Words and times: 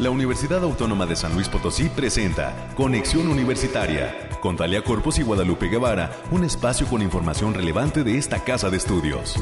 La 0.00 0.10
Universidad 0.10 0.62
Autónoma 0.62 1.06
de 1.06 1.16
San 1.16 1.34
Luis 1.34 1.48
Potosí 1.48 1.88
presenta 1.88 2.72
Conexión 2.76 3.26
Universitaria 3.26 4.28
con 4.40 4.56
Talia 4.56 4.84
Corpus 4.84 5.18
y 5.18 5.24
Guadalupe 5.24 5.66
Guevara, 5.66 6.12
un 6.30 6.44
espacio 6.44 6.86
con 6.86 7.02
información 7.02 7.52
relevante 7.52 8.04
de 8.04 8.16
esta 8.16 8.44
casa 8.44 8.70
de 8.70 8.76
estudios. 8.76 9.34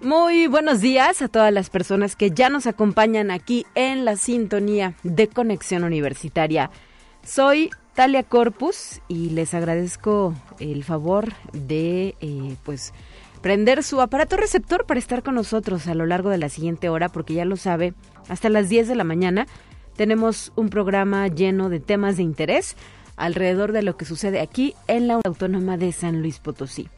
Muy 0.00 0.48
buenos 0.48 0.80
días 0.80 1.22
a 1.22 1.28
todas 1.28 1.52
las 1.52 1.70
personas 1.70 2.16
que 2.16 2.32
ya 2.32 2.48
nos 2.48 2.66
acompañan 2.66 3.30
aquí 3.30 3.64
en 3.76 4.04
la 4.04 4.16
sintonía 4.16 4.94
de 5.04 5.28
Conexión 5.28 5.84
Universitaria. 5.84 6.72
Soy 7.24 7.70
Talia 7.94 8.22
Corpus 8.22 9.00
y 9.08 9.30
les 9.30 9.52
agradezco 9.52 10.34
el 10.58 10.82
favor 10.82 11.32
de 11.52 12.14
eh, 12.20 12.56
pues 12.64 12.92
prender 13.42 13.82
su 13.82 14.00
aparato 14.00 14.36
receptor 14.36 14.86
para 14.86 14.98
estar 14.98 15.22
con 15.22 15.34
nosotros 15.34 15.86
a 15.88 15.94
lo 15.94 16.06
largo 16.06 16.30
de 16.30 16.38
la 16.38 16.48
siguiente 16.48 16.88
hora 16.88 17.10
porque 17.10 17.34
ya 17.34 17.44
lo 17.44 17.56
sabe, 17.56 17.92
hasta 18.28 18.48
las 18.48 18.68
10 18.68 18.88
de 18.88 18.94
la 18.94 19.04
mañana 19.04 19.46
tenemos 19.96 20.52
un 20.56 20.70
programa 20.70 21.28
lleno 21.28 21.68
de 21.68 21.80
temas 21.80 22.16
de 22.16 22.22
interés 22.22 22.76
alrededor 23.16 23.72
de 23.72 23.82
lo 23.82 23.96
que 23.96 24.06
sucede 24.06 24.40
aquí 24.40 24.74
en 24.88 25.08
la 25.08 25.20
Autónoma 25.24 25.76
de 25.76 25.92
San 25.92 26.22
Luis 26.22 26.38
Potosí. 26.38 26.88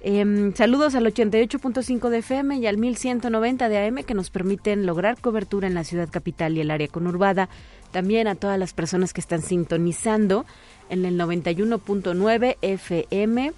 Em, 0.00 0.54
saludos 0.54 0.94
al 0.94 1.04
88.5 1.04 2.10
de 2.10 2.18
FM 2.18 2.58
y 2.58 2.66
al 2.68 2.78
1190 2.78 3.68
de 3.68 3.78
AM 3.78 4.04
que 4.04 4.14
nos 4.14 4.30
permiten 4.30 4.86
lograr 4.86 5.20
cobertura 5.20 5.66
en 5.66 5.74
la 5.74 5.82
ciudad 5.82 6.08
capital 6.08 6.56
y 6.56 6.60
el 6.60 6.70
área 6.70 6.86
conurbada. 6.86 7.48
También 7.96 8.28
a 8.28 8.34
todas 8.34 8.58
las 8.58 8.74
personas 8.74 9.14
que 9.14 9.22
están 9.22 9.40
sintonizando 9.40 10.44
en 10.90 11.06
el 11.06 11.18
91.9 11.18 12.58
FM, 12.60 13.52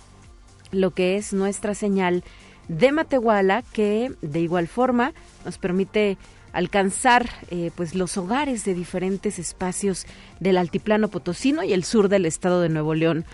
lo 0.70 0.92
que 0.92 1.16
es 1.16 1.32
nuestra 1.32 1.74
señal 1.74 2.22
de 2.68 2.92
Matehuala, 2.92 3.64
que 3.72 4.12
de 4.22 4.38
igual 4.38 4.68
forma 4.68 5.12
nos 5.44 5.58
permite 5.58 6.18
alcanzar 6.52 7.28
eh, 7.50 7.72
pues 7.74 7.96
los 7.96 8.16
hogares 8.16 8.64
de 8.64 8.74
diferentes 8.74 9.40
espacios 9.40 10.06
del 10.38 10.58
altiplano 10.58 11.08
potosino 11.08 11.64
y 11.64 11.72
el 11.72 11.82
sur 11.82 12.08
del 12.08 12.24
estado 12.24 12.60
de 12.60 12.68
Nuevo 12.68 12.94
León. 12.94 13.24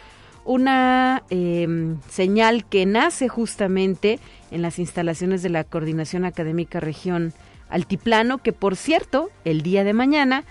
Una 0.46 1.22
em, 1.28 2.00
señal 2.08 2.64
que 2.64 2.86
nace 2.86 3.28
justamente 3.28 4.20
en 4.50 4.62
las 4.62 4.78
instalaciones 4.78 5.42
de 5.42 5.50
la 5.50 5.64
Coordinación 5.64 6.24
Académica 6.24 6.80
Región 6.80 7.34
Altiplano, 7.68 8.38
que 8.38 8.54
por 8.54 8.74
cierto, 8.74 9.28
el 9.44 9.60
día 9.60 9.84
de 9.84 9.92
mañana 9.92 10.44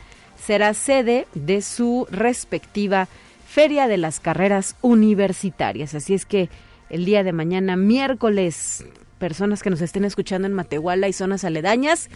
será 0.46 0.74
sede 0.74 1.28
de 1.34 1.62
su 1.62 2.06
respectiva 2.12 3.08
Feria 3.48 3.88
de 3.88 3.98
las 3.98 4.20
Carreras 4.20 4.76
Universitarias. 4.82 5.96
Así 5.96 6.14
es 6.14 6.26
que 6.26 6.50
el 6.90 7.06
día 7.06 7.24
de 7.24 7.32
mañana, 7.32 7.78
miércoles, 7.78 8.86
personas 9.20 9.64
que 9.64 9.70
nos 9.70 9.82
estén 9.82 10.06
escuchando 10.06 10.48
en 10.48 10.54
Matehuala 10.54 11.08
y 11.08 11.14
zonas 11.14 11.46
aledañas, 11.46 12.10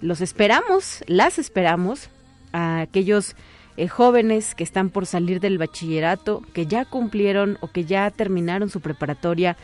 los 0.00 0.20
esperamos, 0.20 1.02
las 1.06 1.38
esperamos, 1.38 2.10
a 2.52 2.80
aquellos 2.80 3.34
eh, 3.76 3.88
jóvenes 3.88 4.54
que 4.54 4.62
están 4.62 4.90
por 4.90 5.06
salir 5.06 5.40
del 5.40 5.58
bachillerato, 5.58 6.42
que 6.52 6.66
ya 6.66 6.84
cumplieron 6.84 7.58
o 7.60 7.68
que 7.68 7.84
ya 7.84 8.08
terminaron 8.10 8.70
su 8.70 8.80
preparatoria, 8.80 9.56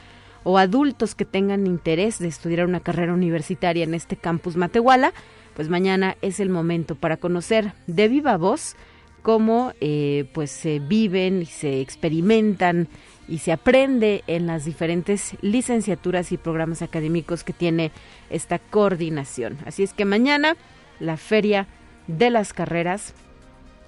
o 0.43 0.59
adultos 0.59 1.15
que 1.15 1.25
tengan 1.25 1.67
interés 1.67 2.19
de 2.19 2.27
estudiar 2.27 2.67
una 2.67 2.81
carrera 2.81 3.13
universitaria 3.13 3.85
en 3.85 3.95
este 3.95 4.17
campus 4.17 4.57
Matehuala, 4.57 5.13
pues 5.55 5.69
mañana 5.69 6.17
es 6.23 6.41
el 6.41 6.49
momento 6.49 6.95
para 6.95 7.17
conocer 7.17 7.73
de 7.87 8.09
viva 8.09 8.37
voz 8.37 8.77
cómo 9.23 9.73
eh, 9.81 10.27
pues 10.33 10.51
se 10.51 10.79
viven 10.79 11.43
y 11.43 11.47
se 11.47 11.81
experimentan 11.81 12.89
y 13.29 13.39
se 13.39 13.53
aprende 13.53 14.25
en 14.27 14.47
las 14.47 14.65
diferentes 14.65 15.37
licenciaturas 15.41 16.33
y 16.33 16.37
programas 16.37 16.83
académicos 16.83 17.45
que 17.45 17.53
tiene 17.53 17.93
esta 18.29 18.59
coordinación. 18.59 19.59
Así 19.67 19.83
es 19.83 19.93
que 19.93 20.05
mañana 20.05 20.57
la 20.99 21.17
feria 21.17 21.67
de 22.07 22.31
las 22.31 22.53
carreras 22.53 23.15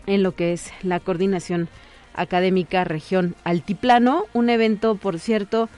en 0.06 0.22
lo 0.22 0.34
que 0.34 0.53
es 0.53 0.70
la 0.82 1.00
coordinación 1.00 1.69
académica 2.15 2.84
región 2.84 3.34
Altiplano, 3.44 4.26
un 4.32 4.50
evento, 4.50 4.97
por 4.97 5.19
cierto, 5.19 5.69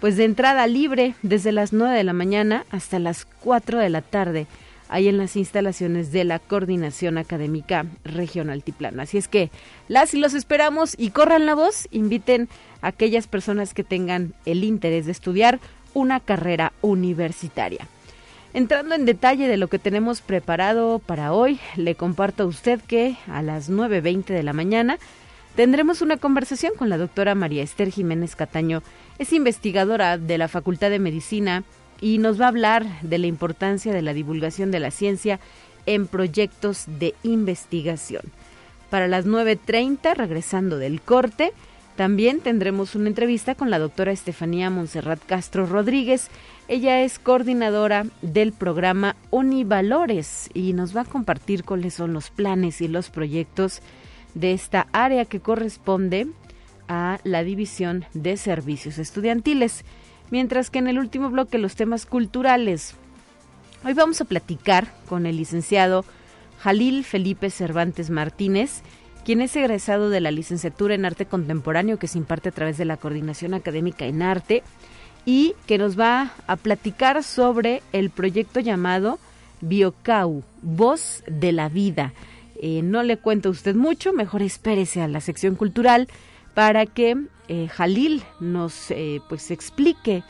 pues 0.00 0.16
de 0.16 0.24
entrada 0.24 0.66
libre 0.66 1.14
desde 1.22 1.52
las 1.52 1.72
9 1.72 1.96
de 1.96 2.04
la 2.04 2.12
mañana 2.12 2.64
hasta 2.70 2.98
las 2.98 3.26
4 3.42 3.78
de 3.78 3.90
la 3.90 4.02
tarde, 4.02 4.46
ahí 4.90 5.08
en 5.08 5.16
las 5.16 5.36
instalaciones 5.36 6.12
de 6.12 6.24
la 6.24 6.40
Coordinación 6.40 7.16
Académica 7.16 7.86
Región 8.04 8.50
Altiplano. 8.50 9.00
Así 9.00 9.16
es 9.16 9.28
que 9.28 9.50
las 9.88 10.12
y 10.14 10.18
los 10.18 10.34
esperamos 10.34 10.94
y 10.98 11.10
corran 11.10 11.46
la 11.46 11.54
voz, 11.54 11.88
inviten 11.92 12.48
a 12.82 12.88
aquellas 12.88 13.26
personas 13.28 13.72
que 13.72 13.84
tengan 13.84 14.34
el 14.44 14.64
interés 14.64 15.06
de 15.06 15.12
estudiar 15.12 15.60
una 15.94 16.20
carrera 16.20 16.72
universitaria. 16.82 17.86
Entrando 18.52 18.96
en 18.96 19.06
detalle 19.06 19.46
de 19.46 19.56
lo 19.56 19.68
que 19.68 19.78
tenemos 19.78 20.22
preparado 20.22 20.98
para 20.98 21.32
hoy, 21.32 21.60
le 21.76 21.94
comparto 21.94 22.42
a 22.42 22.46
usted 22.46 22.80
que 22.80 23.16
a 23.28 23.42
las 23.42 23.70
9.20 23.70 24.24
de 24.24 24.42
la 24.42 24.52
mañana 24.52 24.98
tendremos 25.54 26.02
una 26.02 26.16
conversación 26.16 26.72
con 26.76 26.88
la 26.88 26.98
doctora 26.98 27.36
María 27.36 27.62
Esther 27.62 27.90
Jiménez 27.90 28.34
Cataño. 28.34 28.82
Es 29.20 29.32
investigadora 29.32 30.18
de 30.18 30.36
la 30.36 30.48
Facultad 30.48 30.90
de 30.90 30.98
Medicina 30.98 31.62
y 32.00 32.18
nos 32.18 32.40
va 32.40 32.46
a 32.46 32.48
hablar 32.48 32.86
de 33.02 33.18
la 33.18 33.26
importancia 33.26 33.92
de 33.92 34.02
la 34.02 34.14
divulgación 34.14 34.70
de 34.70 34.80
la 34.80 34.90
ciencia 34.90 35.40
en 35.86 36.06
proyectos 36.06 36.84
de 36.86 37.14
investigación. 37.22 38.22
Para 38.90 39.08
las 39.08 39.26
9.30, 39.26 40.14
regresando 40.14 40.78
del 40.78 41.00
corte, 41.00 41.52
también 41.96 42.40
tendremos 42.40 42.94
una 42.94 43.08
entrevista 43.08 43.54
con 43.54 43.70
la 43.70 43.78
doctora 43.78 44.12
Estefanía 44.12 44.70
Monserrat 44.70 45.20
Castro 45.26 45.66
Rodríguez. 45.66 46.28
Ella 46.66 47.02
es 47.02 47.18
coordinadora 47.18 48.06
del 48.22 48.52
programa 48.52 49.16
Univalores 49.30 50.48
y 50.54 50.72
nos 50.72 50.96
va 50.96 51.02
a 51.02 51.04
compartir 51.04 51.62
cuáles 51.62 51.94
son 51.94 52.12
los 52.12 52.30
planes 52.30 52.80
y 52.80 52.88
los 52.88 53.10
proyectos 53.10 53.82
de 54.34 54.52
esta 54.52 54.86
área 54.92 55.24
que 55.24 55.40
corresponde 55.40 56.26
a 56.88 57.20
la 57.24 57.44
División 57.44 58.04
de 58.14 58.36
Servicios 58.36 58.98
Estudiantiles. 58.98 59.84
Mientras 60.30 60.70
que 60.70 60.78
en 60.78 60.88
el 60.88 60.98
último 60.98 61.30
bloque 61.30 61.58
los 61.58 61.74
temas 61.74 62.06
culturales. 62.06 62.94
Hoy 63.84 63.94
vamos 63.94 64.20
a 64.20 64.24
platicar 64.24 64.92
con 65.08 65.26
el 65.26 65.36
licenciado 65.36 66.04
Jalil 66.60 67.04
Felipe 67.04 67.50
Cervantes 67.50 68.10
Martínez, 68.10 68.82
quien 69.24 69.40
es 69.40 69.56
egresado 69.56 70.10
de 70.10 70.20
la 70.20 70.30
licenciatura 70.30 70.94
en 70.94 71.04
arte 71.04 71.26
contemporáneo 71.26 71.98
que 71.98 72.06
se 72.06 72.18
imparte 72.18 72.50
a 72.50 72.52
través 72.52 72.78
de 72.78 72.84
la 72.84 72.96
Coordinación 72.96 73.54
Académica 73.54 74.04
en 74.06 74.22
Arte 74.22 74.62
y 75.24 75.54
que 75.66 75.78
nos 75.78 75.98
va 75.98 76.32
a 76.46 76.56
platicar 76.56 77.22
sobre 77.22 77.82
el 77.92 78.10
proyecto 78.10 78.60
llamado 78.60 79.18
Biocau, 79.60 80.42
Voz 80.62 81.22
de 81.26 81.52
la 81.52 81.68
Vida. 81.68 82.12
Eh, 82.60 82.82
no 82.82 83.02
le 83.02 83.16
cuento 83.16 83.48
a 83.48 83.52
usted 83.52 83.74
mucho, 83.74 84.12
mejor 84.12 84.42
espérese 84.42 85.00
a 85.00 85.08
la 85.08 85.20
sección 85.20 85.54
cultural 85.56 86.08
para 86.54 86.86
que 86.86 87.16
eh, 87.50 87.68
Jalil 87.68 88.22
nos 88.38 88.90
eh, 88.90 89.20
pues 89.28 89.50
explique 89.50 90.22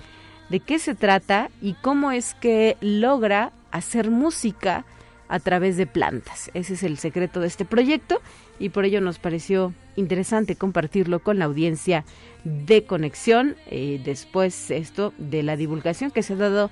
de 0.48 0.60
qué 0.60 0.78
se 0.78 0.94
trata 0.94 1.50
y 1.60 1.74
cómo 1.74 2.10
es 2.10 2.34
que 2.34 2.76
logra 2.80 3.52
hacer 3.70 4.10
música 4.10 4.84
a 5.28 5.38
través 5.38 5.76
de 5.76 5.86
plantas. 5.86 6.50
Ese 6.54 6.74
es 6.74 6.82
el 6.82 6.98
secreto 6.98 7.40
de 7.40 7.46
este 7.46 7.64
proyecto 7.64 8.20
y 8.58 8.70
por 8.70 8.84
ello 8.84 9.00
nos 9.00 9.18
pareció 9.18 9.72
interesante 9.96 10.56
compartirlo 10.56 11.20
con 11.20 11.38
la 11.38 11.44
audiencia 11.44 12.04
de 12.44 12.84
conexión. 12.84 13.54
Eh, 13.66 14.00
después 14.04 14.70
esto 14.70 15.12
de 15.18 15.42
la 15.42 15.56
divulgación 15.56 16.10
que 16.10 16.22
se 16.22 16.32
ha 16.32 16.36
dado 16.36 16.70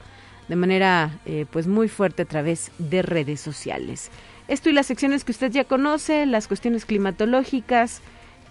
de 0.48 0.56
manera 0.56 1.20
eh, 1.26 1.44
pues 1.50 1.66
muy 1.66 1.88
fuerte 1.88 2.22
a 2.22 2.24
través 2.24 2.72
de 2.78 3.02
redes 3.02 3.40
sociales. 3.40 4.10
Esto 4.48 4.70
y 4.70 4.72
las 4.72 4.86
secciones 4.86 5.24
que 5.24 5.32
usted 5.32 5.52
ya 5.52 5.64
conoce, 5.64 6.24
las 6.24 6.48
cuestiones 6.48 6.86
climatológicas, 6.86 8.00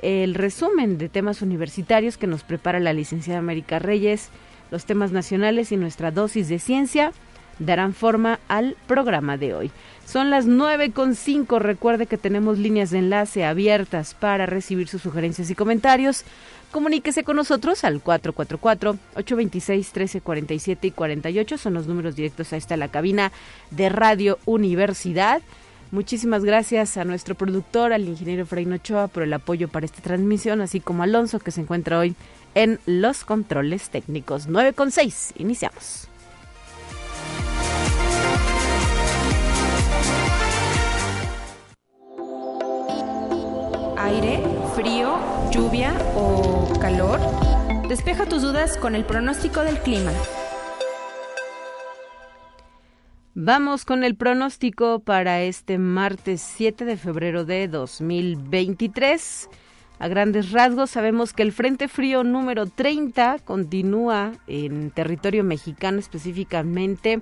el 0.02 0.36
resumen 0.36 0.98
de 0.98 1.10
temas 1.10 1.42
universitarios 1.42 2.18
que 2.18 2.28
nos 2.28 2.44
prepara 2.44 2.80
la 2.80 2.94
licenciada 2.94 3.40
América 3.40 3.80
Reyes, 3.80 4.30
los 4.72 4.86
temas 4.86 5.12
nacionales 5.12 5.72
y 5.72 5.78
nuestra 5.78 6.12
dosis 6.12 6.50
de 6.50 6.60
ciencia 6.60 7.12
darán 7.60 7.94
forma 7.94 8.40
al 8.48 8.76
programa 8.88 9.38
de 9.38 9.54
hoy. 9.54 9.72
Son 10.06 10.30
las 10.30 10.46
nueve 10.46 10.92
con 10.92 11.16
cinco. 11.16 11.60
Recuerde 11.60 12.06
que 12.06 12.18
tenemos 12.18 12.58
líneas 12.58 12.92
de 12.92 13.00
enlace 13.00 13.46
abiertas 13.46 14.14
para 14.14 14.46
recibir 14.46 14.88
sus 14.88 15.02
sugerencias 15.02 15.50
y 15.50 15.56
comentarios. 15.56 16.24
Comuníquese 16.72 17.24
con 17.24 17.38
nosotros 17.38 17.84
al 17.84 18.04
444-826-1347 18.04 20.78
y 20.82 20.92
48. 20.92 21.58
Son 21.58 21.74
los 21.74 21.88
números 21.88 22.16
directos 22.16 22.54
a 22.54 22.58
esta 22.58 22.78
la 22.78 22.90
cabina 22.90 23.32
de 23.72 23.90
Radio 23.90 24.38
Universidad. 24.46 25.42
Muchísimas 25.92 26.44
gracias 26.44 26.98
a 26.98 27.06
nuestro 27.06 27.36
productor, 27.36 27.94
al 27.94 28.08
ingeniero 28.08 28.46
Freino 28.46 28.76
Ochoa, 28.76 29.08
por 29.08 29.24
el 29.24 29.32
apoyo 29.34 29.70
para 29.70 29.86
esta 29.86 30.02
transmisión, 30.02 30.60
así 30.60 30.82
como 30.82 31.04
Alonso, 31.04 31.40
que 31.40 31.52
se 31.52 31.62
encuentra 31.62 31.98
hoy 31.98 32.16
en 32.56 32.80
los 32.86 33.24
controles 33.24 33.90
técnicos. 33.90 34.48
9 34.48 34.74
con 34.74 34.92
6. 34.92 35.36
Iniciamos. 35.38 36.10
Aire 43.98 44.44
frío, 44.76 45.18
lluvia 45.52 45.94
o 46.16 46.72
calor? 46.80 47.20
Despeja 47.88 48.26
tus 48.26 48.42
dudas 48.42 48.78
con 48.78 48.96
el 48.96 49.06
pronóstico 49.06 49.62
del 49.62 49.80
clima. 49.80 50.12
Vamos 53.40 53.86
con 53.86 54.04
el 54.04 54.16
pronóstico 54.16 54.98
para 54.98 55.44
este 55.44 55.78
martes 55.78 56.42
7 56.42 56.86
de 56.86 56.98
febrero 56.98 57.46
de 57.46 57.68
2023. 57.68 59.48
A 60.00 60.08
grandes 60.08 60.52
rasgos 60.52 60.90
sabemos 60.90 61.34
que 61.34 61.44
el 61.44 61.52
Frente 61.52 61.88
Frío 61.88 62.24
número 62.24 62.66
30 62.66 63.38
continúa 63.46 64.32
en 64.48 64.90
territorio 64.90 65.44
mexicano 65.44 66.00
específicamente 66.00 67.20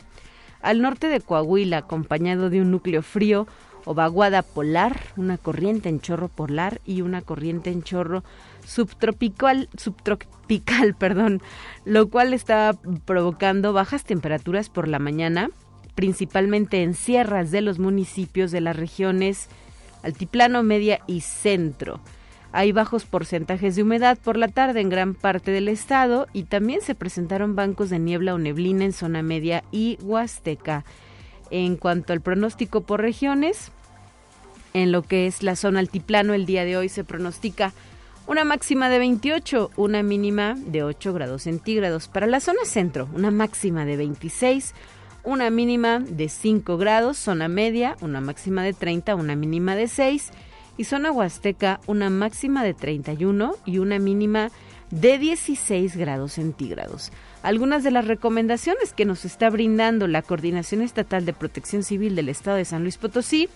al 0.61 0.81
norte 0.81 1.07
de 1.07 1.19
Coahuila, 1.19 1.79
acompañado 1.79 2.49
de 2.49 2.61
un 2.61 2.71
núcleo 2.71 3.01
frío 3.01 3.45
o 3.83 3.93
vaguada 3.93 4.41
polar, 4.41 4.97
una 5.17 5.37
corriente 5.37 5.89
en 5.89 5.99
chorro 5.99 6.29
polar 6.29 6.79
y 6.85 7.01
una 7.01 7.23
corriente 7.23 7.71
en 7.71 7.83
chorro 7.83 8.23
subtropical, 8.65 9.67
subtropical, 9.75 10.95
perdón, 10.97 11.41
lo 11.83 12.09
cual 12.09 12.33
está 12.33 12.73
provocando 13.03 13.73
bajas 13.73 14.05
temperaturas 14.05 14.69
por 14.69 14.87
la 14.87 14.99
mañana 14.99 15.49
principalmente 15.95 16.83
en 16.83 16.93
sierras 16.93 17.51
de 17.51 17.61
los 17.61 17.79
municipios 17.79 18.51
de 18.51 18.61
las 18.61 18.75
regiones 18.75 19.47
altiplano, 20.03 20.61
media 20.61 20.99
y 21.07 21.21
centro. 21.21 21.99
Hay 22.51 22.71
bajos 22.71 23.05
porcentajes 23.05 23.75
de 23.75 23.83
humedad 23.83 24.17
por 24.17 24.37
la 24.37 24.47
tarde 24.47 24.79
en 24.79 24.89
gran 24.89 25.13
parte 25.13 25.51
del 25.51 25.67
estado 25.67 26.27
y 26.31 26.43
también 26.43 26.81
se 26.81 26.95
presentaron 26.95 27.55
bancos 27.55 27.89
de 27.89 27.99
niebla 27.99 28.33
o 28.33 28.37
neblina 28.37 28.85
en 28.85 28.93
zona 28.93 29.23
media 29.23 29.63
y 29.71 29.97
huasteca. 30.01 30.85
En 31.49 31.75
cuanto 31.75 32.13
al 32.13 32.21
pronóstico 32.21 32.81
por 32.81 33.01
regiones, 33.01 33.71
en 34.73 34.91
lo 34.91 35.01
que 35.01 35.27
es 35.27 35.43
la 35.43 35.55
zona 35.55 35.79
altiplano 35.79 36.33
el 36.33 36.45
día 36.45 36.65
de 36.65 36.77
hoy 36.77 36.87
se 36.87 37.03
pronostica 37.03 37.73
una 38.27 38.43
máxima 38.43 38.89
de 38.89 38.99
28, 38.99 39.71
una 39.75 40.01
mínima 40.01 40.55
de 40.55 40.83
8 40.83 41.13
grados 41.13 41.43
centígrados. 41.43 42.07
Para 42.07 42.25
la 42.25 42.39
zona 42.39 42.65
centro, 42.65 43.09
una 43.13 43.31
máxima 43.31 43.85
de 43.85 43.97
26, 43.97 44.73
una 45.25 45.49
mínima 45.49 45.99
de 45.99 46.29
5 46.29 46.77
grados, 46.77 47.17
zona 47.17 47.47
media, 47.47 47.97
una 48.01 48.21
máxima 48.21 48.63
de 48.63 48.73
30, 48.73 49.15
una 49.15 49.35
mínima 49.35 49.75
de 49.75 49.87
6 49.87 50.31
y 50.77 50.83
zona 50.83 51.11
huasteca, 51.11 51.79
una 51.87 52.09
máxima 52.09 52.63
de 52.63 52.73
31 52.73 53.55
y 53.65 53.79
una 53.79 53.99
mínima 53.99 54.51
de 54.91 55.17
16 55.17 55.95
grados 55.97 56.33
centígrados. 56.33 57.11
Algunas 57.43 57.83
de 57.83 57.91
las 57.91 58.05
recomendaciones 58.05 58.93
que 58.93 59.05
nos 59.05 59.25
está 59.25 59.49
brindando 59.49 60.07
la 60.07 60.21
Coordinación 60.21 60.81
Estatal 60.81 61.25
de 61.25 61.33
Protección 61.33 61.83
Civil 61.83 62.15
del 62.15 62.29
Estado 62.29 62.57
de 62.57 62.65
San 62.65 62.83
Luis 62.83 62.97
Potosí 62.97 63.49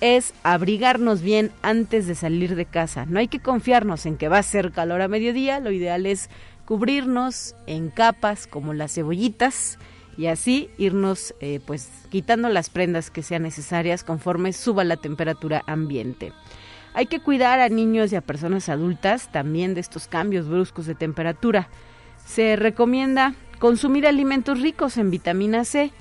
es 0.00 0.34
abrigarnos 0.42 1.22
bien 1.22 1.50
antes 1.62 2.06
de 2.06 2.14
salir 2.14 2.54
de 2.54 2.66
casa. 2.66 3.06
No 3.06 3.18
hay 3.18 3.28
que 3.28 3.40
confiarnos 3.40 4.04
en 4.04 4.16
que 4.16 4.28
va 4.28 4.38
a 4.38 4.42
ser 4.42 4.72
calor 4.72 5.00
a 5.00 5.08
mediodía, 5.08 5.60
lo 5.60 5.70
ideal 5.70 6.04
es 6.04 6.28
cubrirnos 6.66 7.54
en 7.66 7.88
capas 7.90 8.46
como 8.46 8.74
las 8.74 8.94
cebollitas 8.94 9.78
y 10.16 10.26
así 10.26 10.70
irnos 10.78 11.34
eh, 11.40 11.60
pues 11.66 11.88
quitando 12.10 12.48
las 12.48 12.70
prendas 12.70 13.10
que 13.10 13.22
sean 13.22 13.42
necesarias 13.42 14.04
conforme 14.04 14.52
suba 14.52 14.84
la 14.84 14.96
temperatura 14.96 15.62
ambiente. 15.66 16.32
Hay 16.94 17.06
que 17.06 17.20
cuidar 17.20 17.60
a 17.60 17.68
niños 17.68 18.12
y 18.12 18.16
a 18.16 18.22
personas 18.22 18.68
adultas 18.68 19.30
también 19.30 19.74
de 19.74 19.80
estos 19.80 20.08
cambios 20.08 20.48
bruscos 20.48 20.86
de 20.86 20.94
temperatura. 20.94 21.68
Se 22.24 22.56
recomienda 22.56 23.34
consumir 23.58 24.06
alimentos 24.06 24.60
ricos 24.60 24.96
en 24.96 25.10
vitamina 25.10 25.64
C 25.64 25.92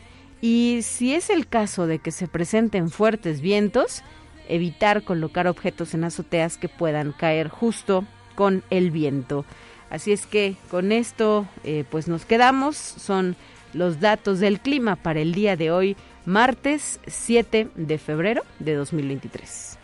y 0.41 0.79
si 0.83 1.13
es 1.13 1.29
el 1.29 1.47
caso 1.47 1.87
de 1.87 1.99
que 1.99 2.11
se 2.11 2.27
presenten 2.27 2.89
fuertes 2.89 3.41
vientos, 3.41 4.03
evitar 4.47 5.03
colocar 5.03 5.47
objetos 5.47 5.93
en 5.93 6.03
azoteas 6.03 6.57
que 6.57 6.69
puedan 6.69 7.11
caer 7.11 7.49
justo 7.49 8.05
con 8.35 8.63
el 8.69 8.91
viento. 8.91 9.45
Así 9.89 10.11
es 10.11 10.25
que 10.25 10.55
con 10.69 10.91
esto 10.91 11.47
eh, 11.63 11.83
pues 11.89 12.07
nos 12.07 12.25
quedamos. 12.25 12.75
Son 12.77 13.35
los 13.75 13.99
datos 13.99 14.39
del 14.39 14.59
clima 14.59 14.95
para 14.95 15.19
el 15.19 15.33
día 15.33 15.57
de 15.57 15.69
hoy, 15.69 15.97
martes 16.25 16.99
7 17.07 17.67
de 17.75 17.97
febrero 17.97 18.43
de 18.59 18.73
2023. 18.73 19.77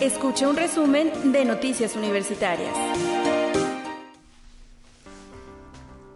Escuche 0.00 0.46
un 0.46 0.56
resumen 0.56 1.10
de 1.30 1.44
Noticias 1.44 1.94
Universitarias. 1.94 2.74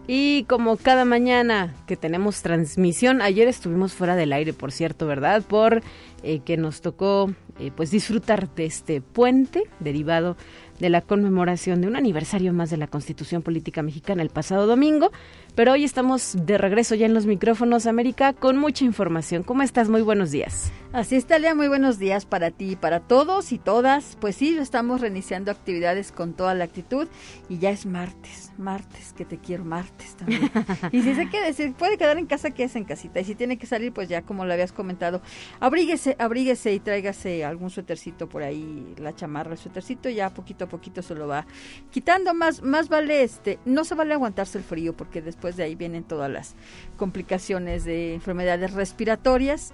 Y 0.08 0.44
como 0.44 0.76
cada 0.76 1.04
mañana 1.04 1.74
que 1.86 1.96
tenemos 1.96 2.40
transmisión, 2.42 3.20
ayer 3.20 3.48
estuvimos 3.48 3.92
fuera 3.92 4.16
del 4.16 4.32
aire, 4.32 4.52
por 4.52 4.72
cierto, 4.72 5.06
¿verdad? 5.06 5.42
Por 5.42 5.82
eh, 6.22 6.40
que 6.44 6.56
nos 6.56 6.80
tocó 6.80 7.32
eh, 7.58 7.70
pues 7.74 7.90
disfrutar 7.90 8.54
de 8.54 8.66
este 8.66 9.00
puente 9.00 9.62
derivado 9.80 10.36
de 10.78 10.90
la 10.90 11.00
conmemoración 11.00 11.80
de 11.80 11.88
un 11.88 11.96
aniversario 11.96 12.52
más 12.52 12.70
de 12.70 12.76
la 12.76 12.86
Constitución 12.86 13.42
Política 13.42 13.82
Mexicana 13.82 14.22
el 14.22 14.30
pasado 14.30 14.66
domingo. 14.66 15.10
Pero 15.56 15.72
hoy 15.72 15.84
estamos 15.84 16.36
de 16.38 16.58
regreso 16.58 16.94
ya 16.94 17.06
en 17.06 17.14
los 17.14 17.24
micrófonos, 17.24 17.86
América, 17.86 18.34
con 18.34 18.58
mucha 18.58 18.84
información. 18.84 19.42
¿Cómo 19.42 19.62
estás? 19.62 19.88
Muy 19.88 20.02
buenos 20.02 20.30
días. 20.30 20.70
Así 20.92 21.16
es, 21.16 21.26
Talia, 21.26 21.54
muy 21.54 21.68
buenos 21.68 21.98
días 21.98 22.26
para 22.26 22.50
ti 22.50 22.72
y 22.72 22.76
para 22.76 23.00
todos 23.00 23.52
y 23.52 23.58
todas. 23.58 24.16
Pues 24.20 24.36
sí, 24.36 24.56
estamos 24.58 25.00
reiniciando 25.00 25.50
actividades 25.50 26.12
con 26.12 26.34
toda 26.34 26.54
la 26.54 26.64
actitud 26.64 27.08
y 27.48 27.58
ya 27.58 27.70
es 27.70 27.86
martes, 27.86 28.52
martes, 28.56 29.12
que 29.14 29.24
te 29.24 29.38
quiero 29.38 29.64
martes 29.64 30.16
también. 30.16 30.50
y 30.92 31.02
si 31.02 31.14
se 31.14 31.28
quiere, 31.28 31.52
si 31.54 31.70
puede 31.70 31.98
quedar 31.98 32.18
en 32.18 32.26
casa, 32.26 32.50
que 32.50 32.64
es 32.64 32.76
en 32.76 32.84
casita. 32.84 33.20
Y 33.20 33.24
si 33.24 33.34
tiene 33.34 33.58
que 33.58 33.66
salir, 33.66 33.92
pues 33.92 34.08
ya 34.08 34.22
como 34.22 34.44
lo 34.44 34.52
habías 34.52 34.72
comentado, 34.72 35.20
abríguese, 35.60 36.16
abríguese 36.18 36.72
y 36.72 36.80
tráigase 36.80 37.44
algún 37.44 37.70
suétercito 37.70 38.28
por 38.28 38.42
ahí, 38.42 38.94
la 38.98 39.14
chamarra, 39.14 39.52
el 39.52 39.58
suétercito, 39.58 40.08
ya 40.08 40.30
poquito 40.30 40.66
a 40.66 40.68
poquito 40.68 41.02
se 41.02 41.14
lo 41.14 41.26
va 41.26 41.46
quitando. 41.90 42.32
Más, 42.34 42.62
más 42.62 42.88
vale 42.88 43.22
este, 43.22 43.58
no 43.64 43.84
se 43.84 43.94
vale 43.94 44.14
aguantarse 44.14 44.58
el 44.58 44.64
frío 44.64 44.96
porque 44.96 45.22
después 45.22 45.45
de 45.54 45.62
ahí 45.62 45.76
vienen 45.76 46.02
todas 46.02 46.28
las 46.28 46.56
complicaciones 46.96 47.84
de 47.84 48.14
enfermedades 48.14 48.72
respiratorias. 48.72 49.72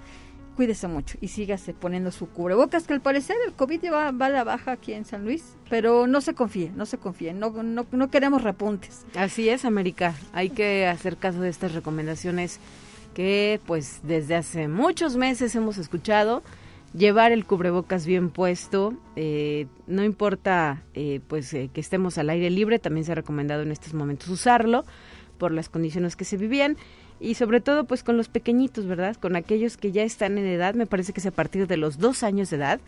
Cuídese 0.55 0.87
mucho 0.87 1.17
y 1.19 1.29
sígase 1.29 1.73
poniendo 1.73 2.11
su 2.11 2.27
cubrebocas, 2.29 2.85
que 2.85 2.93
al 2.93 3.01
parecer 3.01 3.35
el 3.47 3.53
COVID 3.53 3.91
va, 3.91 4.11
va 4.11 4.27
a 4.27 4.29
la 4.29 4.43
baja 4.43 4.73
aquí 4.73 4.93
en 4.93 5.05
San 5.05 5.23
Luis, 5.23 5.57
pero 5.67 6.05
no 6.05 6.21
se 6.21 6.35
confíe, 6.35 6.71
no 6.75 6.85
se 6.85 6.99
confíe, 6.99 7.33
no, 7.33 7.49
no, 7.63 7.87
no 7.91 8.11
queremos 8.11 8.43
repuntes. 8.43 9.03
Así 9.15 9.49
es, 9.49 9.65
América, 9.65 10.13
hay 10.31 10.51
que 10.51 10.85
hacer 10.85 11.17
caso 11.17 11.41
de 11.41 11.49
estas 11.49 11.73
recomendaciones 11.73 12.59
que 13.15 13.59
pues 13.65 14.01
desde 14.03 14.35
hace 14.35 14.67
muchos 14.67 15.15
meses 15.15 15.55
hemos 15.55 15.79
escuchado 15.79 16.43
llevar 16.93 17.31
el 17.31 17.45
cubrebocas 17.45 18.05
bien 18.05 18.29
puesto, 18.29 18.93
eh, 19.15 19.67
no 19.87 20.03
importa 20.03 20.83
eh, 20.93 21.21
pues 21.27 21.53
eh, 21.53 21.69
que 21.73 21.81
estemos 21.81 22.17
al 22.17 22.29
aire 22.29 22.49
libre, 22.49 22.79
también 22.79 23.05
se 23.05 23.11
ha 23.11 23.15
recomendado 23.15 23.63
en 23.63 23.71
estos 23.71 23.93
momentos 23.93 24.29
usarlo 24.29 24.85
por 25.43 25.51
las 25.51 25.67
condiciones 25.67 26.15
que 26.15 26.23
se 26.23 26.37
vivían 26.37 26.77
y 27.19 27.33
sobre 27.33 27.59
todo 27.59 27.83
pues 27.83 28.01
con 28.01 28.15
los 28.15 28.29
pequeñitos, 28.29 28.85
¿verdad? 28.85 29.17
Con 29.17 29.35
aquellos 29.35 29.75
que 29.75 29.91
ya 29.91 30.03
están 30.03 30.37
en 30.37 30.45
edad, 30.45 30.73
me 30.73 30.85
parece 30.85 31.11
que 31.11 31.19
es 31.19 31.25
a 31.25 31.31
partir 31.31 31.67
de 31.67 31.75
los 31.75 31.97
dos 31.97 32.23
años 32.23 32.49
de 32.49 32.55
edad, 32.55 32.79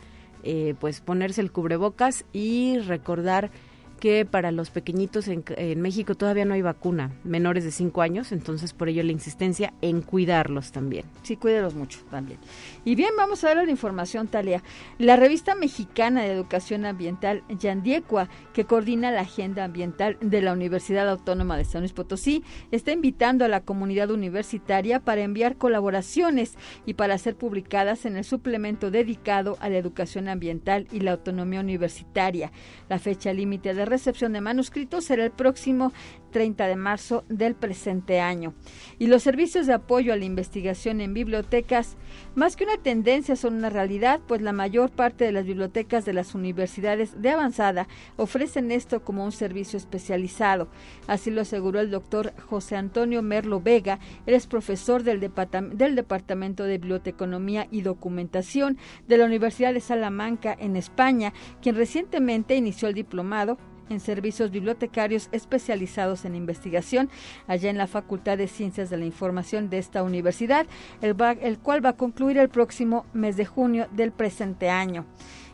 eh, 0.44 0.74
pues 0.80 1.02
ponerse 1.02 1.42
el 1.42 1.52
cubrebocas 1.52 2.24
y 2.32 2.80
recordar 2.80 3.52
que 4.00 4.26
para 4.26 4.52
los 4.52 4.70
pequeñitos 4.70 5.28
en, 5.28 5.44
México 5.82 6.16
todavía 6.16 6.46
no 6.46 6.54
hay 6.54 6.62
vacuna, 6.62 7.12
menores 7.24 7.64
de 7.64 7.72
5 7.72 8.02
años, 8.02 8.32
entonces 8.32 8.74
por 8.74 8.90
ello 8.90 9.04
la 9.04 9.12
insistencia 9.12 9.74
en 9.82 10.02
cuidarlos 10.02 10.72
también. 10.72 11.06
Sí, 11.24 11.38
cuídelos 11.38 11.76
mucho 11.76 12.00
también. 12.10 12.40
Y 12.84 12.96
bien, 12.96 13.12
vamos 13.18 13.44
a 13.44 13.54
ver 13.54 13.66
la 13.66 13.72
información, 13.72 14.28
Talia. 14.28 14.64
La 14.98 15.16
revista 15.16 15.56
mexicana 15.56 16.22
de 16.22 16.32
educación 16.32 16.86
ambiental, 16.86 17.44
Yandiecua, 17.50 18.30
que 18.54 18.66
coordina 18.66 19.12
la 19.12 19.22
agenda 19.22 19.64
ambiental 19.64 20.18
de 20.22 20.42
la 20.42 20.54
Universidad 20.54 21.10
Autónoma 21.10 21.58
de 21.58 21.66
San 21.66 21.82
Luis 21.82 21.94
Potosí, 21.94 22.44
está 22.72 22.92
invitando 22.92 23.46
a 23.46 23.50
la 23.50 23.62
comunidad 23.62 24.12
universitaria 24.12 25.00
para 25.00 25.22
enviar 25.22 25.58
colaboraciones 25.58 26.56
y 26.86 26.96
para 26.96 27.18
ser 27.18 27.36
publicadas 27.36 28.06
en 28.06 28.18
el 28.18 28.24
suplemento 28.24 28.92
dedicado 28.92 29.58
a 29.60 29.70
la 29.70 29.78
educación 29.78 30.28
ambiental 30.28 30.88
y 30.92 31.00
la 31.00 31.14
autonomía 31.14 31.60
universitaria. 31.60 32.52
La 32.90 33.00
fecha 33.00 33.34
límite 33.34 33.74
recepción 33.96 34.34
de 34.34 34.42
manuscritos 34.42 35.06
será 35.06 35.24
el 35.26 35.32
próximo 35.32 35.92
30 36.36 36.68
de 36.68 36.76
marzo 36.76 37.24
del 37.30 37.56
presente 37.56 38.20
año. 38.20 38.54
Y 39.00 39.08
los 39.08 39.24
servicios 39.24 39.68
de 39.68 39.74
apoyo 39.74 40.12
a 40.12 40.18
la 40.18 40.26
investigación 40.26 41.00
en 41.00 41.14
bibliotecas, 41.14 41.96
más 42.36 42.58
que 42.58 42.66
una 42.66 42.76
tendencia, 42.76 43.38
son 43.38 43.56
una 43.56 43.70
realidad, 43.70 44.20
pues 44.28 44.42
la 44.42 44.52
mayor 44.52 44.92
parte 44.92 45.24
de 45.24 45.32
las 45.32 45.46
bibliotecas 45.46 46.04
de 46.04 46.12
las 46.12 46.36
universidades 46.36 47.22
de 47.22 47.30
avanzada 47.30 47.88
ofrecen 48.18 48.72
esto 48.72 49.02
como 49.02 49.24
un 49.24 49.32
servicio 49.32 49.78
especializado. 49.78 50.68
Así 51.08 51.32
lo 51.32 51.40
aseguró 51.40 51.80
el 51.80 51.90
doctor 51.90 52.34
José 52.50 52.76
Antonio 52.76 53.22
Merlo 53.22 53.62
Vega, 53.62 54.00
él 54.26 54.34
es 54.34 54.46
profesor 54.46 55.04
del, 55.04 55.22
del 55.22 55.96
Departamento 55.96 56.66
de 56.66 56.78
Biblioteconomía 56.80 57.70
y 57.72 57.82
Documentación 57.82 58.78
de 59.08 59.18
la 59.18 59.26
Universidad 59.26 59.74
de 59.74 59.80
Salamanca 59.80 60.54
en 60.60 60.76
España, 60.76 61.32
quien 61.62 61.76
recientemente 61.76 62.58
inició 62.58 62.90
el 62.90 62.94
diplomado 62.94 63.58
en 63.90 64.00
servicios 64.00 64.52
bibliotecarios 64.52 65.30
especializados 65.32 66.26
en 66.26 66.36
investigación 66.36 67.10
allá 67.48 67.70
en 67.70 67.78
la 67.78 67.88
Facultad 67.88 68.38
de 68.38 68.48
Ciencias 68.48 68.90
de 68.90 68.98
la 68.98 69.06
Información 69.06 69.70
de 69.70 69.78
esta 69.78 70.04
universidad, 70.04 70.66
el, 71.02 71.16
cual 71.60 71.86
va 71.86 71.90
a 71.90 71.98
concluir 71.98 72.38
el 72.38 72.50
próximo 72.50 73.06
mes 73.14 73.38
de 73.38 73.46
junio 73.46 73.88
del 73.92 74.12
presente 74.12 74.70
año. 74.70 75.06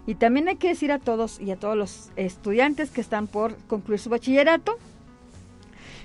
Y 0.08 0.16
también 0.16 0.48
hay 0.48 0.56
que 0.56 0.70
decir 0.70 0.92
a 0.92 1.00
todos 1.00 1.40
y 1.40 1.52
a 1.52 1.58
todos 1.58 1.78
los 1.78 2.12
estudiantes 2.16 2.90
que 2.90 3.02
están 3.02 3.28
por 3.28 3.56
concluir 3.68 4.00
su 4.00 4.10
bachillerato, 4.10 4.78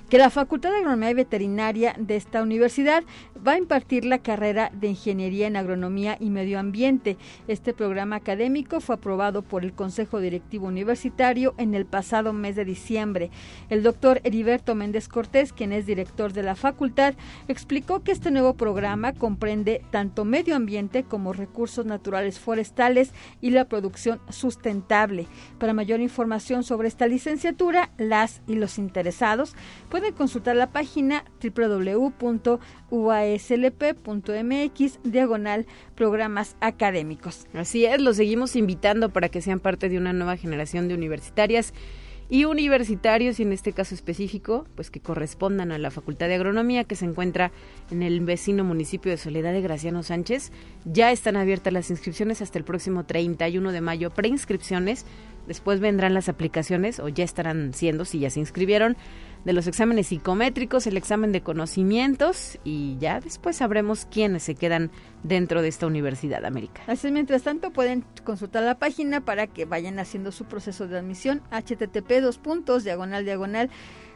que 0.09 0.19
la 0.19 0.31
Facultad 0.31 0.71
de 0.71 0.77
Agronomía 0.77 1.11
y 1.11 1.15
Veterinaria 1.15 1.95
de 1.99 2.17
esta 2.17 2.43
universidad 2.43 3.03
va 3.47 3.53
a 3.53 3.59
impartir 3.59 4.05
la 4.05 4.19
carrera 4.19 4.71
de 4.73 4.89
Ingeniería 4.89 5.49
en 5.49 5.57
Agronomía 5.57 6.17
y 6.21 6.31
Medio 6.31 6.61
Ambiente. 6.61 7.17
Este 7.49 7.75
programa 7.75 8.17
académico 8.17 8.81
fue 8.81 8.97
aprobado 8.97 9.43
por 9.43 9.65
el 9.65 9.73
Consejo 9.73 10.21
Directivo 10.21 10.69
Universitario 10.69 11.55
en 11.59 11.75
el 11.75 11.87
pasado 11.87 12.33
mes 12.33 12.55
de 12.55 12.65
diciembre. 12.65 13.31
El 13.69 13.83
doctor 13.83 14.21
Heriberto 14.23 14.75
Méndez 14.77 15.09
Cortés, 15.09 15.53
quien 15.53 15.73
es 15.73 15.87
director 15.87 16.33
de 16.33 16.45
la 16.45 16.55
facultad, 16.55 17.15
explicó 17.49 18.03
que 18.03 18.13
este 18.13 18.31
nuevo 18.31 18.55
programa 18.55 19.13
comprende 19.13 19.83
tanto 19.91 20.25
medio 20.25 20.55
ambiente 20.55 21.03
como 21.03 21.33
recursos 21.33 21.85
naturales 21.85 22.39
forestales 22.39 23.13
y 23.41 23.51
la 23.51 23.65
producción 23.65 24.21
sustentable. 24.29 25.27
Para 25.59 25.73
mayor 25.73 26.01
información 26.01 26.63
sobre 26.63 26.89
esta 26.89 27.09
licenciatura, 27.09 27.91
las 27.99 28.41
y 28.47 28.55
los 28.55 28.79
interesados 28.79 29.55
pueden 29.97 30.13
consultar 30.13 30.57
la 30.57 30.73
página 30.73 31.25
www.uaslp.mx 31.43 32.59
diagonal 35.05 35.65
programas 35.95 36.55
académicos. 36.61 37.47
Así 37.55 37.87
es, 37.87 37.99
los 38.03 38.17
seguimos 38.17 38.57
invitando 38.57 39.09
para 39.09 39.31
que 39.31 39.41
sean 39.41 39.59
parte 39.59 39.89
de 39.89 39.97
una 39.97 40.13
nueva 40.13 40.37
generación 40.37 40.89
de 40.89 40.95
universitarias 40.95 41.73
y 42.29 42.45
universitarios 42.45 43.41
y 43.41 43.45
en 43.45 43.53
este 43.53 43.73
caso 43.73 43.95
específico, 43.95 44.67
pues 44.75 44.91
que 44.91 45.01
correspondan 45.01 45.73
a 45.73 45.79
la 45.79 45.91
Facultad 45.91 46.27
de 46.29 46.35
Agronomía 46.35 46.85
que 46.85 46.97
se 46.97 47.07
encuentra 47.07 47.51
en 47.91 48.03
el 48.03 48.21
vecino 48.21 48.65
municipio 48.65 49.11
de 49.11 49.17
Soledad 49.17 49.55
de 49.55 49.63
Graciano 49.63 50.03
Sánchez. 50.03 50.53
Ya 50.85 51.11
están 51.11 51.37
abiertas 51.37 51.73
las 51.73 51.89
inscripciones 51.89 52.43
hasta 52.43 52.59
el 52.59 52.65
próximo 52.65 53.07
31 53.07 53.73
de 53.73 53.81
mayo, 53.81 54.11
preinscripciones. 54.11 55.07
Después 55.47 55.81
vendrán 55.81 56.13
las 56.13 56.29
aplicaciones 56.29 56.99
o 56.99 57.09
ya 57.09 57.25
estarán 57.25 57.73
siendo 57.73 58.05
si 58.05 58.19
ya 58.19 58.29
se 58.29 58.41
inscribieron 58.41 58.97
de 59.47 59.53
los 59.53 59.69
exámenes 59.69 60.09
psicométricos, 60.09 60.89
el 60.89 60.97
examen 60.97 61.31
de 61.31 61.41
conocimientos 61.41 62.59
y 62.65 62.97
ya 62.99 63.21
después 63.21 63.55
sabremos 63.55 64.09
quiénes 64.11 64.43
se 64.43 64.57
quedan 64.57 64.91
dentro 65.23 65.63
de 65.63 65.69
esta 65.69 65.87
universidad 65.87 66.45
América. 66.45 66.83
Así 66.89 67.13
mientras 67.13 67.45
tanto 67.45 67.71
pueden 67.71 68.05
consultar 68.25 68.65
la 68.65 68.77
página 68.77 69.21
para 69.21 69.47
que 69.47 69.65
vayan 69.65 70.01
haciendo 70.01 70.33
su 70.33 70.47
proceso 70.47 70.89
de 70.89 70.99
admisión 70.99 71.43
http 71.53 72.21
dos 72.21 72.39
puntos 72.39 72.83
diagonal 72.83 73.25
diagonal 73.25 73.71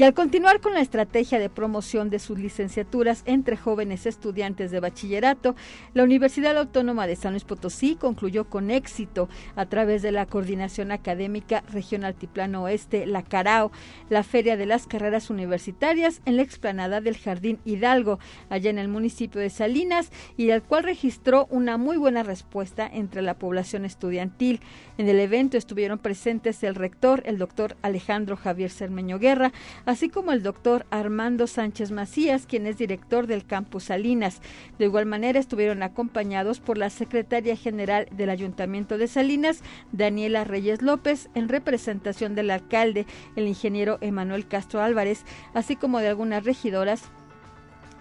Y 0.00 0.02
al 0.02 0.14
continuar 0.14 0.62
con 0.62 0.72
la 0.72 0.80
estrategia 0.80 1.38
de 1.38 1.50
promoción 1.50 2.08
de 2.08 2.20
sus 2.20 2.38
licenciaturas 2.38 3.22
entre 3.26 3.58
jóvenes 3.58 4.06
estudiantes 4.06 4.70
de 4.70 4.80
bachillerato, 4.80 5.54
la 5.92 6.04
Universidad 6.04 6.56
Autónoma 6.56 7.06
de 7.06 7.16
San 7.16 7.34
Luis 7.34 7.44
Potosí 7.44 7.96
concluyó 7.96 8.48
con 8.48 8.70
éxito 8.70 9.28
a 9.56 9.66
través 9.66 10.00
de 10.00 10.10
la 10.10 10.24
Coordinación 10.24 10.90
Académica 10.90 11.62
Regional 11.70 12.14
Altiplano 12.14 12.62
Oeste, 12.62 13.04
la 13.04 13.22
CARAO, 13.22 13.72
la 14.08 14.22
Feria 14.22 14.56
de 14.56 14.64
las 14.64 14.86
Carreras 14.86 15.28
Universitarias 15.28 16.22
en 16.24 16.36
la 16.36 16.42
explanada 16.44 17.02
del 17.02 17.18
Jardín 17.18 17.58
Hidalgo, 17.66 18.20
allá 18.48 18.70
en 18.70 18.78
el 18.78 18.88
municipio 18.88 19.38
de 19.38 19.50
Salinas, 19.50 20.12
y 20.38 20.50
al 20.50 20.62
cual 20.62 20.84
registró 20.84 21.46
una 21.50 21.76
muy 21.76 21.98
buena 21.98 22.22
respuesta 22.22 22.88
entre 22.90 23.20
la 23.20 23.34
población 23.34 23.84
estudiantil. 23.84 24.60
En 24.96 25.10
el 25.10 25.20
evento 25.20 25.58
estuvieron 25.58 25.98
presentes 25.98 26.62
el 26.62 26.74
rector, 26.74 27.22
el 27.26 27.36
doctor 27.36 27.76
Alejandro 27.82 28.38
Javier 28.38 28.70
Cermeño 28.70 29.18
Guerra, 29.18 29.52
así 29.90 30.08
como 30.08 30.30
el 30.30 30.44
doctor 30.44 30.86
Armando 30.90 31.48
Sánchez 31.48 31.90
Macías, 31.90 32.46
quien 32.46 32.68
es 32.68 32.78
director 32.78 33.26
del 33.26 33.44
campus 33.44 33.84
Salinas. 33.84 34.40
De 34.78 34.84
igual 34.84 35.04
manera 35.04 35.40
estuvieron 35.40 35.82
acompañados 35.82 36.60
por 36.60 36.78
la 36.78 36.90
secretaria 36.90 37.56
general 37.56 38.06
del 38.12 38.30
Ayuntamiento 38.30 38.98
de 38.98 39.08
Salinas, 39.08 39.64
Daniela 39.90 40.44
Reyes 40.44 40.80
López, 40.80 41.28
en 41.34 41.48
representación 41.48 42.36
del 42.36 42.52
alcalde, 42.52 43.04
el 43.34 43.48
ingeniero 43.48 43.98
Emanuel 44.00 44.46
Castro 44.46 44.80
Álvarez, 44.80 45.24
así 45.54 45.74
como 45.74 45.98
de 45.98 46.06
algunas 46.06 46.44
regidoras 46.44 47.10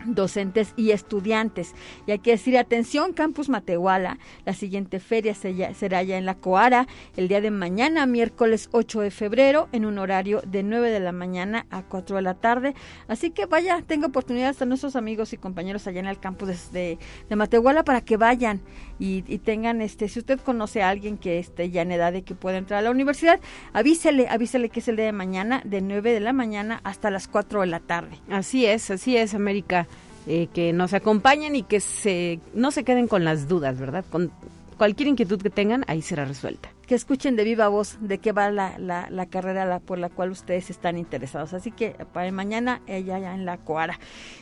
docentes 0.05 0.73
y 0.75 0.91
estudiantes. 0.91 1.73
Y 2.05 2.11
hay 2.11 2.19
que 2.19 2.31
decir, 2.31 2.57
atención, 2.57 3.13
Campus 3.13 3.49
Matehuala, 3.49 4.17
la 4.45 4.53
siguiente 4.53 4.99
feria 4.99 5.33
será 5.35 6.03
ya 6.03 6.17
en 6.17 6.25
la 6.25 6.35
Coara 6.35 6.87
el 7.17 7.27
día 7.27 7.41
de 7.41 7.51
mañana, 7.51 8.05
miércoles 8.05 8.69
8 8.71 9.01
de 9.01 9.11
febrero, 9.11 9.69
en 9.71 9.85
un 9.85 9.97
horario 9.99 10.41
de 10.45 10.63
9 10.63 10.89
de 10.89 10.99
la 10.99 11.11
mañana 11.11 11.65
a 11.69 11.83
4 11.83 12.15
de 12.17 12.21
la 12.21 12.35
tarde. 12.35 12.75
Así 13.07 13.31
que 13.31 13.45
vaya, 13.45 13.81
tenga 13.85 14.07
oportunidad 14.07 14.55
a 14.59 14.65
nuestros 14.65 14.95
amigos 14.95 15.33
y 15.33 15.37
compañeros 15.37 15.87
allá 15.87 15.99
en 15.99 16.07
el 16.07 16.19
campus 16.19 16.71
de, 16.71 16.97
de 17.29 17.35
Matehuala 17.35 17.83
para 17.83 18.01
que 18.01 18.17
vayan 18.17 18.61
y, 18.99 19.21
tengan, 19.39 19.81
este, 19.81 20.09
si 20.09 20.19
usted 20.19 20.39
conoce 20.39 20.81
a 20.81 20.89
alguien 20.89 21.17
que 21.17 21.39
esté 21.39 21.69
ya 21.69 21.81
en 21.81 21.91
edad 21.91 22.11
de 22.11 22.23
que 22.23 22.35
pueda 22.35 22.57
entrar 22.57 22.79
a 22.79 22.81
la 22.81 22.91
universidad, 22.91 23.39
avísele, 23.73 24.27
avísele 24.27 24.69
que 24.69 24.81
es 24.81 24.87
el 24.89 24.97
día 24.97 25.05
de 25.05 25.13
mañana, 25.13 25.61
de 25.63 25.81
9 25.81 26.13
de 26.13 26.19
la 26.19 26.33
mañana 26.33 26.81
hasta 26.83 27.09
las 27.09 27.27
4 27.27 27.61
de 27.61 27.67
la 27.67 27.79
tarde. 27.79 28.19
Así 28.29 28.65
es, 28.65 28.91
así 28.91 29.15
es, 29.15 29.33
América. 29.33 29.87
Eh, 30.27 30.47
que 30.53 30.73
nos 30.73 30.93
acompañen 30.93 31.55
y 31.55 31.63
que 31.63 31.79
se, 31.79 32.39
no 32.53 32.71
se 32.71 32.83
queden 32.83 33.07
con 33.07 33.23
las 33.23 33.47
dudas, 33.47 33.79
¿verdad? 33.79 34.05
Con 34.11 34.31
cualquier 34.77 35.07
inquietud 35.07 35.41
que 35.41 35.49
tengan, 35.49 35.85
ahí 35.87 36.01
será 36.01 36.25
resuelta 36.25 36.69
que 36.89 36.95
escuchen 36.95 37.35
de 37.35 37.43
viva 37.43 37.67
voz 37.67 37.99
de 38.01 38.17
qué 38.17 38.31
va 38.31 38.49
la, 38.49 38.79
la, 38.79 39.25
carrera 39.27 39.79
por 39.79 39.99
la 39.99 40.09
cual 40.09 40.31
ustedes 40.31 40.71
están 40.71 40.97
interesados. 40.97 41.53
Así 41.53 41.69
que 41.69 41.91
para 42.13 42.31
mañana 42.31 42.81
ella 42.87 43.19
ya 43.19 43.35
en 43.35 43.45
la 43.45 43.59
Coara. 43.59 43.99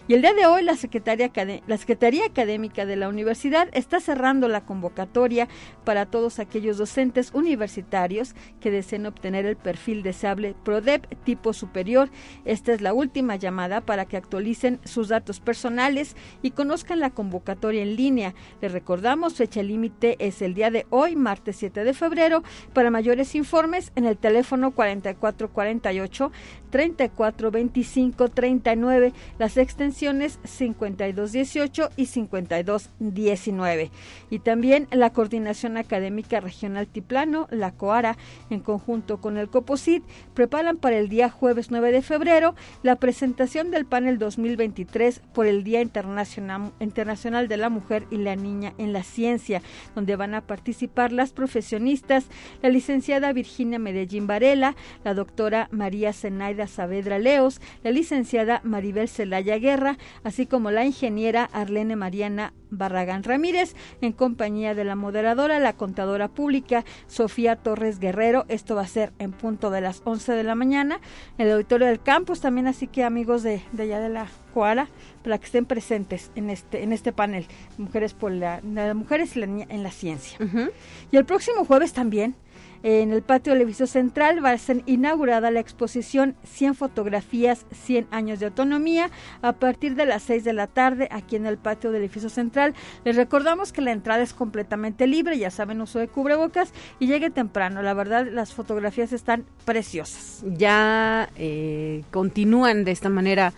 Y 0.07 0.13
el 0.13 0.21
día 0.21 0.33
de 0.33 0.45
hoy 0.45 0.63
la 0.63 0.77
Secretaría, 0.77 1.29
la 1.67 1.77
Secretaría 1.77 2.25
Académica 2.25 2.85
de 2.85 2.95
la 2.95 3.09
Universidad 3.09 3.67
está 3.73 3.99
cerrando 3.99 4.47
la 4.47 4.63
convocatoria 4.63 5.49
para 5.83 6.05
todos 6.05 6.39
aquellos 6.39 6.77
docentes 6.77 7.31
universitarios 7.33 8.33
que 8.61 8.71
deseen 8.71 9.07
obtener 9.07 9.45
el 9.45 9.57
perfil 9.57 10.01
deseable 10.01 10.55
PRODEP 10.63 11.21
tipo 11.25 11.51
superior. 11.51 12.09
Esta 12.45 12.71
es 12.71 12.79
la 12.79 12.93
última 12.93 13.35
llamada 13.35 13.81
para 13.81 14.05
que 14.05 14.15
actualicen 14.15 14.79
sus 14.85 15.09
datos 15.09 15.41
personales 15.41 16.15
y 16.41 16.51
conozcan 16.51 17.01
la 17.01 17.09
convocatoria 17.09 17.83
en 17.83 17.97
línea. 17.97 18.33
Les 18.61 18.71
recordamos, 18.71 19.33
fecha 19.33 19.61
límite 19.61 20.15
es 20.25 20.41
el 20.41 20.53
día 20.53 20.71
de 20.71 20.87
hoy, 20.91 21.17
martes 21.17 21.57
7 21.57 21.83
de 21.83 21.93
febrero 21.93 22.36
para 22.73 22.91
mayores 22.91 23.35
informes, 23.35 23.91
en 23.95 24.05
el 24.05 24.17
teléfono 24.17 24.71
4448 24.71 26.31
342539, 26.69 29.13
las 29.39 29.55
extensiones 29.57 30.39
5218 30.43 31.89
y 31.95 32.07
5219. 32.07 33.91
Y 34.29 34.39
también 34.39 34.87
la 34.91 35.11
Coordinación 35.11 35.77
Académica 35.77 36.39
Regional 36.39 36.87
Tiplano, 36.87 37.47
la 37.51 37.71
COARA, 37.71 38.17
en 38.49 38.59
conjunto 38.59 39.21
con 39.21 39.37
el 39.37 39.49
COPOSIT, 39.49 40.03
preparan 40.33 40.77
para 40.77 40.97
el 40.97 41.09
día 41.09 41.29
jueves 41.29 41.69
9 41.71 41.91
de 41.91 42.01
febrero 42.01 42.55
la 42.83 42.97
presentación 42.97 43.71
del 43.71 43.85
panel 43.85 44.19
2023 44.19 45.21
por 45.33 45.47
el 45.47 45.63
Día 45.63 45.81
Internacional, 45.81 46.73
Internacional 46.79 47.47
de 47.47 47.57
la 47.57 47.69
Mujer 47.69 48.05
y 48.11 48.17
la 48.17 48.35
Niña 48.35 48.73
en 48.77 48.93
la 48.93 49.03
Ciencia, 49.03 49.61
donde 49.95 50.15
van 50.15 50.33
a 50.33 50.41
participar 50.41 51.11
las 51.11 51.31
profesionistas, 51.31 52.26
la 52.61 52.69
licenciada 52.69 53.33
Virginia 53.33 53.79
Medellín 53.79 54.27
Varela, 54.27 54.75
la 55.03 55.13
doctora 55.13 55.67
María 55.71 56.13
Zenaida 56.13 56.67
Saavedra 56.67 57.19
Leos, 57.19 57.61
la 57.83 57.91
licenciada 57.91 58.61
Maribel 58.63 59.07
Celaya 59.07 59.57
Guerra, 59.57 59.97
así 60.23 60.45
como 60.45 60.71
la 60.71 60.85
ingeniera 60.85 61.49
Arlene 61.53 61.95
Mariana 61.95 62.53
Barragán 62.69 63.23
Ramírez, 63.23 63.75
en 64.01 64.11
compañía 64.11 64.75
de 64.75 64.83
la 64.83 64.95
moderadora, 64.95 65.59
la 65.59 65.73
contadora 65.73 66.27
pública 66.27 66.83
Sofía 67.07 67.55
Torres 67.55 67.99
Guerrero. 67.99 68.45
Esto 68.47 68.75
va 68.75 68.81
a 68.81 68.87
ser 68.87 69.13
en 69.19 69.31
punto 69.31 69.69
de 69.69 69.81
las 69.81 70.01
11 70.03 70.33
de 70.33 70.43
la 70.43 70.55
mañana 70.55 70.99
en 71.37 71.47
el 71.47 71.53
auditorio 71.53 71.87
del 71.87 72.01
campus, 72.01 72.41
también 72.41 72.67
así 72.67 72.87
que 72.87 73.03
amigos 73.03 73.43
de, 73.43 73.61
allá 73.77 73.99
de 73.99 74.09
la 74.09 74.27
Para 74.57 75.37
que 75.37 75.45
estén 75.45 75.65
presentes 75.65 76.31
en 76.35 76.49
este, 76.49 76.83
en 76.83 76.93
este 76.93 77.11
panel, 77.11 77.45
Mujeres 77.77 78.13
por 78.13 78.31
la, 78.31 78.61
Mujeres 78.95 79.35
y 79.35 79.39
la 79.39 79.45
Niña 79.45 79.67
en 79.69 79.83
la 79.83 79.91
Ciencia. 79.91 80.37
Y 81.11 81.17
el 81.17 81.25
próximo 81.25 81.65
jueves 81.65 81.93
también 81.93 82.35
en 82.83 83.11
el 83.11 83.21
patio 83.21 83.53
del 83.53 83.63
edificio 83.63 83.87
central 83.87 84.43
va 84.43 84.51
a 84.51 84.57
ser 84.57 84.83
inaugurada 84.85 85.51
la 85.51 85.59
exposición 85.59 86.35
100 86.43 86.75
fotografías, 86.75 87.65
100 87.71 88.07
años 88.11 88.39
de 88.39 88.47
autonomía 88.47 89.09
a 89.41 89.53
partir 89.53 89.95
de 89.95 90.05
las 90.05 90.23
6 90.23 90.43
de 90.43 90.53
la 90.53 90.67
tarde 90.67 91.07
aquí 91.11 91.35
en 91.35 91.45
el 91.45 91.57
patio 91.57 91.91
del 91.91 92.01
edificio 92.01 92.29
central. 92.29 92.75
Les 93.03 93.15
recordamos 93.15 93.73
que 93.73 93.81
la 93.81 93.91
entrada 93.91 94.21
es 94.21 94.33
completamente 94.33 95.07
libre, 95.07 95.37
ya 95.37 95.49
saben, 95.49 95.81
uso 95.81 95.99
de 95.99 96.07
cubrebocas 96.07 96.71
y 96.99 97.07
llegue 97.07 97.29
temprano. 97.29 97.81
La 97.81 97.93
verdad, 97.93 98.27
las 98.31 98.53
fotografías 98.53 99.11
están 99.11 99.45
preciosas. 99.65 100.43
Ya 100.45 101.29
eh, 101.35 102.03
continúan 102.11 102.83
de 102.83 102.91
esta 102.91 103.09
manera 103.09 103.53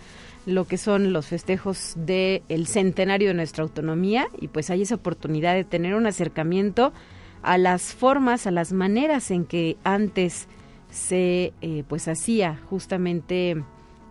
lo 0.46 0.66
que 0.66 0.78
son 0.78 1.12
los 1.12 1.26
festejos 1.26 1.94
del 1.96 2.42
el 2.48 2.66
centenario 2.66 3.28
de 3.28 3.34
nuestra 3.34 3.62
autonomía 3.62 4.28
y 4.38 4.48
pues 4.48 4.70
hay 4.70 4.82
esa 4.82 4.94
oportunidad 4.94 5.54
de 5.54 5.64
tener 5.64 5.94
un 5.94 6.06
acercamiento 6.06 6.92
a 7.42 7.58
las 7.58 7.94
formas, 7.94 8.46
a 8.46 8.50
las 8.50 8.72
maneras 8.72 9.30
en 9.30 9.44
que 9.44 9.76
antes 9.84 10.48
se 10.90 11.52
eh, 11.60 11.84
pues 11.88 12.08
hacía 12.08 12.58
justamente 12.68 13.62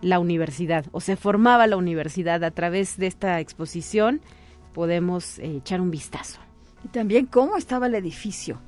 la 0.02 0.18
universidad 0.18 0.86
o 0.92 1.00
se 1.00 1.16
formaba 1.16 1.66
la 1.66 1.76
universidad 1.76 2.42
a 2.42 2.50
través 2.50 2.96
de 2.96 3.06
esta 3.06 3.40
exposición 3.40 4.20
podemos 4.72 5.38
eh, 5.38 5.56
echar 5.56 5.80
un 5.80 5.90
vistazo. 5.90 6.40
Y 6.84 6.88
también 6.88 7.26
cómo 7.26 7.56
estaba 7.56 7.86
el 7.86 7.94
edificio, 7.94 8.60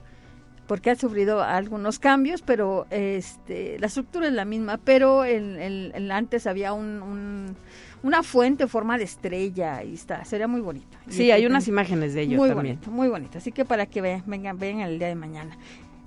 porque 0.67 0.91
ha 0.91 0.95
sufrido 0.95 1.43
algunos 1.43 1.99
cambios, 1.99 2.43
pero 2.43 2.87
este, 2.91 3.79
la 3.79 3.87
estructura 3.89 4.29
es 4.29 4.33
la 4.33 4.45
misma, 4.45 4.79
pero 4.79 5.25
el, 5.25 6.11
antes 6.11 6.47
había 6.47 6.73
un, 6.73 7.57
una 8.03 8.23
fuente 8.23 8.65
en 8.65 8.69
forma 8.69 8.99
de 8.99 9.05
estrella 9.05 9.83
y 9.83 9.95
está, 9.95 10.25
sería 10.25 10.49
muy 10.49 10.61
bonito. 10.61 10.97
Sí, 11.09 11.31
hay 11.31 11.47
unas 11.47 11.69
imágenes 11.69 12.15
de 12.15 12.23
ello 12.23 12.37
muy 12.37 12.49
también. 12.49 12.77
Bonito, 12.77 12.91
muy 12.91 13.09
bonito, 13.09 13.39
así 13.39 13.53
que 13.53 13.65
para 13.65 13.87
que 13.87 14.01
vean, 14.01 14.23
vengan, 14.27 14.59
vengan 14.59 14.89
el 14.89 14.99
día 14.99 15.09
de 15.09 15.15
mañana. 15.15 15.57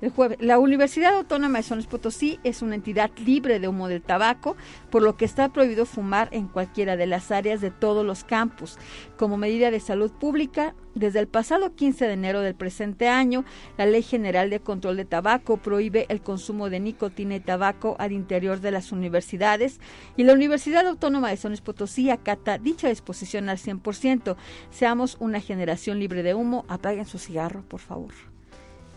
El 0.02 0.12
jueves, 0.12 0.38
la 0.42 0.60
Universidad 0.60 1.16
Autónoma 1.16 1.60
de 1.60 1.64
San 1.64 1.82
Potosí 1.84 2.38
es 2.44 2.62
una 2.62 2.76
entidad 2.76 3.12
libre 3.18 3.62
de 3.62 3.70
humo 3.70 3.88
del 3.88 4.02
tabaco, 4.02 4.58
por 4.90 5.02
lo 5.02 5.16
que 5.16 5.24
está 5.24 5.54
prohibido 5.54 5.86
fumar 5.86 6.28
en 6.34 6.50
cualquiera 6.50 6.98
de 6.98 7.08
las 7.08 7.32
áreas 7.32 7.62
de 7.62 7.72
todos 7.72 8.06
los 8.06 8.26
campus. 8.26 8.78
Como 9.18 9.38
medida 9.38 9.72
de 9.72 9.80
salud 9.80 10.12
pública, 10.12 10.76
desde 10.96 11.20
el 11.20 11.30
pasado 11.30 11.76
15 11.76 12.08
de 12.08 12.14
enero 12.14 12.42
del 12.42 12.56
presente 12.56 13.08
año, 13.08 13.46
la 13.78 13.86
Ley 13.86 14.04
General 14.04 14.50
de 14.50 14.60
Control 14.60 14.98
de 14.98 15.06
Tabaco 15.06 15.58
prohíbe 15.58 16.06
el 16.10 16.20
consumo 16.20 16.70
de 16.70 16.82
nicotina 16.82 17.36
y 17.36 17.40
tabaco 17.40 17.96
al 17.98 18.12
interior 18.12 18.60
de 18.60 18.72
las 18.72 18.92
universidades 18.92 19.80
y 20.18 20.24
la 20.24 20.34
Universidad 20.34 20.86
Autónoma 20.88 21.30
de 21.30 21.38
San 21.38 21.56
Potosí 21.64 22.10
acata 22.10 22.58
dicha 22.58 22.90
disposición 22.90 23.48
al 23.48 23.60
100%. 23.60 24.36
Seamos 24.72 25.16
una 25.22 25.40
generación 25.40 26.00
libre 26.00 26.22
de 26.22 26.34
humo. 26.34 26.66
Apaguen 26.68 27.06
su 27.06 27.18
cigarro, 27.18 27.64
por 27.64 27.80
favor 27.80 28.35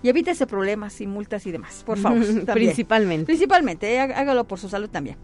y 0.03 0.09
evítese 0.09 0.47
problemas 0.47 1.01
y 1.01 1.07
multas 1.07 1.47
y 1.47 1.53
demás, 1.53 1.83
por 1.85 1.99
favor. 2.01 2.25
Principalmente. 2.53 3.27
Principalmente, 3.27 3.95
eh, 3.95 4.01
hágalo 4.01 4.45
por 4.45 4.59
su 4.59 4.69
salud 4.69 4.89
también. 4.89 5.17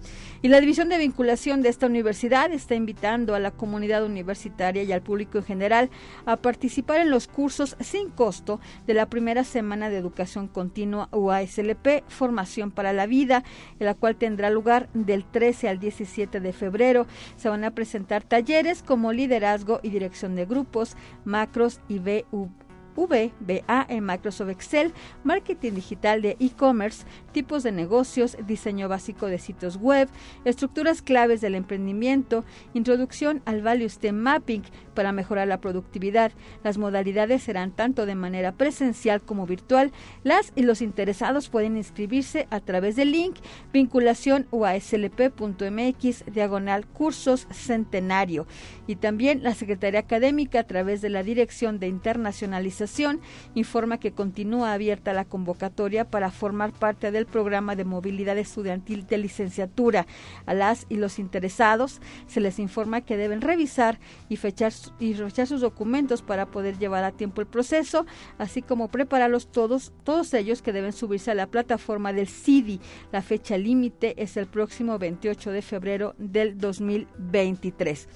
Y 0.43 0.49
la 0.49 0.61
División 0.61 0.89
de 0.89 0.99
Vinculación 0.99 1.63
de 1.63 1.69
esta 1.69 1.87
universidad 1.87 2.53
está 2.53 2.75
invitando 2.75 3.35
a 3.35 3.41
la 3.41 3.51
comunidad 3.51 4.05
universitaria 4.05 4.83
y 4.83 4.93
al 4.93 5.03
público 5.03 5.39
en 5.39 5.45
general 5.45 5.91
a 6.27 6.37
participar 6.37 7.01
en 7.01 7.11
los 7.11 7.29
cursos 7.29 7.77
sin 7.81 8.11
costo 8.11 8.61
de 8.87 8.95
la 8.95 9.07
primera 9.07 9.45
semana 9.45 9.89
de 9.89 9.97
educación 9.97 10.49
continua 10.49 11.09
UASLP, 11.13 12.05
Formación 12.09 12.71
para 12.71 12.93
la 12.93 13.07
Vida, 13.07 13.45
en 13.79 13.87
la 13.87 13.95
cual 13.95 14.17
tendrá 14.17 14.51
lugar 14.51 14.89
del 14.93 15.25
13 15.25 15.69
al 15.69 15.79
17 15.79 16.41
de 16.41 16.53
febrero. 16.53 17.07
Se 17.37 17.49
van 17.49 17.65
a 17.65 17.71
presentar 17.71 18.23
talleres 18.23 18.83
como 18.83 19.13
liderazgo 19.13 19.81
y 19.83 19.91
dirección 19.91 20.35
de 20.37 20.47
grupos, 20.47 20.97
macros 21.25 21.81
y 21.89 21.99
BU 21.99 22.51
VBA 22.97 23.87
en 23.89 24.05
Microsoft 24.07 24.51
Excel, 24.51 24.93
marketing 25.25 25.73
digital 25.73 26.23
de 26.23 26.37
e-commerce, 26.41 27.05
tipos 27.33 27.63
de 27.63 27.73
negocios, 27.73 28.37
diseño 28.47 28.89
básico 28.89 29.27
de 29.27 29.39
sitios 29.39 29.77
web, 29.77 30.09
estructuras 30.45 31.03
claves 31.03 31.41
del 31.41 31.55
emprendimiento, 31.55 32.45
introducción 32.73 33.43
al 33.45 33.63
Value 33.63 33.89
Stream 33.89 34.17
Mapping 34.17 34.63
para 34.95 35.13
mejorar 35.13 35.49
la 35.49 35.61
productividad. 35.61 36.33
Las 36.63 36.79
modalidades 36.79 37.43
serán 37.43 37.73
tanto 37.73 38.07
de 38.07 38.15
manera 38.15 38.53
presencial 38.53 39.21
como 39.21 39.47
virtual. 39.47 39.93
Las 40.23 40.53
y 40.55 40.63
los 40.63 40.83
interesados 40.83 41.49
pueden 41.49 41.77
inscribirse 41.77 42.47
a 42.51 42.61
través 42.61 42.97
del 42.97 43.13
link 43.13 43.37
vinculación 43.73 44.47
uaslp.mx 44.51 46.25
diagonal 46.33 46.87
cursos 46.87 47.47
centenario 47.51 48.47
y 48.87 48.97
también 48.97 49.43
la 49.43 49.55
Secretaría 49.55 50.01
Académica 50.01 50.61
a 50.61 50.65
través 50.65 51.01
de 51.01 51.11
la 51.11 51.23
Dirección 51.23 51.79
de 51.79 51.89
Internacionalización 51.89 53.21
informa 53.55 53.99
que 53.99 54.13
continúa 54.13 54.73
abierta 54.73 55.13
la 55.13 55.25
convocatoria 55.25 56.05
para 56.05 56.31
formar 56.31 56.73
parte 56.73 57.11
del 57.11 57.27
programa 57.27 57.77
de 57.77 57.85
movilidad 57.85 58.39
estudiantil 58.39 59.07
de 59.07 59.19
licenciatura. 59.19 60.07
A 60.47 60.55
las 60.55 60.87
y 60.89 60.97
los 60.97 61.19
interesados 61.19 62.01
se 62.27 62.41
les 62.41 62.59
informa 62.59 63.01
que 63.01 63.17
deben 63.17 63.41
revisar 63.41 63.99
y 64.29 64.37
fechar, 64.37 64.73
y 64.99 65.15
fechar 65.15 65.47
sus 65.47 65.61
documentos 65.61 66.23
para 66.23 66.47
poder 66.47 66.79
llevar 66.79 67.05
a 67.05 67.13
tiempo 67.13 67.41
el 67.41 67.47
proceso, 67.47 68.07
así 68.39 68.63
como 68.63 68.89
prepararlos 68.89 69.51
todos, 69.51 69.93
todos 70.05 70.35
ellos 70.35 70.63
que 70.63 70.73
deben 70.73 70.93
subirse 70.93 71.31
a 71.31 71.35
la 71.35 71.47
plataforma 71.47 72.13
del 72.13 72.29
CIDI. 72.29 72.81
La 73.13 73.23
fecha 73.23 73.57
límite 73.57 74.15
es 74.23 74.37
el 74.37 74.47
próximo 74.47 74.99
28 74.99 75.51
de 75.51 75.63
febrero 75.63 76.15
del 76.19 76.59
2023 76.59 78.09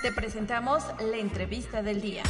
Te 0.02 0.12
presentamos 0.12 0.84
la 1.00 1.18
entrevista 1.18 1.84
del 1.84 2.02
día. 2.02 2.24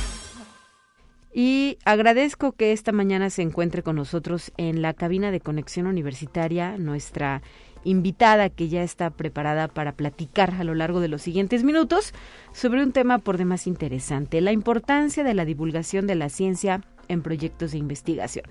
Y 1.34 1.78
agradezco 1.86 2.52
que 2.52 2.74
esta 2.74 2.91
mañana 2.91 3.30
se 3.30 3.41
encuentre 3.41 3.84
con 3.84 3.95
nosotros 3.95 4.52
en 4.58 4.82
la 4.82 4.93
cabina 4.93 5.32
de 5.32 5.39
conexión 5.39 5.88
universitaria 5.88 6.78
nuestra 6.78 7.41
invitada 7.84 8.50
que 8.50 8.70
ya 8.70 8.84
está 8.84 9.10
preparada 9.10 9.67
para 9.67 9.94
platicar 9.94 10.54
a 10.60 10.63
lo 10.63 10.76
largo 10.76 11.00
de 11.00 11.08
los 11.08 11.22
siguientes 11.22 11.63
minutos 11.63 12.13
sobre 12.54 12.84
un 12.84 12.91
tema 12.91 13.17
por 13.17 13.38
demás 13.38 13.67
interesante, 13.67 14.41
la 14.41 14.52
importancia 14.52 15.24
de 15.24 15.34
la 15.34 15.46
divulgación 15.46 16.08
de 16.08 16.15
la 16.15 16.30
ciencia 16.30 16.82
en 17.08 17.22
proyectos 17.22 17.72
de 17.72 17.78
investigación. 17.78 18.46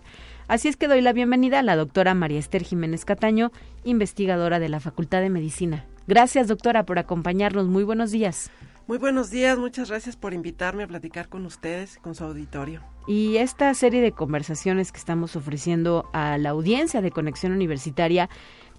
Así 0.48 0.68
es 0.68 0.76
que 0.76 0.88
doy 0.88 1.00
la 1.00 1.12
bienvenida 1.12 1.60
a 1.60 1.62
la 1.62 1.76
doctora 1.76 2.14
María 2.14 2.38
Esther 2.38 2.64
Jiménez 2.64 3.04
Cataño, 3.04 3.52
investigadora 3.84 4.58
de 4.58 4.68
la 4.68 4.80
Facultad 4.80 5.20
de 5.20 5.30
Medicina. 5.30 5.86
Gracias, 6.06 6.48
doctora, 6.48 6.84
por 6.84 6.98
acompañarnos. 6.98 7.68
Muy 7.68 7.84
buenos 7.84 8.10
días. 8.10 8.50
Muy 8.90 8.98
buenos 8.98 9.30
días, 9.30 9.56
muchas 9.56 9.88
gracias 9.88 10.16
por 10.16 10.34
invitarme 10.34 10.82
a 10.82 10.88
platicar 10.88 11.28
con 11.28 11.46
ustedes 11.46 11.98
con 11.98 12.16
su 12.16 12.24
auditorio. 12.24 12.82
Y 13.06 13.36
esta 13.36 13.72
serie 13.74 14.02
de 14.02 14.10
conversaciones 14.10 14.90
que 14.90 14.98
estamos 14.98 15.36
ofreciendo 15.36 16.10
a 16.12 16.36
la 16.38 16.50
audiencia 16.50 17.00
de 17.00 17.12
Conexión 17.12 17.52
Universitaria 17.52 18.28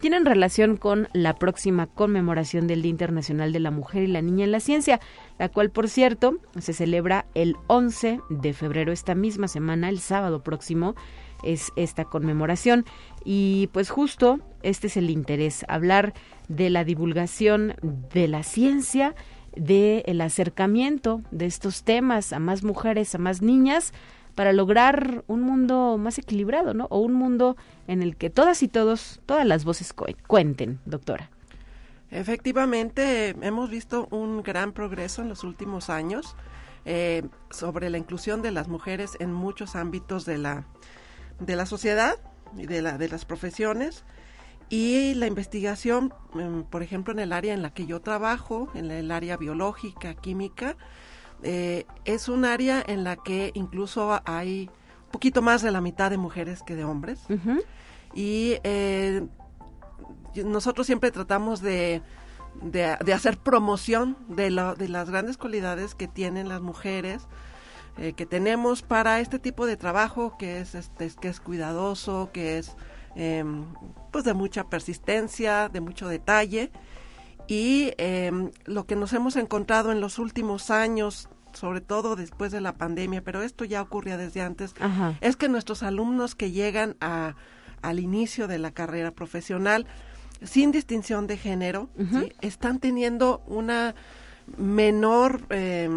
tienen 0.01 0.25
relación 0.25 0.77
con 0.77 1.07
la 1.13 1.35
próxima 1.35 1.85
conmemoración 1.85 2.67
del 2.67 2.81
Día 2.81 2.89
Internacional 2.89 3.53
de 3.53 3.59
la 3.59 3.71
Mujer 3.71 4.03
y 4.03 4.07
la 4.07 4.21
Niña 4.21 4.45
en 4.45 4.51
la 4.51 4.59
Ciencia, 4.59 4.99
la 5.39 5.47
cual, 5.47 5.69
por 5.69 5.87
cierto, 5.87 6.39
se 6.59 6.73
celebra 6.73 7.27
el 7.35 7.55
11 7.67 8.19
de 8.29 8.53
febrero, 8.53 8.91
esta 8.91 9.15
misma 9.15 9.47
semana, 9.47 9.89
el 9.89 9.99
sábado 9.99 10.43
próximo, 10.43 10.95
es 11.43 11.71
esta 11.75 12.05
conmemoración. 12.05 12.85
Y 13.23 13.69
pues 13.73 13.89
justo 13.91 14.39
este 14.63 14.87
es 14.87 14.97
el 14.97 15.09
interés, 15.09 15.65
hablar 15.67 16.13
de 16.47 16.69
la 16.71 16.83
divulgación 16.83 17.75
de 17.81 18.27
la 18.27 18.43
ciencia, 18.43 19.15
del 19.55 20.01
el 20.05 20.21
acercamiento 20.21 21.21
de 21.29 21.45
estos 21.45 21.83
temas 21.83 22.33
a 22.33 22.39
más 22.39 22.63
mujeres, 22.63 23.13
a 23.13 23.19
más 23.19 23.41
niñas, 23.41 23.93
para 24.35 24.53
lograr 24.53 25.23
un 25.27 25.41
mundo 25.41 25.97
más 25.97 26.17
equilibrado, 26.17 26.73
¿no? 26.73 26.87
O 26.89 26.99
un 26.99 27.13
mundo 27.13 27.57
en 27.87 28.01
el 28.01 28.15
que 28.15 28.29
todas 28.29 28.63
y 28.63 28.67
todos, 28.67 29.21
todas 29.25 29.45
las 29.45 29.65
voces 29.65 29.93
cuenten, 30.27 30.79
doctora. 30.85 31.29
Efectivamente, 32.09 33.29
hemos 33.41 33.69
visto 33.69 34.07
un 34.11 34.43
gran 34.43 34.73
progreso 34.73 35.21
en 35.21 35.29
los 35.29 35.43
últimos 35.43 35.89
años 35.89 36.35
eh, 36.83 37.23
sobre 37.51 37.89
la 37.89 37.97
inclusión 37.97 38.41
de 38.41 38.51
las 38.51 38.67
mujeres 38.67 39.15
en 39.19 39.31
muchos 39.31 39.75
ámbitos 39.75 40.25
de 40.25 40.37
la, 40.37 40.65
de 41.39 41.55
la 41.55 41.65
sociedad 41.65 42.17
y 42.57 42.65
de, 42.65 42.81
la, 42.81 42.97
de 42.97 43.07
las 43.07 43.23
profesiones. 43.25 44.03
Y 44.69 45.13
la 45.15 45.27
investigación, 45.27 46.13
em, 46.35 46.63
por 46.63 46.81
ejemplo, 46.81 47.13
en 47.13 47.19
el 47.19 47.33
área 47.33 47.53
en 47.53 47.61
la 47.61 47.73
que 47.73 47.85
yo 47.85 48.01
trabajo, 48.01 48.69
en 48.73 48.89
el 48.89 49.11
área 49.11 49.37
biológica, 49.37 50.13
química, 50.15 50.77
eh, 51.43 51.85
es 52.05 52.29
un 52.29 52.45
área 52.45 52.83
en 52.85 53.03
la 53.03 53.15
que 53.15 53.51
incluso 53.53 54.21
hay 54.25 54.69
un 55.05 55.11
poquito 55.11 55.41
más 55.41 55.61
de 55.61 55.71
la 55.71 55.81
mitad 55.81 56.09
de 56.09 56.17
mujeres 56.17 56.63
que 56.63 56.75
de 56.75 56.83
hombres. 56.83 57.19
Y 58.13 58.55
eh, 58.63 59.25
nosotros 60.35 60.87
siempre 60.87 61.11
tratamos 61.11 61.61
de, 61.61 62.01
de, 62.61 63.13
hacer 63.13 63.37
promoción 63.37 64.17
de, 64.27 64.49
de 64.77 64.87
las 64.87 65.09
grandes 65.09 65.37
cualidades 65.37 65.95
que 65.95 66.07
tienen 66.07 66.49
las 66.49 66.61
mujeres. 66.61 67.27
Eh, 67.97 68.13
que 68.13 68.25
tenemos 68.25 68.83
para 68.83 69.19
este 69.19 69.37
tipo 69.37 69.65
de 69.65 69.75
trabajo 69.75 70.37
que 70.37 70.61
es 70.61 70.75
este 70.75 71.11
que 71.19 71.27
es 71.27 71.41
cuidadoso 71.41 72.29
que 72.31 72.57
es 72.57 72.73
Em, 73.15 73.65
pues 74.11 74.23
de 74.23 74.33
mucha 74.33 74.69
persistencia, 74.69 75.69
de 75.69 75.81
mucho 75.81 76.07
detalle. 76.07 76.71
Y 77.51 77.91
em, 77.97 78.49
lo 78.63 78.85
que 78.85 78.95
nos 78.95 79.11
hemos 79.11 79.35
encontrado 79.35 79.91
en 79.91 79.99
los 79.99 80.19
últimos 80.19 80.71
años, 80.71 81.27
sobre 81.51 81.81
todo 81.81 82.15
después 82.15 82.53
de 82.53 82.61
la 82.61 82.77
pandemia, 82.77 83.21
pero 83.25 83.41
esto 83.41 83.65
ya 83.65 83.81
ocurría 83.81 84.15
desde 84.15 84.39
antes, 84.39 84.73
es 85.19 85.35
que 85.35 85.49
nuestros 85.49 85.83
alumnos 85.83 86.33
que 86.33 86.51
llegan 86.51 86.95
a, 87.01 87.35
al 87.81 87.99
inicio 87.99 88.47
de 88.47 88.57
la 88.57 88.71
carrera 88.71 89.11
profesional, 89.11 89.85
sin 90.41 90.71
distinción 90.71 91.27
de 91.27 91.35
género, 91.35 91.89
están 92.39 92.79
teniendo 92.79 93.43
una 93.47 93.95
menor 94.57 95.41
eh, 95.49 95.89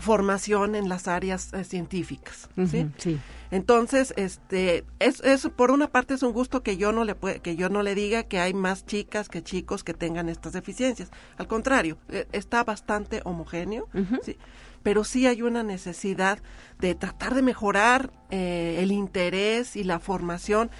formación 0.00 0.74
en 0.74 0.88
las 0.88 1.08
áreas 1.08 1.52
eh, 1.52 1.64
científicas. 1.64 2.48
¿sí? 2.70 3.18
Entonces, 3.50 4.14
este, 4.16 4.84
es, 4.98 5.20
es, 5.20 5.48
por 5.56 5.70
una 5.70 5.88
parte 5.88 6.14
es 6.14 6.22
un 6.22 6.32
gusto 6.32 6.62
que 6.62 6.76
yo 6.76 6.92
no 6.92 7.04
le 7.04 7.16
que 7.42 7.56
yo 7.56 7.68
no 7.68 7.82
le 7.82 7.94
diga 7.94 8.22
que 8.22 8.38
hay 8.38 8.54
más 8.54 8.86
chicas 8.86 9.28
que 9.28 9.42
chicos 9.42 9.82
que 9.82 9.94
tengan 9.94 10.28
estas 10.28 10.52
deficiencias. 10.52 11.10
Al 11.36 11.48
contrario, 11.48 11.98
e, 12.08 12.26
está 12.32 12.62
bastante 12.62 13.20
homogéneo, 13.24 13.88
¿sí? 14.22 14.36
pero 14.82 15.04
sí 15.04 15.26
hay 15.26 15.42
una 15.42 15.62
necesidad 15.62 16.38
de 16.78 16.94
tratar 16.94 17.34
de 17.34 17.42
mejorar 17.42 18.10
eh, 18.30 18.78
el 18.80 18.92
interés 18.92 19.76
y 19.76 19.84
la 19.84 19.98
formación 19.98 20.70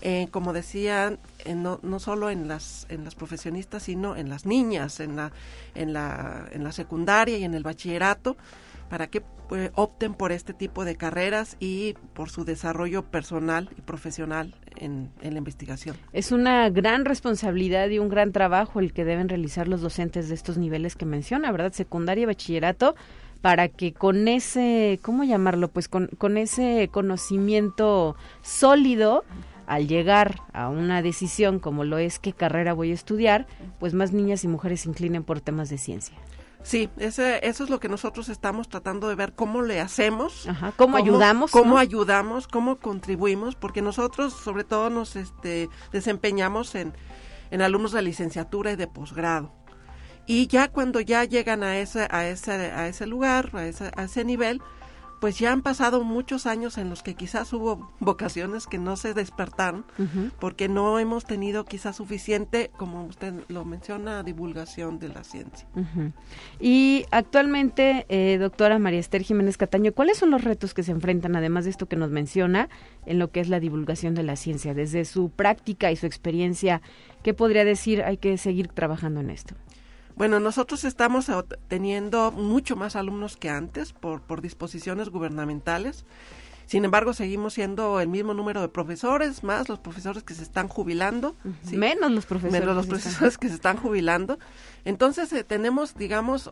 eh, 0.00 0.28
como 0.30 0.52
decían, 0.52 1.18
no, 1.54 1.80
no 1.82 1.98
solo 1.98 2.30
en 2.30 2.48
las, 2.48 2.86
en 2.88 3.04
las 3.04 3.14
profesionistas, 3.14 3.84
sino 3.84 4.16
en 4.16 4.28
las 4.28 4.46
niñas, 4.46 5.00
en 5.00 5.16
la, 5.16 5.32
en, 5.74 5.92
la, 5.92 6.46
en 6.52 6.64
la 6.64 6.72
secundaria 6.72 7.38
y 7.38 7.44
en 7.44 7.54
el 7.54 7.62
bachillerato, 7.62 8.36
para 8.88 9.08
que 9.08 9.22
pues, 9.48 9.70
opten 9.74 10.14
por 10.14 10.32
este 10.32 10.52
tipo 10.52 10.84
de 10.84 10.96
carreras 10.96 11.56
y 11.60 11.94
por 12.14 12.30
su 12.30 12.44
desarrollo 12.44 13.02
personal 13.02 13.68
y 13.76 13.80
profesional 13.80 14.54
en, 14.76 15.10
en, 15.22 15.34
la 15.34 15.38
investigación. 15.38 15.96
Es 16.12 16.32
una 16.32 16.68
gran 16.70 17.04
responsabilidad 17.04 17.88
y 17.88 17.98
un 17.98 18.08
gran 18.08 18.32
trabajo 18.32 18.80
el 18.80 18.92
que 18.92 19.04
deben 19.04 19.28
realizar 19.28 19.68
los 19.68 19.80
docentes 19.80 20.28
de 20.28 20.34
estos 20.34 20.58
niveles 20.58 20.96
que 20.96 21.06
menciona, 21.06 21.50
¿verdad? 21.52 21.72
Secundaria 21.72 22.22
y 22.22 22.26
bachillerato 22.26 22.94
para 23.40 23.68
que 23.68 23.92
con 23.92 24.26
ese, 24.28 24.98
¿cómo 25.02 25.22
llamarlo? 25.22 25.68
Pues 25.68 25.88
con, 25.88 26.08
con 26.18 26.36
ese 26.36 26.88
conocimiento 26.90 28.16
sólido 28.42 29.24
al 29.66 29.88
llegar 29.88 30.42
a 30.52 30.68
una 30.68 31.02
decisión 31.02 31.58
como 31.58 31.84
lo 31.84 31.98
es 31.98 32.18
qué 32.18 32.32
carrera 32.32 32.72
voy 32.72 32.90
a 32.90 32.94
estudiar, 32.94 33.46
pues 33.78 33.94
más 33.94 34.12
niñas 34.12 34.44
y 34.44 34.48
mujeres 34.48 34.82
se 34.82 34.88
inclinen 34.88 35.24
por 35.24 35.40
temas 35.40 35.68
de 35.68 35.78
ciencia. 35.78 36.16
Sí, 36.62 36.88
ese, 36.96 37.46
eso 37.46 37.62
es 37.62 37.70
lo 37.70 37.78
que 37.78 37.88
nosotros 37.88 38.28
estamos 38.28 38.68
tratando 38.68 39.08
de 39.08 39.14
ver, 39.14 39.34
cómo 39.34 39.62
le 39.62 39.80
hacemos, 39.80 40.48
Ajá, 40.48 40.72
cómo, 40.76 40.96
ayudamos, 40.96 41.52
cómo 41.52 41.78
ayudamos, 41.78 42.48
cómo 42.48 42.80
contribuimos, 42.80 43.54
porque 43.54 43.82
nosotros 43.82 44.32
sobre 44.32 44.64
todo 44.64 44.90
nos 44.90 45.14
este, 45.14 45.68
desempeñamos 45.92 46.74
en, 46.74 46.92
en 47.52 47.62
alumnos 47.62 47.92
de 47.92 48.02
licenciatura 48.02 48.72
y 48.72 48.76
de 48.76 48.88
posgrado. 48.88 49.52
Y 50.26 50.48
ya 50.48 50.66
cuando 50.68 51.00
ya 51.00 51.22
llegan 51.22 51.62
a 51.62 51.78
ese, 51.78 52.08
a 52.10 52.26
ese, 52.26 52.50
a 52.50 52.88
ese 52.88 53.06
lugar, 53.06 53.50
a 53.52 53.64
ese, 53.64 53.92
a 53.94 54.02
ese 54.02 54.24
nivel, 54.24 54.60
pues 55.20 55.38
ya 55.38 55.52
han 55.52 55.62
pasado 55.62 56.04
muchos 56.04 56.46
años 56.46 56.78
en 56.78 56.90
los 56.90 57.02
que 57.02 57.14
quizás 57.14 57.52
hubo 57.52 57.92
vocaciones 58.00 58.66
que 58.66 58.78
no 58.78 58.96
se 58.96 59.14
despertaron 59.14 59.84
porque 60.38 60.68
no 60.68 60.98
hemos 60.98 61.24
tenido 61.24 61.64
quizás 61.64 61.96
suficiente, 61.96 62.70
como 62.76 63.04
usted 63.04 63.34
lo 63.48 63.64
menciona, 63.64 64.22
divulgación 64.22 64.98
de 64.98 65.08
la 65.08 65.24
ciencia. 65.24 65.66
Y 66.60 67.06
actualmente, 67.10 68.06
eh, 68.08 68.38
doctora 68.38 68.78
María 68.78 69.00
Esther 69.00 69.22
Jiménez 69.22 69.56
Cataño, 69.56 69.92
¿cuáles 69.92 70.18
son 70.18 70.30
los 70.30 70.44
retos 70.44 70.74
que 70.74 70.82
se 70.82 70.92
enfrentan, 70.92 71.36
además 71.36 71.64
de 71.64 71.70
esto 71.70 71.86
que 71.86 71.96
nos 71.96 72.10
menciona, 72.10 72.68
en 73.06 73.18
lo 73.18 73.30
que 73.30 73.40
es 73.40 73.48
la 73.48 73.60
divulgación 73.60 74.14
de 74.14 74.22
la 74.22 74.36
ciencia? 74.36 74.74
Desde 74.74 75.04
su 75.04 75.30
práctica 75.30 75.90
y 75.90 75.96
su 75.96 76.06
experiencia, 76.06 76.82
¿qué 77.22 77.34
podría 77.34 77.64
decir 77.64 78.02
hay 78.02 78.18
que 78.18 78.36
seguir 78.38 78.68
trabajando 78.68 79.20
en 79.20 79.30
esto? 79.30 79.54
Bueno, 80.16 80.40
nosotros 80.40 80.84
estamos 80.84 81.30
teniendo 81.68 82.32
mucho 82.32 82.74
más 82.74 82.96
alumnos 82.96 83.36
que 83.36 83.50
antes 83.50 83.92
por, 83.92 84.22
por 84.22 84.40
disposiciones 84.40 85.10
gubernamentales. 85.10 86.04
Sin 86.64 86.84
embargo, 86.84 87.12
seguimos 87.12 87.54
siendo 87.54 88.00
el 88.00 88.08
mismo 88.08 88.34
número 88.34 88.60
de 88.60 88.68
profesores, 88.68 89.44
más 89.44 89.68
los 89.68 89.78
profesores 89.78 90.24
que 90.24 90.34
se 90.34 90.42
están 90.42 90.66
jubilando. 90.66 91.36
Menos 91.70 92.10
los 92.10 92.26
profesores. 92.26 92.60
Menos 92.60 92.74
los 92.74 92.86
profesores 92.86 93.38
que 93.38 93.48
se 93.48 93.54
están 93.54 93.76
jubilando. 93.76 94.38
Entonces, 94.84 95.32
eh, 95.32 95.44
tenemos, 95.44 95.94
digamos, 95.94 96.50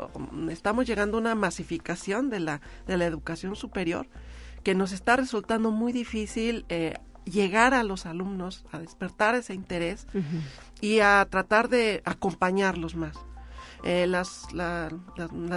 estamos 0.50 0.86
llegando 0.86 1.16
a 1.16 1.20
una 1.20 1.34
masificación 1.34 2.30
de 2.30 2.40
la, 2.40 2.60
de 2.86 2.96
la 2.96 3.06
educación 3.06 3.56
superior 3.56 4.06
que 4.62 4.74
nos 4.74 4.92
está 4.92 5.16
resultando 5.16 5.70
muy 5.70 5.92
difícil 5.92 6.64
eh, 6.68 6.94
llegar 7.24 7.74
a 7.74 7.82
los 7.82 8.06
alumnos, 8.06 8.64
a 8.72 8.78
despertar 8.78 9.34
ese 9.34 9.54
interés 9.54 10.06
y 10.80 11.00
a 11.00 11.26
tratar 11.28 11.68
de 11.68 12.02
acompañarlos 12.04 12.94
más. 12.94 13.16
Eh, 13.86 14.06
las, 14.06 14.50
las, 14.54 14.90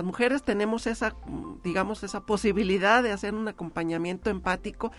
mujeres 0.04 0.44
tenemos 0.44 0.86
esa, 0.86 1.16
digamos, 1.64 2.04
esa 2.04 2.26
posibilidad 2.26 3.02
de 3.02 3.14
hacer 3.14 3.34
un 3.34 3.48
acompañamiento 3.48 4.30
empático 4.30 4.92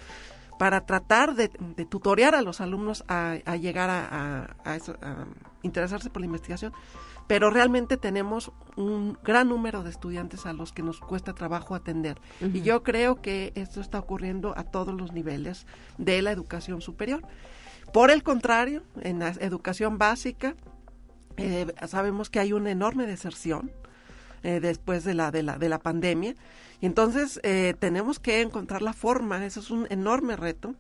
para 0.59 0.87
tratar 0.87 1.35
de, 1.35 1.49
tutorear 1.89 2.35
a 2.35 2.41
los 2.41 2.63
alumnos 2.63 3.05
a, 3.07 3.37
llegar 3.57 3.91
a, 3.91 4.57
interesarse 5.63 6.09
por 6.09 6.21
la 6.21 6.27
investigación, 6.27 6.73
pero 7.27 7.51
realmente 7.51 7.99
tenemos 7.99 8.51
un 8.77 9.19
gran 9.23 9.51
número 9.51 9.83
de 9.83 9.91
estudiantes 9.91 10.47
a 10.47 10.55
los 10.55 10.73
que 10.73 10.83
nos 10.83 10.99
cuesta 10.99 11.35
trabajo 11.35 11.75
atender. 11.75 12.19
Y 12.41 12.63
yo 12.63 12.83
creo 12.83 13.21
que 13.21 13.53
esto 13.57 13.83
está 13.83 13.99
ocurriendo 13.99 14.57
a 14.57 14.65
todos 14.65 14.95
los 14.95 15.13
niveles 15.13 15.67
de 15.99 16.23
la 16.23 16.33
educación 16.33 16.81
superior. 16.81 17.23
Por 17.93 18.11
el 18.11 18.23
contrario, 18.23 18.83
en 19.03 19.19
la 19.19 19.29
educación 19.29 19.99
básica, 19.99 20.57
eh, 21.39 21.67
sabemos 21.87 22.31
que 22.31 22.41
hay 22.41 22.53
una 22.53 22.71
enorme 22.71 23.07
deserción 23.07 23.71
eh, 24.43 24.61
después 24.61 25.05
de 25.05 25.15
la, 25.15 25.31
de, 25.31 25.43
la, 25.43 25.59
de 25.59 25.69
la 25.69 25.79
pandemia. 25.79 26.35
Y 26.81 26.87
entonces 26.87 27.41
eh, 27.43 27.75
tenemos 27.79 28.19
que 28.21 28.41
encontrar 28.41 28.83
la 28.83 28.93
forma, 28.93 29.45
eso 29.45 29.61
es 29.61 29.71
un 29.71 29.87
enorme 29.91 30.37
reto, 30.37 30.75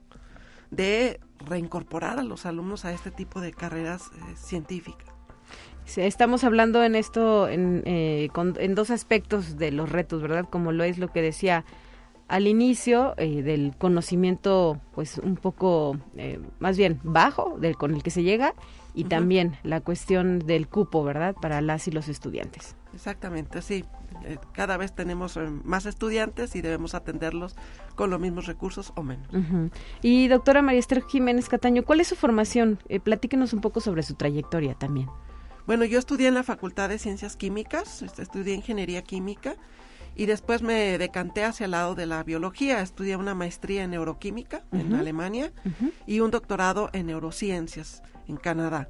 de 0.71 1.21
reincorporar 1.47 2.19
a 2.19 2.23
los 2.23 2.45
alumnos 2.45 2.85
a 2.85 2.93
este 2.93 3.11
tipo 3.11 3.41
de 3.41 3.53
carreras 3.53 4.11
científicas. 4.37 5.09
estamos 5.97 6.45
hablando 6.45 6.85
en 6.85 6.95
esto, 6.95 7.49
en, 7.49 7.83
en 7.87 8.75
dos 8.75 8.91
aspectos 8.91 9.57
de 9.57 9.73
los 9.73 9.91
retos, 9.91 10.21
¿verdad? 10.21 10.45
Como 10.51 10.73
lo 10.73 10.85
es 10.85 10.99
lo 10.99 11.09
que 11.09 11.23
decía 11.23 11.65
al 12.29 12.47
inicio 12.47 13.15
eh, 13.17 13.43
del 13.43 13.75
conocimiento, 13.77 14.79
pues 14.95 15.19
un 15.19 15.37
poco, 15.37 15.99
eh, 16.17 16.39
más 16.61 16.77
bien 16.77 17.01
bajo, 17.03 17.57
del 17.59 17.77
con 17.77 17.95
el 17.95 18.03
que 18.03 18.11
se 18.11 18.23
llega, 18.23 18.55
y 18.99 19.05
también 19.05 19.57
la 19.63 19.81
cuestión 19.81 20.41
del 20.41 20.67
cupo, 20.67 21.05
¿verdad? 21.05 21.37
Para 21.41 21.61
las 21.61 21.87
y 21.87 21.93
los 21.93 22.09
estudiantes. 22.09 22.75
Exactamente, 22.93 23.63
sí. 23.63 23.85
Eh, 24.25 24.39
cada 24.53 24.77
vez 24.77 24.93
tenemos 24.93 25.37
eh, 25.37 25.49
más 25.63 25.87
estudiantes 25.87 26.57
y 26.57 26.63
debemos 26.63 26.97
atenderlos 26.97 27.55
con 27.95 28.11
los 28.11 28.19
mismos 28.19 28.47
recursos 28.47 28.93
o 28.97 29.05
menos. 29.05 29.29
Y 30.03 30.27
doctora 30.27 30.63
María 30.63 30.81
Esther 30.81 31.05
Jiménez 31.05 31.49
Cataño, 31.49 31.85
¿cuál 31.85 32.01
es 32.01 32.09
su 32.09 32.17
formación? 32.17 32.81
Eh, 32.89 32.99
platíquenos 32.99 33.53
un 33.53 33.61
poco 33.61 33.81
sobre 33.81 34.03
su 34.03 34.15
trayectoria 34.15 34.75
también. 34.75 35.09
Bueno, 35.65 35.85
yo 35.85 36.01
estudié 36.01 36.27
en 36.27 36.35
la 36.35 36.43
Facultad 36.43 36.89
de 36.89 36.99
Ciencias 36.99 37.37
Químicas, 37.37 38.03
estudié 38.03 38.55
Ingeniería 38.55 39.03
Química 39.03 39.55
y 40.17 40.27
después 40.27 40.63
me 40.63 40.99
decanté 40.99 41.45
hacia 41.45 41.67
el 41.67 41.71
lado 41.71 41.95
de 41.95 42.07
la 42.07 42.25
biología. 42.25 42.81
Estudié 42.81 43.15
una 43.15 43.37
maestría 43.37 43.85
en 43.85 43.93
neuroquímica 43.93 44.65
en 44.73 44.95
Alemania 44.95 45.53
y 46.05 46.19
un 46.19 46.33
doctorado 46.33 46.91
en 46.93 47.07
neurociencias 47.07 48.03
en 48.29 48.37
Canadá. 48.37 48.89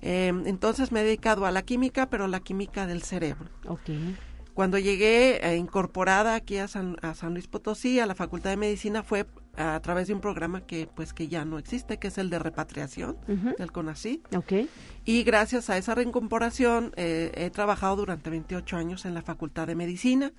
Em, 0.00 0.46
entonces 0.46 0.92
me 0.92 1.00
he 1.00 1.04
dedicado 1.04 1.46
a 1.46 1.50
la 1.50 1.62
química, 1.62 2.10
pero 2.10 2.28
la 2.28 2.40
química 2.40 2.86
del 2.86 3.02
cerebro. 3.02 3.48
Okay. 3.66 4.16
Cuando 4.52 4.78
llegué 4.78 5.40
eh, 5.42 5.56
incorporada 5.56 6.34
aquí 6.34 6.58
a 6.58 6.68
San, 6.68 6.96
Luis 7.30 7.48
Potosí, 7.48 7.98
a 7.98 8.06
la 8.06 8.14
Facultad 8.14 8.50
de 8.50 8.56
Medicina, 8.56 9.02
fue 9.02 9.26
a 9.56 9.80
través 9.80 10.08
de 10.08 10.14
un 10.14 10.20
programa 10.20 10.60
que 10.60 10.88
pues 10.94 11.12
que 11.12 11.28
ya 11.28 11.44
no 11.44 11.58
existe, 11.58 11.98
que 11.98 12.08
es 12.08 12.18
el 12.18 12.28
de 12.28 12.38
repatriación 12.38 13.16
del 13.58 13.72
CONACYT. 13.72 14.34
Okay. 14.34 14.68
Y 15.04 15.22
gracias 15.22 15.70
a 15.70 15.76
esa 15.76 15.94
reincorporación 15.94 16.92
eh, 16.96 17.32
he 17.34 17.50
trabajado 17.50 17.96
durante 17.96 18.30
28 18.30 18.76
años 18.76 19.04
en 19.04 19.14
la 19.14 19.22
Facultad 19.22 19.66
de 19.66 19.74
Medicina. 19.74 20.32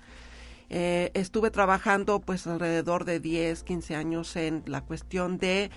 Eh, 0.68 1.10
estuve 1.14 1.50
trabajando 1.50 2.20
pues 2.20 2.46
alrededor 2.46 3.04
de 3.04 3.20
10, 3.20 3.62
15 3.62 3.94
años 3.96 4.36
en 4.36 4.62
la 4.66 4.80
cuestión 4.80 5.38
de 5.38 5.70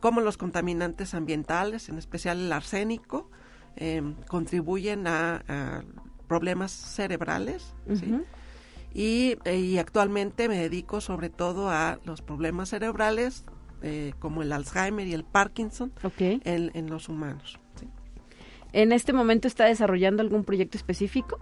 cómo 0.00 0.20
los 0.20 0.36
contaminantes 0.36 1.14
ambientales, 1.14 1.88
en 1.88 1.98
especial 1.98 2.38
el 2.38 2.52
arsénico, 2.52 3.30
eh, 3.76 4.02
contribuyen 4.28 5.06
a, 5.06 5.84
problemas 6.26 6.70
cerebrales. 6.72 7.74
y, 8.94 9.36
actualmente 9.78 10.48
me 10.48 10.58
dedico 10.58 11.00
sobre 11.00 11.28
todo 11.28 11.70
a 11.70 11.98
los 12.04 12.22
problemas 12.22 12.70
cerebrales 12.70 13.44
eh, 13.82 14.14
como 14.18 14.42
el 14.42 14.52
Alzheimer 14.52 15.06
y 15.06 15.12
el 15.12 15.24
Parkinson 15.24 15.92
en, 16.18 16.70
en, 16.74 16.90
los 16.90 17.08
humanos. 17.08 17.60
¿En 18.72 18.92
este 18.92 19.12
momento 19.12 19.46
está 19.46 19.66
desarrollando 19.66 20.22
algún 20.22 20.44
proyecto 20.44 20.78
específico? 20.78 21.38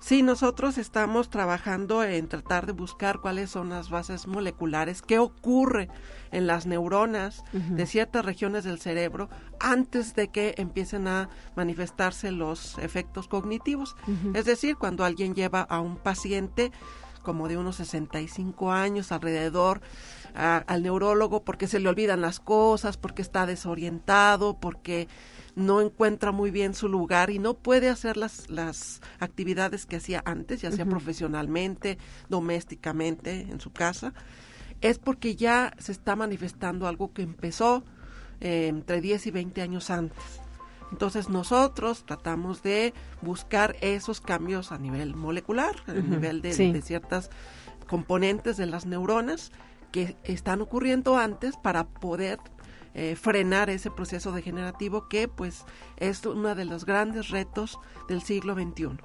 Sí, 0.00 0.22
nosotros 0.22 0.78
estamos 0.78 1.28
trabajando 1.28 2.04
en 2.04 2.28
tratar 2.28 2.66
de 2.66 2.72
buscar 2.72 3.18
cuáles 3.18 3.50
son 3.50 3.70
las 3.70 3.90
bases 3.90 4.26
moleculares, 4.26 5.02
qué 5.02 5.18
ocurre 5.18 5.88
en 6.30 6.46
las 6.46 6.66
neuronas 6.66 7.44
de 7.52 7.86
ciertas 7.86 8.24
regiones 8.24 8.64
del 8.64 8.78
cerebro 8.78 9.28
antes 9.58 10.14
de 10.14 10.28
que 10.28 10.54
empiecen 10.56 11.08
a 11.08 11.28
manifestarse 11.56 12.30
los 12.30 12.78
efectos 12.78 13.28
cognitivos. 13.28 13.96
Es 14.34 14.44
decir, 14.44 14.76
cuando 14.76 15.04
alguien 15.04 15.34
lleva 15.34 15.62
a 15.62 15.80
un 15.80 15.96
paciente 15.96 16.70
como 17.22 17.48
de 17.48 17.58
unos 17.58 17.76
65 17.76 18.72
años 18.72 19.12
alrededor 19.12 19.82
al 20.34 20.82
neurólogo 20.82 21.42
porque 21.42 21.66
se 21.66 21.80
le 21.80 21.88
olvidan 21.88 22.20
las 22.20 22.40
cosas, 22.40 22.96
porque 22.96 23.22
está 23.22 23.46
desorientado, 23.46 24.58
porque 24.58 25.08
no 25.58 25.80
encuentra 25.80 26.32
muy 26.32 26.50
bien 26.50 26.74
su 26.74 26.88
lugar 26.88 27.30
y 27.30 27.38
no 27.38 27.54
puede 27.54 27.90
hacer 27.90 28.16
las, 28.16 28.48
las 28.48 29.00
actividades 29.18 29.86
que 29.86 29.96
hacía 29.96 30.22
antes, 30.24 30.62
ya 30.62 30.70
sea 30.70 30.86
profesionalmente, 30.86 31.98
domésticamente, 32.28 33.42
en 33.42 33.60
su 33.60 33.72
casa, 33.72 34.14
es 34.80 34.98
porque 34.98 35.34
ya 35.34 35.74
se 35.78 35.92
está 35.92 36.14
manifestando 36.16 36.86
algo 36.86 37.12
que 37.12 37.22
empezó 37.22 37.84
eh, 38.40 38.68
entre 38.68 39.00
10 39.00 39.26
y 39.26 39.30
20 39.32 39.62
años 39.62 39.90
antes. 39.90 40.40
Entonces 40.92 41.28
nosotros 41.28 42.04
tratamos 42.06 42.62
de 42.62 42.94
buscar 43.20 43.76
esos 43.80 44.20
cambios 44.20 44.72
a 44.72 44.78
nivel 44.78 45.14
molecular, 45.16 45.74
a 45.86 45.92
nivel 45.92 46.40
de, 46.40 46.54
de 46.54 46.82
ciertas 46.82 47.30
componentes 47.88 48.56
de 48.56 48.66
las 48.66 48.86
neuronas 48.86 49.50
que 49.90 50.16
están 50.24 50.60
ocurriendo 50.60 51.18
antes 51.18 51.56
para 51.56 51.84
poder 51.84 52.38
eh, 53.00 53.14
frenar 53.14 53.70
ese 53.70 53.92
proceso 53.92 54.32
degenerativo 54.32 55.06
que 55.06 55.28
pues 55.28 55.64
es 55.98 56.26
uno 56.26 56.56
de 56.56 56.64
los 56.64 56.84
grandes 56.84 57.28
retos 57.28 57.78
del 58.08 58.22
siglo 58.22 58.54
XXI. 58.54 58.98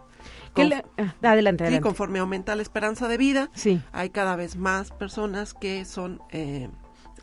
Ah, 0.56 1.14
adelante, 1.22 1.64
adelante. 1.64 1.82
conforme 1.82 2.18
aumenta 2.18 2.56
la 2.56 2.64
esperanza 2.64 3.08
de 3.08 3.18
vida, 3.18 3.52
sí. 3.54 3.80
hay 3.92 4.10
cada 4.10 4.36
vez 4.36 4.56
más 4.56 4.90
personas 4.90 5.54
que 5.54 5.86
son 5.86 6.24
eh, 6.32 6.72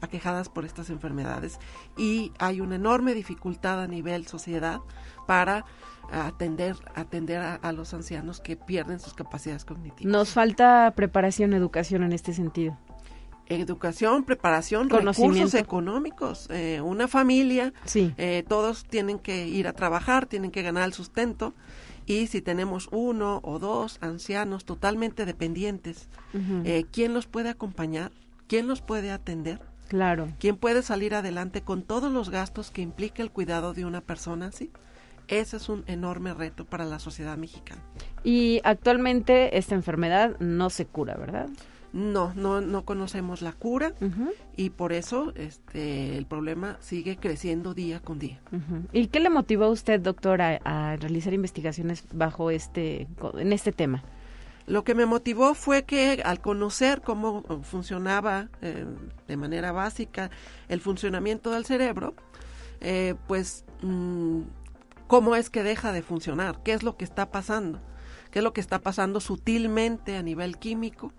aquejadas 0.01 0.49
por 0.49 0.65
estas 0.65 0.91
enfermedades 0.91 1.59
y 1.97 2.31
hay 2.39 2.61
una 2.61 2.77
enorme 2.77 3.15
dificultad 3.15 3.83
a 3.83 3.89
nivel 3.89 4.29
sociedad 4.29 4.79
para 5.27 5.65
atender 6.13 6.77
atender 6.95 7.41
a, 7.41 7.73
los 7.73 7.95
ancianos 7.95 8.41
que 8.41 8.57
pierden 8.57 9.01
sus 9.01 9.15
capacidades 9.15 9.65
cognitivas. 9.65 10.13
Nos 10.13 10.31
falta 10.31 10.93
preparación, 10.95 11.53
educación 11.53 12.05
en 12.05 12.13
este 12.13 12.33
sentido 12.33 12.79
educación, 13.51 14.25
preparación, 14.25 14.89
recursos 14.89 15.55
económicos. 15.55 16.47
Eh, 16.51 16.81
una 16.81 17.09
familia, 17.09 17.73
sí. 17.85 18.15
eh, 18.17 18.45
todos 18.49 18.85
tienen 18.85 19.19
que 19.19 19.49
ir 19.49 19.67
a 19.67 19.73
trabajar, 19.73 20.27
tienen 20.27 20.51
que 20.51 20.63
ganar 20.63 20.85
el 20.85 20.93
sustento. 20.93 21.55
Y 22.07 22.27
si 22.29 22.41
tenemos 22.41 22.89
uno 22.91 23.41
o 23.45 23.59
dos 23.59 23.99
ancianos 24.01 24.65
totalmente 24.65 25.27
dependientes, 25.27 26.09
eh, 26.65 26.85
¿quién 26.91 27.15
los 27.15 27.27
puede 27.27 27.51
acompañar? 27.51 28.11
¿Quién 28.49 28.67
los 28.67 28.81
puede 28.81 29.11
atender? 29.11 29.61
Claro. 29.89 30.29
¿Quién 30.39 30.57
puede 30.57 30.83
salir 30.83 31.15
adelante 31.15 31.63
con 31.63 31.83
todos 31.83 32.13
los 32.13 32.31
gastos 32.31 32.71
que 32.71 32.83
implica 32.83 33.23
el 33.23 33.31
cuidado 33.31 33.75
de 33.75 33.85
una 33.85 34.01
persona 34.01 34.47
así? 34.47 34.71
Ese 35.29 35.57
es 35.59 35.69
un 35.69 35.85
enorme 35.87 36.35
reto 36.35 36.65
para 36.65 36.85
la 36.85 36.99
sociedad 36.99 37.37
mexicana. 37.37 37.83
Y 38.25 38.61
actualmente 38.65 39.57
esta 39.57 39.77
enfermedad 39.77 40.37
no 40.41 40.71
se 40.71 40.87
cura, 40.87 41.15
¿verdad? 41.15 41.49
No, 41.93 42.33
no, 42.35 42.61
no 42.61 42.85
conocemos 42.85 43.43
la 43.43 43.53
cura 43.53 43.95
y 44.57 44.71
por 44.71 44.93
eso 44.93 45.33
este, 45.35 46.17
el 46.17 46.25
problema 46.25 46.77
sigue 46.81 47.17
creciendo 47.17 47.75
día 47.75 47.99
con 48.01 48.21
día. 48.21 48.41
¿Y 48.93 49.09
qué 49.09 49.19
le 49.19 49.29
motivó 49.29 49.65
a 49.65 49.71
usted, 49.71 50.01
doctora, 50.01 50.61
a, 50.65 50.97
realizar 50.97 51.33
investigaciones 51.33 52.05
bajo 52.13 52.53
este, 52.53 53.09
en 53.37 53.53
este 53.53 53.73
tema? 53.73 54.05
Lo 54.67 54.85
que 54.85 54.95
me 54.95 55.05
motivó 55.05 55.55
fue 55.55 55.83
que 55.83 56.23
al 56.25 56.41
conocer 56.41 57.01
cómo 57.01 57.43
funcionaba 57.63 58.51
eh, 58.63 58.87
de 59.27 59.37
manera 59.37 59.73
básica 59.73 60.31
el 60.69 60.81
funcionamiento 60.81 61.51
del 61.51 61.65
cerebro, 61.65 62.15
eh, 62.81 63.17
pues 63.27 63.65
mm, 63.83 64.43
cómo 65.09 65.35
es 65.35 65.51
que 65.51 65.65
deja 65.65 65.91
de 65.91 66.03
funcionar, 66.03 66.63
qué 66.63 66.73
es 66.73 66.85
lo 66.85 66.97
que 66.97 67.05
está 67.05 67.33
pasando, 67.33 67.81
qué 68.31 68.39
es 68.39 68.45
lo 68.45 68.53
que 68.53 68.61
está 68.61 68.79
pasando 68.79 69.19
sutilmente 69.19 70.17
a 70.17 70.23
nivel 70.23 70.57
químico 70.57 71.13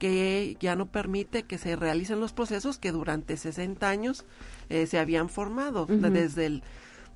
que 0.00 0.56
ya 0.58 0.74
no 0.74 0.86
permite 0.90 1.44
que 1.44 1.58
se 1.58 1.76
realicen 1.76 2.18
los 2.18 2.32
procesos 2.32 2.78
que 2.78 2.90
durante 2.90 3.36
60 3.36 3.86
años 3.86 4.24
eh, 4.70 4.86
se 4.86 4.98
habían 4.98 5.28
formado, 5.28 5.86
desde 5.86 6.46
el 6.46 6.62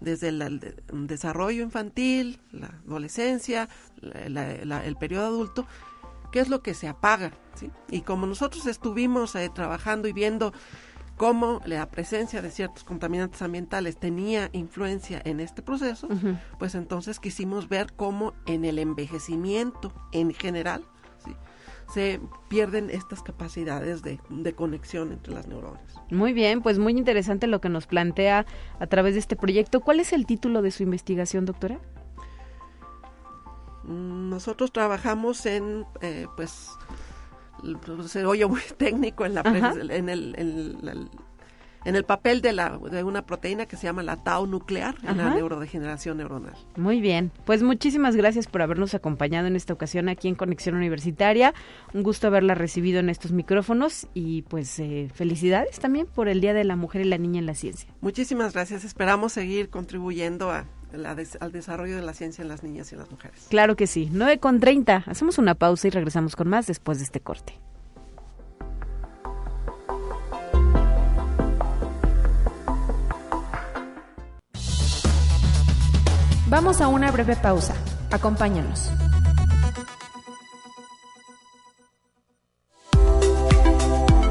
desde 0.01 0.29
el, 0.29 0.75
desarrollo 0.93 1.63
infantil, 1.63 2.39
la 2.53 2.67
adolescencia, 2.87 3.71
el 4.03 4.97
periodo 5.01 5.27
adulto, 5.27 5.67
qué 6.31 6.41
es 6.41 6.49
lo 6.51 6.63
que 6.63 6.75
se 6.75 6.89
apaga. 6.89 7.33
¿sí? 7.55 7.71
Y 7.91 8.03
como 8.03 8.27
nosotros 8.27 8.67
estuvimos 8.67 9.35
eh, 9.35 9.51
trabajando 9.55 10.07
y 10.07 10.13
viendo 10.13 10.53
cómo 11.17 11.63
la 11.65 11.89
presencia 11.91 12.43
de 12.43 12.51
ciertos 12.51 12.85
contaminantes 12.85 13.41
ambientales 13.41 13.97
tenía 13.97 14.51
influencia 14.53 15.23
en 15.25 15.41
este 15.41 15.63
proceso, 15.63 16.09
pues 16.59 16.75
entonces 16.75 17.19
quisimos 17.19 17.69
ver 17.71 17.95
cómo 17.95 18.35
en 18.47 18.67
el 18.67 18.79
envejecimiento 18.79 19.93
en 20.13 20.35
general 20.35 20.85
se 21.95 22.21
pierden 22.49 22.91
estas 22.91 23.23
capacidades 23.23 24.03
de, 24.03 24.19
conexión 24.55 25.13
entre 25.13 25.33
las 25.33 25.47
neuronas. 25.47 25.95
Muy 26.11 26.33
bien, 26.33 26.61
pues 26.61 26.79
muy 26.79 26.93
interesante 26.93 27.47
lo 27.47 27.61
que 27.61 27.69
nos 27.69 27.87
plantea 27.87 28.47
a 28.81 28.87
través 28.89 29.15
de 29.15 29.21
este 29.21 29.37
proyecto. 29.37 29.81
¿Cuál 29.81 30.01
es 30.01 30.13
el 30.13 30.27
título 30.27 30.61
de 30.61 30.73
su 30.73 30.83
investigación, 30.83 31.45
doctora? 31.45 31.79
Mm, 33.85 34.29
nosotros 34.29 34.73
trabajamos 34.73 35.47
en, 35.47 35.87
eh, 36.01 36.27
pues, 36.37 36.71
se 38.09 38.27
oye 38.27 38.45
muy 38.47 38.61
técnico 38.77 39.25
en, 39.25 39.35
la, 39.35 39.43
en 39.43 40.09
el 40.09 40.35
en 40.37 40.89
el 40.89 41.11
papel 42.05 42.41
de, 42.41 42.53
la, 42.53 42.79
de 42.79 43.05
una 43.05 43.27
proteína 43.27 43.67
que 43.67 43.77
se 43.77 43.87
llama 43.87 44.03
la 44.03 44.17
tau 44.17 44.47
nuclear 44.47 44.97
en 45.03 45.19
la 45.19 45.35
neurodegeneración 45.35 46.17
neuronal. 46.19 46.55
Muy 46.77 47.01
bien, 47.01 47.31
pues 47.45 47.63
muchísimas 47.63 48.17
gracias 48.17 48.47
por 48.47 48.63
habernos 48.63 48.95
acompañado 48.95 49.47
en 49.47 49.57
esta 49.57 49.73
ocasión 49.73 50.09
aquí 50.09 50.29
en 50.29 50.35
Conexión 50.35 50.75
Universitaria. 50.75 51.55
Un 51.93 52.03
gusto 52.03 52.27
haberla 52.27 52.55
recibido 52.55 53.01
en 53.01 53.11
estos 53.11 53.33
micrófonos 53.33 54.09
y 54.15 54.43
pues 54.43 54.79
eh, 54.79 55.11
felicidades 55.15 55.79
también 55.79 56.07
por 56.07 56.29
el 56.29 56.41
Día 56.41 56.55
de 56.55 56.65
la 56.65 56.77
Mujer 56.77 57.03
y 57.03 57.05
la 57.05 57.19
Niña 57.19 57.41
en 57.41 57.47
la 57.47 57.55
Ciencia. 57.55 57.89
Muchísimas 58.01 58.53
gracias, 58.53 58.85
esperamos 58.85 59.33
seguir 59.33 59.69
contribuyendo 59.69 60.51
a, 60.51 60.67
al 61.41 61.53
desarrollo 61.53 61.97
de 61.97 62.03
la 62.03 62.15
ciencia 62.15 62.43
en 62.43 62.49
las 62.49 62.63
niñas 62.63 62.91
y 62.93 62.95
en 62.95 63.01
las 63.01 63.11
mujeres. 63.11 63.47
Claro 63.49 63.77
que 63.77 63.87
sí, 63.87 64.09
9 64.13 64.39
con 64.39 64.61
30. 64.61 65.05
Hacemos 65.07 65.39
una 65.39 65.55
pausa 65.55 65.89
y 65.89 65.91
regresamos 65.91 66.37
con 66.37 66.49
más 66.49 66.67
después 66.67 66.99
de 66.99 67.05
este 67.05 67.21
corte. 67.21 67.55
Vamos 76.55 76.81
a 76.81 76.87
una 76.87 77.11
breve 77.11 77.35
pausa. 77.35 77.75
Acompáñanos. 78.13 78.89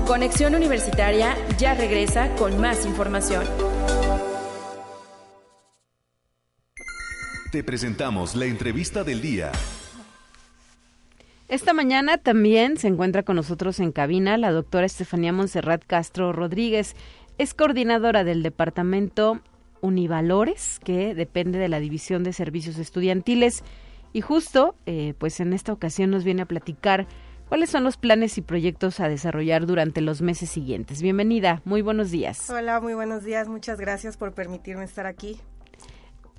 Conexión 0.07 0.55
Universitaria 0.55 1.36
ya 1.57 1.73
regresa 1.73 2.33
con 2.36 2.62
más 2.62 2.86
información. 2.86 3.43
Te 7.51 7.62
presentamos 7.62 8.36
la 8.36 8.45
entrevista 8.45 9.03
del 9.03 9.21
día. 9.21 9.51
Esta 11.49 11.73
mañana 11.73 12.17
también 12.17 12.77
se 12.77 12.88
encuentra 12.88 13.23
con 13.23 13.36
nosotros 13.36 13.81
en 13.81 13.91
cabina 13.91 14.38
la 14.38 14.53
doctora 14.53 14.86
Estefanía 14.86 15.33
Monserrat 15.33 15.83
Castro 15.86 16.31
Rodríguez. 16.31 16.95
Es 17.38 17.53
coordinadora 17.53 18.23
del 18.23 18.43
Departamento 18.43 19.41
Univalores, 19.84 20.80
que 20.80 21.13
depende 21.13 21.60
de 21.60 21.67
la 21.67 21.80
División 21.82 22.24
de 22.24 22.32
Servicios 22.34 22.78
Estudiantiles. 22.80 23.63
Y 24.13 24.22
justo, 24.22 24.76
eh, 24.86 25.13
pues 25.17 25.39
en 25.41 25.52
esta 25.52 25.74
ocasión 25.74 26.10
nos 26.10 26.24
viene 26.24 26.41
a 26.43 26.46
platicar 26.46 27.06
cuáles 27.50 27.69
son 27.69 27.84
los 27.84 27.98
planes 27.98 28.38
y 28.38 28.41
proyectos 28.41 29.02
a 29.02 29.10
desarrollar 29.10 29.65
durante 29.65 30.00
los 30.00 30.22
meses 30.22 30.50
siguientes. 30.50 31.02
Bienvenida, 31.02 31.62
muy 31.65 31.82
buenos 31.82 32.12
días. 32.12 32.50
Hola, 32.50 32.80
muy 32.80 32.93
buenos 32.93 33.26
días, 33.26 33.50
muchas 33.50 33.80
gracias 33.80 34.15
por 34.15 34.34
permitirme 34.34 34.86
estar 34.86 35.06
aquí. 35.06 35.38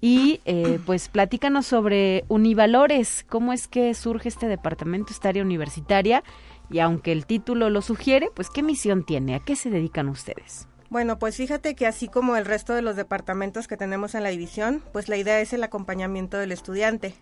Y 0.01 0.41
eh, 0.47 0.81
pues 0.87 1.09
platícanos 1.09 1.67
sobre 1.67 2.25
Univalores, 2.29 3.25
cómo 3.29 3.53
es 3.53 3.69
que 3.69 3.93
surge 3.95 4.29
este 4.29 4.49
departamento, 4.49 5.13
esta 5.13 5.29
área 5.29 5.43
universitaria, 5.43 6.25
y 6.71 6.79
aunque 6.79 7.13
el 7.13 7.27
título 7.27 7.69
lo 7.69 7.83
sugiere, 7.83 8.31
pues 8.35 8.49
qué 8.49 8.63
misión 8.63 9.05
tiene, 9.05 9.35
a 9.35 9.41
qué 9.41 9.55
se 9.55 9.71
dedican 9.71 10.09
ustedes. 10.09 10.67
Bueno, 10.91 11.19
pues 11.19 11.37
fíjate 11.37 11.75
que 11.75 11.87
así 11.87 12.09
como 12.09 12.37
el 12.37 12.45
resto 12.45 12.75
de 12.75 12.83
los 12.83 12.97
departamentos 12.97 13.67
que 13.67 13.77
tenemos 13.77 14.15
en 14.15 14.23
la 14.23 14.29
división, 14.29 14.83
pues 14.93 15.09
la 15.09 15.17
idea 15.17 15.41
es 15.41 15.53
el 15.53 15.65
acompañamiento 15.65 16.39
del 16.39 16.53
estudiante. 16.53 17.15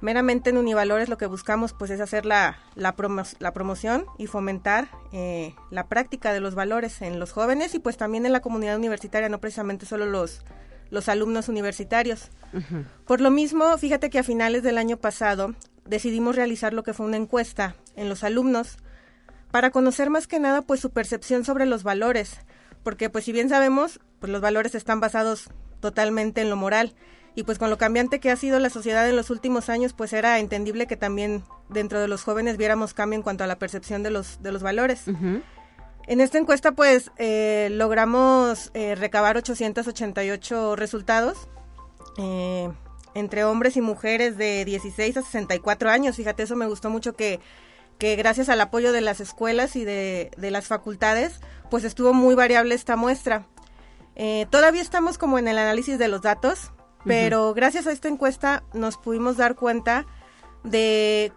Meramente 0.00 0.50
en 0.50 0.58
Univalores 0.58 1.08
lo 1.08 1.18
que 1.18 1.26
buscamos 1.26 1.72
pues 1.72 1.90
es 1.90 2.00
hacer 2.00 2.24
la, 2.24 2.58
la, 2.76 2.94
la 3.40 3.52
promoción 3.52 4.06
y 4.16 4.26
fomentar 4.28 4.88
eh, 5.12 5.54
la 5.70 5.88
práctica 5.88 6.32
de 6.32 6.40
los 6.40 6.54
valores 6.54 7.02
en 7.02 7.18
los 7.18 7.32
jóvenes 7.32 7.74
y 7.74 7.80
pues 7.80 7.96
también 7.96 8.24
en 8.24 8.32
la 8.32 8.40
comunidad 8.40 8.76
universitaria, 8.76 9.28
no 9.28 9.40
precisamente 9.40 9.86
solo 9.86 10.06
los, 10.06 10.44
los 10.90 11.08
alumnos 11.08 11.48
universitarios. 11.48 12.30
Por 13.06 13.20
lo 13.20 13.30
mismo, 13.30 13.76
fíjate 13.76 14.08
que 14.08 14.20
a 14.20 14.22
finales 14.22 14.62
del 14.62 14.78
año 14.78 14.98
pasado 14.98 15.54
decidimos 15.84 16.36
realizar 16.36 16.72
lo 16.72 16.84
que 16.84 16.94
fue 16.94 17.06
una 17.06 17.16
encuesta 17.16 17.74
en 17.96 18.08
los 18.08 18.22
alumnos 18.22 18.76
para 19.50 19.70
conocer 19.70 20.10
más 20.10 20.26
que 20.26 20.38
nada 20.38 20.62
pues 20.62 20.80
su 20.80 20.90
percepción 20.90 21.44
sobre 21.44 21.66
los 21.66 21.82
valores, 21.82 22.38
porque 22.82 23.10
pues 23.10 23.24
si 23.24 23.32
bien 23.32 23.48
sabemos, 23.48 24.00
pues 24.20 24.30
los 24.32 24.40
valores 24.40 24.74
están 24.74 25.00
basados 25.00 25.50
totalmente 25.80 26.40
en 26.40 26.50
lo 26.50 26.56
moral 26.56 26.94
y 27.34 27.44
pues 27.44 27.58
con 27.58 27.70
lo 27.70 27.78
cambiante 27.78 28.18
que 28.18 28.30
ha 28.30 28.36
sido 28.36 28.58
la 28.58 28.70
sociedad 28.70 29.08
en 29.08 29.14
los 29.14 29.30
últimos 29.30 29.68
años, 29.68 29.92
pues 29.92 30.12
era 30.12 30.38
entendible 30.38 30.86
que 30.86 30.96
también 30.96 31.44
dentro 31.68 32.00
de 32.00 32.08
los 32.08 32.24
jóvenes 32.24 32.56
viéramos 32.56 32.94
cambio 32.94 33.16
en 33.16 33.22
cuanto 33.22 33.44
a 33.44 33.46
la 33.46 33.58
percepción 33.58 34.02
de 34.02 34.10
los 34.10 34.42
de 34.42 34.52
los 34.52 34.62
valores. 34.62 35.04
En 36.08 36.20
esta 36.20 36.38
encuesta 36.38 36.72
pues 36.72 37.12
eh, 37.18 37.68
logramos 37.70 38.70
eh, 38.74 38.94
recabar 38.94 39.36
888 39.36 40.74
resultados 40.74 41.48
eh, 42.16 42.70
entre 43.14 43.44
hombres 43.44 43.76
y 43.76 43.82
mujeres 43.82 44.36
de 44.36 44.64
16 44.64 45.18
a 45.18 45.22
64 45.22 45.90
años. 45.90 46.16
Fíjate, 46.16 46.42
eso 46.42 46.56
me 46.56 46.66
gustó 46.66 46.90
mucho 46.90 47.14
que 47.14 47.40
que 47.98 48.16
gracias 48.16 48.48
al 48.48 48.60
apoyo 48.60 48.92
de 48.92 49.00
las 49.00 49.20
escuelas 49.20 49.76
y 49.76 49.84
de, 49.84 50.30
las 50.38 50.66
facultades, 50.66 51.40
pues 51.70 51.84
estuvo 51.84 52.12
muy 52.12 52.34
variable 52.34 52.74
esta 52.74 52.96
muestra. 52.96 53.46
Eh, 54.14 54.46
todavía 54.50 54.82
estamos 54.82 55.18
como 55.18 55.38
en 55.38 55.48
el 55.48 55.58
análisis 55.58 55.98
de 55.98 56.08
los 56.08 56.22
datos, 56.22 56.72
pero 57.04 57.54
gracias 57.54 57.86
a 57.86 57.92
esta 57.92 58.08
encuesta 58.08 58.64
nos 58.72 58.96
pudimos 58.96 59.36
dar 59.36 59.54
cuenta 59.54 60.06
de 60.64 61.32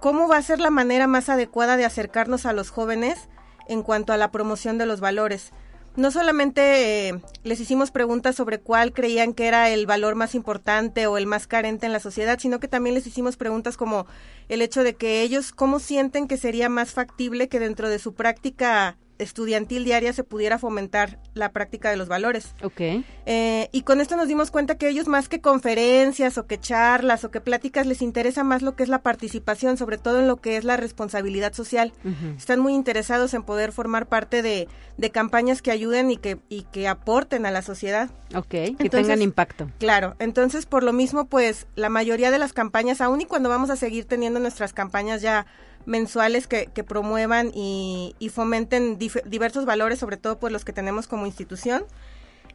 cómo 0.00 0.28
va 0.28 0.36
a 0.36 0.42
ser 0.42 0.60
la 0.60 0.70
manera 0.70 1.06
más 1.06 1.28
adecuada 1.28 1.76
de 1.76 1.84
acercarnos 1.84 2.46
a 2.46 2.52
los 2.52 2.70
jóvenes 2.70 3.28
en 3.68 3.82
cuanto 3.82 4.12
a 4.12 4.16
la 4.16 4.30
promoción 4.30 4.78
de 4.78 4.86
los 4.86 5.00
valores 5.00 5.52
no 5.96 6.10
solamente 6.10 7.08
eh, 7.08 7.20
les 7.44 7.60
hicimos 7.60 7.90
preguntas 7.90 8.34
sobre 8.34 8.60
cuál 8.60 8.92
creían 8.92 9.32
que 9.32 9.46
era 9.46 9.70
el 9.70 9.86
valor 9.86 10.16
más 10.16 10.34
importante 10.34 11.06
o 11.06 11.16
el 11.16 11.26
más 11.26 11.46
carente 11.46 11.86
en 11.86 11.92
la 11.92 12.00
sociedad, 12.00 12.38
sino 12.38 12.58
que 12.58 12.68
también 12.68 12.94
les 12.94 13.06
hicimos 13.06 13.36
preguntas 13.36 13.76
como 13.76 14.06
el 14.48 14.62
hecho 14.62 14.82
de 14.82 14.94
que 14.94 15.22
ellos 15.22 15.52
cómo 15.52 15.78
sienten 15.78 16.26
que 16.26 16.36
sería 16.36 16.68
más 16.68 16.92
factible 16.92 17.48
que 17.48 17.60
dentro 17.60 17.88
de 17.88 17.98
su 17.98 18.14
práctica 18.14 18.96
estudiantil 19.18 19.84
diaria 19.84 20.12
se 20.12 20.24
pudiera 20.24 20.58
fomentar 20.58 21.18
la 21.34 21.52
práctica 21.52 21.90
de 21.90 21.96
los 21.96 22.08
valores. 22.08 22.54
Ok. 22.62 22.80
Eh, 23.26 23.68
y 23.72 23.82
con 23.82 24.00
esto 24.00 24.16
nos 24.16 24.28
dimos 24.28 24.50
cuenta 24.50 24.76
que 24.76 24.88
ellos 24.88 25.06
más 25.06 25.28
que 25.28 25.40
conferencias 25.40 26.38
o 26.38 26.46
que 26.46 26.58
charlas 26.58 27.24
o 27.24 27.30
que 27.30 27.40
pláticas 27.40 27.86
les 27.86 28.02
interesa 28.02 28.44
más 28.44 28.62
lo 28.62 28.76
que 28.76 28.82
es 28.82 28.88
la 28.88 29.02
participación, 29.02 29.76
sobre 29.76 29.98
todo 29.98 30.20
en 30.20 30.28
lo 30.28 30.36
que 30.36 30.56
es 30.56 30.64
la 30.64 30.76
responsabilidad 30.76 31.52
social. 31.52 31.92
Están 32.36 32.60
muy 32.60 32.74
interesados 32.74 33.34
en 33.34 33.42
poder 33.42 33.72
formar 33.72 34.06
parte 34.06 34.42
de, 34.42 34.68
de, 34.96 35.10
campañas 35.10 35.62
que 35.62 35.70
ayuden 35.70 36.10
y 36.10 36.16
que, 36.16 36.38
y 36.48 36.62
que 36.62 36.88
aporten 36.88 37.46
a 37.46 37.50
la 37.50 37.62
sociedad. 37.62 38.10
Ok, 38.34 38.48
que 38.78 38.90
tengan 38.90 39.22
impacto. 39.22 39.70
Claro, 39.78 40.16
entonces 40.18 40.66
por 40.66 40.82
lo 40.82 40.92
mismo 40.92 41.26
pues 41.26 41.66
la 41.76 41.88
mayoría 41.88 42.30
de 42.30 42.38
las 42.38 42.52
campañas, 42.52 43.00
aun 43.00 43.20
y 43.20 43.26
cuando 43.26 43.48
vamos 43.48 43.70
a 43.70 43.76
seguir 43.76 44.04
teniendo 44.04 44.40
nuestras 44.40 44.72
campañas 44.72 45.22
ya 45.22 45.46
mensuales 45.86 46.46
que, 46.46 46.66
que 46.66 46.84
promuevan 46.84 47.50
y, 47.54 48.14
fomenten 48.32 48.98
diversos 48.98 49.64
valores, 49.64 49.98
sobre 49.98 50.16
todo 50.16 50.38
pues 50.38 50.52
los 50.52 50.64
que 50.64 50.72
tenemos 50.72 51.06
como 51.06 51.26
institución. 51.26 51.84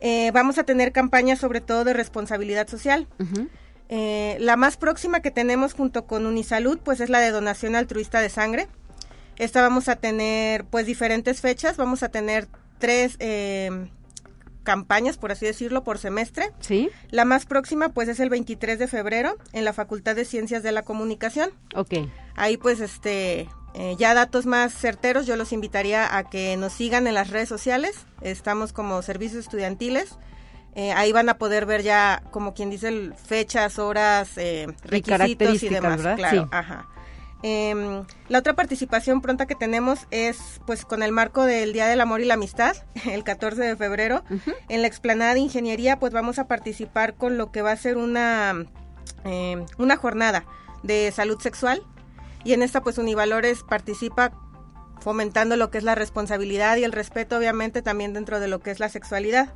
Eh, 0.02 0.32
vamos 0.34 0.58
a 0.58 0.64
tener 0.64 0.92
campañas 0.92 1.40
sobre 1.40 1.62
todo 1.62 1.84
de 1.84 1.94
responsabilidad 1.94 2.68
social. 2.68 3.08
Eh, 3.90 4.38
la 4.40 4.56
más 4.56 4.78
próxima 4.78 5.22
que 5.22 5.32
tenemos 5.32 5.74
junto 5.74 6.06
con 6.06 6.26
Unisalud 6.26 6.80
pues 6.84 7.00
es 7.00 7.10
la 7.10 7.20
de 7.20 7.32
donación 7.32 7.76
altruista 7.76 8.22
de 8.22 8.30
sangre. 8.30 8.68
Esta 9.38 9.62
vamos 9.62 9.88
a 9.88 9.96
tener 9.96 10.66
pues 10.66 10.86
diferentes 10.86 11.42
fechas, 11.42 11.78
vamos 11.78 12.04
a 12.04 12.10
tener 12.10 12.48
tres 12.78 13.16
eh, 13.20 13.90
campañas, 14.70 15.18
por 15.18 15.32
así 15.32 15.48
decirlo, 15.48 15.84
por 15.84 15.98
semestre. 15.98 16.52
Sí. 16.60 16.92
La 17.10 17.26
más 17.26 17.48
próxima, 17.48 17.90
pues, 17.90 18.08
es 18.08 18.20
el 18.20 18.30
23 18.30 18.78
de 18.78 18.88
febrero 18.88 19.36
en 19.52 19.66
la 19.66 19.74
Facultad 19.74 20.16
de 20.16 20.26
Ciencias 20.26 20.62
de 20.62 20.72
la 20.72 20.84
Comunicación. 20.84 21.50
Ok. 21.74 21.96
Ahí, 22.36 22.56
pues, 22.58 22.80
este, 22.80 23.50
eh, 23.74 23.96
ya 23.98 24.14
datos 24.14 24.46
más 24.46 24.72
certeros, 24.72 25.26
yo 25.26 25.38
los 25.38 25.54
invitaría 25.54 26.16
a 26.16 26.30
que 26.30 26.56
nos 26.56 26.74
sigan 26.74 27.08
en 27.08 27.16
las 27.16 27.32
redes 27.32 27.50
sociales. 27.50 28.06
Estamos 28.22 28.72
como 28.72 29.02
servicios 29.02 29.46
estudiantiles. 29.46 30.20
Eh, 30.76 30.92
ahí 30.92 31.12
van 31.12 31.30
a 31.30 31.40
poder 31.40 31.66
ver 31.66 31.82
ya, 31.82 32.22
como 32.30 32.54
quien 32.54 32.70
dice, 32.70 33.12
fechas, 33.26 33.80
horas, 33.80 34.38
eh, 34.38 34.68
requisitos 34.84 35.64
y, 35.64 35.70
demás. 35.70 36.00
Claro, 36.00 36.48
ajá. 36.52 36.88
Eh, 37.42 38.04
la 38.28 38.40
otra 38.40 38.54
participación 38.54 39.22
pronta 39.22 39.46
que 39.46 39.56
tenemos 39.56 40.08
es 40.12 40.60
pues 40.66 40.84
con 40.84 41.04
el 41.04 41.12
marco 41.12 41.46
del 41.46 41.72
Día 41.72 41.88
del 41.88 42.02
Amor 42.02 42.22
y 42.22 42.26
la 42.26 42.34
Amistad, 42.34 42.76
el 43.06 43.24
14 43.24 43.62
de 43.62 43.76
febrero. 43.76 44.24
En 44.68 44.82
la 44.82 44.88
explanada 44.88 45.34
de 45.34 45.40
ingeniería 45.40 46.00
pues 46.00 46.14
vamos 46.14 46.40
a 46.40 46.48
participar 46.48 47.16
con 47.16 47.38
lo 47.38 47.52
que 47.52 47.62
va 47.62 47.72
a 47.72 47.78
ser 47.78 47.98
una, 47.98 48.66
eh, 49.24 49.66
una 49.78 49.96
jornada 49.96 50.46
de 50.84 51.12
salud 51.12 51.40
sexual. 51.40 51.84
Y 52.44 52.54
en 52.54 52.62
esta 52.62 52.82
pues 52.82 52.98
Univalores 52.98 53.64
participa 53.64 54.32
fomentando 55.02 55.56
lo 55.56 55.72
que 55.72 55.78
es 55.78 55.84
la 55.84 55.96
responsabilidad 55.96 56.76
y 56.78 56.84
el 56.84 56.92
respeto 56.92 57.38
obviamente 57.38 57.82
también 57.82 58.14
dentro 58.14 58.40
de 58.40 58.48
lo 58.48 58.60
que 58.60 58.72
es 58.72 58.80
la 58.80 58.90
sexualidad. 58.90 59.54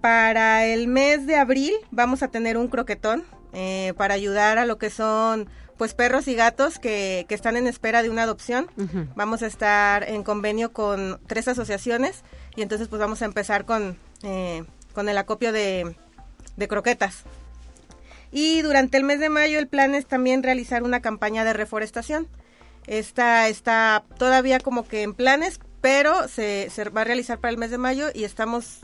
Para 0.00 0.64
el 0.66 0.88
mes 0.88 1.26
de 1.26 1.36
abril 1.36 1.74
vamos 1.90 2.22
a 2.22 2.28
tener 2.28 2.56
un 2.56 2.68
croquetón 2.68 3.24
eh, 3.52 3.92
para 3.96 4.14
ayudar 4.14 4.58
a 4.58 4.66
lo 4.66 4.78
que 4.78 4.90
son 4.90 5.48
pues 5.76 5.94
perros 5.94 6.28
y 6.28 6.34
gatos 6.34 6.78
que, 6.78 7.26
que 7.28 7.34
están 7.34 7.56
en 7.56 7.66
espera 7.66 8.02
de 8.02 8.10
una 8.10 8.22
adopción. 8.22 8.68
Vamos 9.14 9.42
a 9.42 9.46
estar 9.46 10.08
en 10.08 10.22
convenio 10.22 10.72
con 10.72 11.20
tres 11.26 11.48
asociaciones 11.48 12.22
y 12.54 12.62
entonces 12.62 12.88
pues 12.88 13.00
vamos 13.00 13.22
a 13.22 13.26
empezar 13.26 13.64
con, 13.64 13.98
eh, 14.22 14.64
con 14.94 15.08
el 15.08 15.18
acopio 15.18 15.52
de, 15.52 15.94
de 16.56 16.68
croquetas. 16.68 17.24
Y 18.32 18.62
durante 18.62 18.96
el 18.96 19.04
mes 19.04 19.20
de 19.20 19.28
mayo 19.28 19.58
el 19.58 19.68
plan 19.68 19.94
es 19.94 20.06
también 20.06 20.42
realizar 20.42 20.82
una 20.82 21.00
campaña 21.00 21.44
de 21.44 21.52
reforestación. 21.52 22.28
Esta 22.86 23.48
está 23.48 24.04
todavía 24.18 24.60
como 24.60 24.86
que 24.86 25.02
en 25.02 25.14
planes, 25.14 25.60
pero 25.80 26.28
se, 26.28 26.68
se 26.70 26.84
va 26.88 27.02
a 27.02 27.04
realizar 27.04 27.38
para 27.38 27.50
el 27.50 27.58
mes 27.58 27.70
de 27.70 27.78
mayo 27.78 28.08
y 28.14 28.24
estamos 28.24 28.80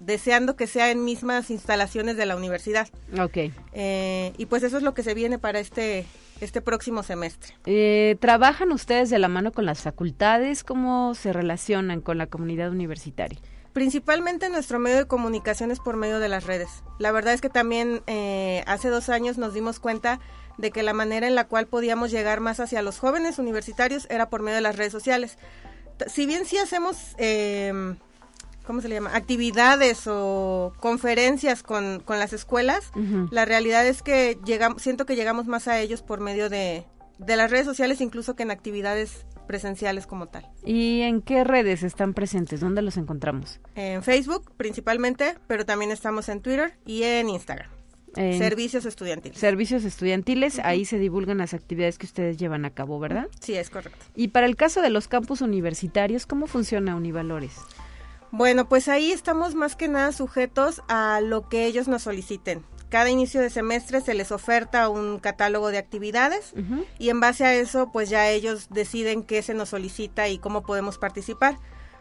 deseando 0.00 0.56
que 0.56 0.66
sea 0.66 0.90
en 0.90 1.04
mismas 1.04 1.50
instalaciones 1.50 2.16
de 2.16 2.26
la 2.26 2.36
universidad. 2.36 2.88
Ok. 3.18 3.52
Eh, 3.72 4.32
y 4.36 4.46
pues 4.46 4.62
eso 4.62 4.76
es 4.76 4.82
lo 4.82 4.92
que 4.92 5.02
se 5.02 5.14
viene 5.14 5.38
para 5.38 5.60
este 5.60 6.04
este 6.40 6.60
próximo 6.60 7.02
semestre. 7.02 7.54
Eh, 7.66 8.16
¿Trabajan 8.20 8.72
ustedes 8.72 9.10
de 9.10 9.18
la 9.18 9.28
mano 9.28 9.52
con 9.52 9.66
las 9.66 9.82
facultades? 9.82 10.64
¿Cómo 10.64 11.14
se 11.14 11.32
relacionan 11.32 12.00
con 12.00 12.18
la 12.18 12.26
comunidad 12.26 12.70
universitaria? 12.70 13.38
Principalmente 13.72 14.50
nuestro 14.50 14.78
medio 14.78 14.98
de 14.98 15.06
comunicación 15.06 15.70
es 15.70 15.80
por 15.80 15.96
medio 15.96 16.20
de 16.20 16.28
las 16.28 16.44
redes. 16.44 16.68
La 16.98 17.10
verdad 17.10 17.34
es 17.34 17.40
que 17.40 17.48
también 17.48 18.02
eh, 18.06 18.62
hace 18.66 18.88
dos 18.88 19.08
años 19.08 19.36
nos 19.36 19.52
dimos 19.52 19.80
cuenta 19.80 20.20
de 20.58 20.70
que 20.70 20.84
la 20.84 20.92
manera 20.92 21.26
en 21.26 21.34
la 21.34 21.48
cual 21.48 21.66
podíamos 21.66 22.12
llegar 22.12 22.38
más 22.38 22.60
hacia 22.60 22.82
los 22.82 23.00
jóvenes 23.00 23.40
universitarios 23.40 24.06
era 24.10 24.30
por 24.30 24.42
medio 24.42 24.56
de 24.56 24.62
las 24.62 24.76
redes 24.76 24.92
sociales. 24.92 25.38
Si 26.06 26.26
bien 26.26 26.44
sí 26.46 26.58
hacemos 26.58 27.14
eh, 27.18 27.96
¿cómo 28.66 28.80
se 28.80 28.88
le 28.88 28.96
llama? 28.96 29.14
Actividades 29.14 30.06
o 30.06 30.72
conferencias 30.80 31.62
con, 31.62 32.00
con 32.00 32.18
las 32.18 32.32
escuelas, 32.32 32.90
la 33.30 33.44
realidad 33.44 33.86
es 33.86 34.02
que 34.02 34.38
llegamos, 34.44 34.82
siento 34.82 35.06
que 35.06 35.16
llegamos 35.16 35.46
más 35.46 35.68
a 35.68 35.80
ellos 35.80 36.02
por 36.02 36.20
medio 36.20 36.48
de, 36.48 36.84
de 37.18 37.36
las 37.36 37.50
redes 37.50 37.66
sociales, 37.66 38.00
incluso 38.00 38.34
que 38.36 38.42
en 38.42 38.50
actividades 38.50 39.26
presenciales 39.46 40.06
como 40.06 40.26
tal. 40.28 40.48
¿Y 40.64 41.02
en 41.02 41.20
qué 41.20 41.44
redes 41.44 41.82
están 41.82 42.14
presentes? 42.14 42.60
¿Dónde 42.60 42.80
los 42.80 42.96
encontramos? 42.96 43.60
En 43.74 44.02
Facebook 44.02 44.52
principalmente, 44.56 45.36
pero 45.46 45.66
también 45.66 45.90
estamos 45.90 46.28
en 46.30 46.40
Twitter 46.40 46.78
y 46.86 47.02
en 47.02 47.28
Instagram. 47.28 47.68
servicios 48.14 48.86
estudiantiles. 48.86 49.36
Servicios 49.38 49.84
estudiantiles, 49.84 50.60
ahí 50.60 50.84
se 50.86 50.98
divulgan 50.98 51.38
las 51.38 51.52
actividades 51.52 51.98
que 51.98 52.06
ustedes 52.06 52.38
llevan 52.38 52.64
a 52.64 52.70
cabo, 52.70 52.98
¿verdad? 53.00 53.26
Sí, 53.40 53.54
es 53.54 53.68
correcto. 53.68 53.98
Y 54.14 54.28
para 54.28 54.46
el 54.46 54.56
caso 54.56 54.80
de 54.80 54.88
los 54.90 55.08
campus 55.08 55.42
universitarios, 55.42 56.24
¿cómo 56.24 56.46
funciona 56.46 56.96
Univalores? 56.96 57.56
Bueno, 58.36 58.68
pues 58.68 58.88
ahí 58.88 59.12
estamos 59.12 59.54
más 59.54 59.76
que 59.76 59.86
nada 59.86 60.10
sujetos 60.10 60.82
a 60.88 61.20
lo 61.20 61.48
que 61.48 61.66
ellos 61.66 61.86
nos 61.86 62.02
soliciten. 62.02 62.64
Cada 62.88 63.08
inicio 63.08 63.40
de 63.40 63.48
semestre 63.48 64.00
se 64.00 64.12
les 64.12 64.32
oferta 64.32 64.88
un 64.88 65.20
catálogo 65.20 65.68
de 65.70 65.78
actividades 65.78 66.52
y 66.98 67.10
en 67.10 67.20
base 67.20 67.44
a 67.44 67.54
eso 67.54 67.92
pues 67.92 68.10
ya 68.10 68.28
ellos 68.28 68.70
deciden 68.70 69.22
qué 69.22 69.40
se 69.42 69.54
nos 69.54 69.68
solicita 69.68 70.26
y 70.26 70.38
cómo 70.38 70.64
podemos 70.64 70.98
participar. 70.98 71.58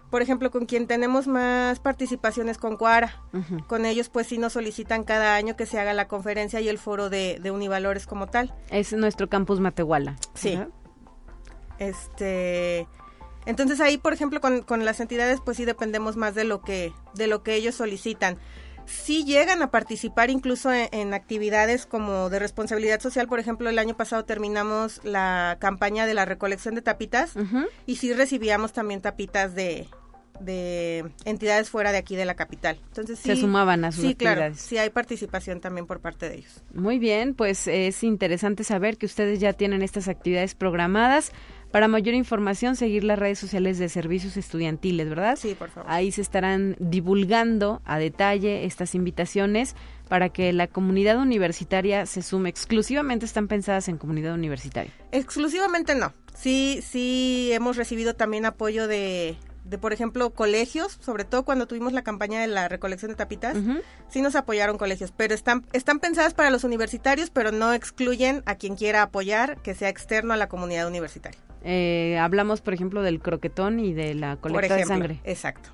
Por 0.09 0.23
ejemplo, 0.23 0.49
con 0.49 0.65
quien 0.65 0.88
tenemos 0.88 1.27
más 1.27 1.79
participaciones 1.79 2.57
con 2.57 2.77
Cuara. 2.77 3.21
Con 3.67 3.86
ellos 3.86 4.09
pues 4.09 4.25
sí 4.25 4.39
nos 4.39 4.53
solicitan 4.53 5.03
cada 5.03 5.36
año 5.36 5.55
que 5.55 5.67
se 5.67 5.79
haga 5.79 5.93
la 5.93 6.07
conferencia 6.07 6.59
y 6.61 6.67
el 6.67 6.79
foro 6.79 7.11
de, 7.11 7.38
de 7.43 7.51
Univalores 7.51 8.07
como 8.07 8.25
tal. 8.25 8.55
Es 8.71 8.91
nuestro 8.93 9.29
campus 9.29 9.59
Matehuala. 9.59 10.15
Sí. 10.34 10.59
Este 11.77 12.88
entonces 13.45 13.79
ahí, 13.81 13.97
por 13.97 14.13
ejemplo, 14.13 14.41
con, 14.41 14.61
con, 14.61 14.85
las 14.85 14.99
entidades, 14.99 15.39
pues 15.43 15.57
sí 15.57 15.65
dependemos 15.65 16.15
más 16.15 16.35
de 16.35 16.43
lo 16.43 16.61
que, 16.61 16.93
de 17.15 17.27
lo 17.27 17.43
que 17.43 17.55
ellos 17.55 17.75
solicitan. 17.75 18.37
Sí 18.85 19.23
llegan 19.23 19.61
a 19.61 19.71
participar 19.71 20.29
incluso 20.29 20.71
en, 20.73 21.13
actividades 21.13 21.85
como 21.85 22.29
de 22.29 22.39
responsabilidad 22.39 22.99
social. 22.99 23.27
Por 23.27 23.39
ejemplo, 23.39 23.69
el 23.69 23.79
año 23.79 23.95
pasado 23.95 24.25
terminamos 24.25 24.99
la 25.03 25.57
campaña 25.59 26.05
de 26.05 26.13
la 26.13 26.25
recolección 26.25 26.75
de 26.75 26.81
tapitas 26.81 27.33
y 27.85 27.95
sí 27.95 28.13
recibíamos 28.13 28.73
también 28.73 29.01
tapitas 29.01 29.55
de, 29.55 29.87
de 30.39 31.05
entidades 31.25 31.69
fuera 31.69 31.91
de 31.91 31.97
aquí 31.97 32.15
de 32.15 32.25
la 32.25 32.35
capital. 32.35 32.79
Entonces 32.87 33.19
se 33.19 33.35
sumaban 33.35 33.85
a 33.85 33.91
sus 33.91 34.03
sí, 34.03 34.11
actividades. 34.11 34.37
Claro, 34.39 34.55
sí 34.55 34.77
hay 34.77 34.89
participación 34.89 35.61
también 35.61 35.85
por 35.85 35.99
parte 35.99 36.29
de 36.29 36.37
ellos. 36.37 36.63
Muy 36.73 36.99
bien, 36.99 37.33
pues 37.33 37.67
es 37.67 38.03
interesante 38.03 38.63
saber 38.63 38.97
que 38.97 39.05
ustedes 39.05 39.39
ya 39.39 39.53
tienen 39.53 39.81
estas 39.81 40.07
actividades 40.07 40.55
programadas. 40.55 41.31
Para 41.74 41.88
mayor 41.88 42.13
información, 42.13 42.76
seguir 42.76 43.03
las 43.03 43.17
redes 43.17 43.39
sociales 43.39 43.80
de 43.80 43.89
servicios 43.89 44.38
estudiantiles, 44.38 45.09
¿verdad? 45.09 45.36
Sí, 45.36 45.55
por 45.55 45.71
favor. 45.71 45.91
Ahí 45.91 46.11
se 46.11 46.21
estarán 46.21 46.76
divulgando 46.78 47.82
a 47.84 47.97
detalle 47.97 48.65
estas 48.65 48.93
invitaciones 48.93 49.76
para 50.07 50.30
que 50.30 50.53
la 50.53 50.67
comunidad 50.67 51.17
universitaria 51.17 52.05
se 52.05 52.21
sume. 52.21 52.49
Exclusivamente 52.49 53.26
están 53.26 53.47
pensadas 53.47 53.88
en 53.88 53.97
comunidad 53.97 54.36
universitaria. 54.36 54.93
Exclusivamente 55.11 55.95
no. 55.95 56.13
Sí, 56.36 56.80
sí 56.88 57.49
hemos 57.53 57.76
recibido 57.76 58.13
también 58.13 58.45
apoyo 58.45 58.88
de 58.88 59.36
de, 59.64 59.78
por 59.78 59.93
ejemplo, 59.93 60.32
colegios, 60.32 60.97
sobre 61.01 61.26
todo 61.26 61.43
cuando 61.43 61.68
tuvimos 61.68 61.93
la 61.93 62.03
campaña 62.03 62.41
de 62.41 62.47
la 62.47 62.68
recolección 62.68 63.09
de 63.11 63.16
tapitas, 63.16 63.57
sí 64.09 64.22
nos 64.22 64.36
apoyaron 64.36 64.78
colegios, 64.78 65.14
pero 65.16 65.34
están, 65.34 65.66
están 65.74 65.99
pensadas 65.99 66.34
para 66.34 66.49
los 66.49 66.64
universitarios, 66.64 67.30
pero 67.30 67.51
no 67.51 67.74
excluyen 67.74 68.43
a 68.45 68.55
quien 68.55 68.76
quiera 68.76 69.03
apoyar 69.03 69.61
que 69.61 69.74
sea 69.74 69.89
externo 69.89 70.34
a 70.34 70.38
la 70.38 70.47
comunidad 70.47 70.88
universitaria. 70.88 71.39
Eh, 71.64 72.18
hablamos, 72.20 72.61
por 72.61 72.74
ejemplo, 72.74 73.01
del 73.01 73.20
croquetón 73.20 73.80
y 73.80 73.93
de 73.93 74.14
la 74.16 74.36
colecta 74.36 74.76
de 74.76 74.86
sangre. 74.86 75.20
Exacto. 75.24 75.70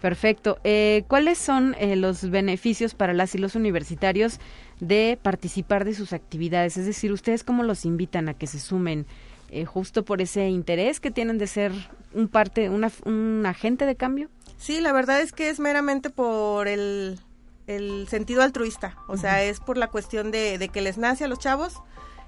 Perfecto. 0.00 0.58
Eh, 0.64 1.04
¿Cuáles 1.08 1.38
son 1.38 1.74
eh, 1.78 1.96
los 1.96 2.30
beneficios 2.30 2.94
para 2.94 3.12
las 3.12 3.34
y 3.34 3.38
los 3.38 3.54
universitarios 3.54 4.40
de 4.80 5.18
participar 5.20 5.84
de 5.84 5.94
sus 5.94 6.12
actividades? 6.12 6.76
Es 6.76 6.86
decir, 6.86 7.12
¿ustedes 7.12 7.44
cómo 7.44 7.62
los 7.62 7.84
invitan 7.84 8.28
a 8.28 8.34
que 8.34 8.46
se 8.46 8.58
sumen? 8.58 9.06
Eh, 9.54 9.66
justo 9.66 10.02
por 10.02 10.22
ese 10.22 10.48
interés 10.48 10.98
que 10.98 11.10
tienen 11.10 11.36
de 11.36 11.46
ser 11.46 11.72
un 12.14 12.28
parte, 12.28 12.70
una, 12.70 12.90
un 13.04 13.44
agente 13.44 13.84
de 13.84 13.96
cambio? 13.96 14.30
Sí, 14.56 14.80
la 14.80 14.94
verdad 14.94 15.20
es 15.20 15.32
que 15.32 15.50
es 15.50 15.60
meramente 15.60 16.08
por 16.08 16.68
el, 16.68 17.20
el 17.66 18.08
sentido 18.08 18.42
altruista, 18.42 18.96
o 19.08 19.18
sea, 19.18 19.44
es 19.44 19.60
por 19.60 19.76
la 19.76 19.88
cuestión 19.88 20.30
de, 20.30 20.56
de, 20.56 20.70
que 20.70 20.80
les 20.80 20.96
nace 20.96 21.24
a 21.24 21.28
los 21.28 21.38
chavos 21.38 21.82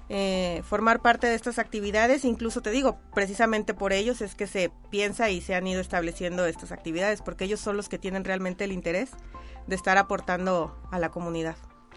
eh, 0.07 0.61
formar 0.65 1.01
parte 1.01 1.25
de 1.25 1.33
estas 1.33 1.57
actividades, 1.57 2.25
incluso 2.25 2.61
te 2.61 2.69
digo, 2.69 2.99
precisamente 3.15 3.73
por 3.73 3.91
ellos 3.91 4.21
es 4.21 4.35
que 4.35 4.45
se 4.45 4.71
piensa 4.91 5.31
y 5.31 5.41
se 5.41 5.55
han 5.55 5.65
ido 5.65 5.81
estableciendo 5.81 6.45
estas 6.45 6.71
actividades, 6.71 7.23
porque 7.23 7.45
ellos 7.45 7.59
son 7.59 7.75
los 7.75 7.89
que 7.89 7.97
tienen 7.97 8.23
realmente 8.23 8.65
el 8.65 8.71
interés 8.71 9.09
de 9.65 9.75
estar 9.75 9.97
aportando 9.97 10.77
a 10.91 10.99
la 10.99 11.09
comunidad. 11.09 11.55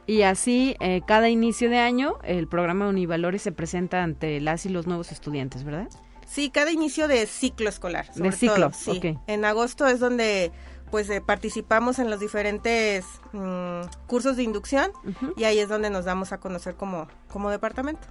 Y 0.09 0.23
así, 0.23 0.75
eh, 0.81 1.03
cada 1.07 1.29
inicio 1.29 1.69
de 1.69 1.77
año, 1.77 2.17
el 2.25 2.49
programa 2.49 2.89
Univalores 2.89 3.43
se 3.43 3.53
presenta 3.53 4.03
ante 4.03 4.41
las 4.41 4.65
y 4.65 4.71
los 4.71 4.87
nuevos 4.87 5.13
estudiantes, 5.13 5.65
¿verdad? 5.65 5.87
Sí, 6.27 6.49
cada 6.49 6.73
inicio 6.73 7.09
de 7.09 7.27
ciclo 7.27 7.69
escolar. 7.69 8.11
de 8.15 8.33
ciclo, 8.33 8.73
sí. 8.73 9.19
En 9.27 9.45
agosto 9.45 9.87
es 9.87 10.01
donde 10.01 10.51
pues 10.91 11.11
eh, 11.11 11.21
participamos 11.21 11.99
en 11.99 12.09
los 12.09 12.21
diferentes 12.21 13.05
mm, 13.35 13.83
cursos 14.07 14.37
de 14.37 14.45
inducción 14.45 14.93
y 15.37 15.45
ahí 15.45 15.59
es 15.59 15.69
donde 15.69 15.91
nos 15.91 16.07
damos 16.07 16.33
a 16.33 16.41
conocer 16.41 16.75
como, 16.75 17.07
como 17.31 17.51
departamento. 17.51 18.09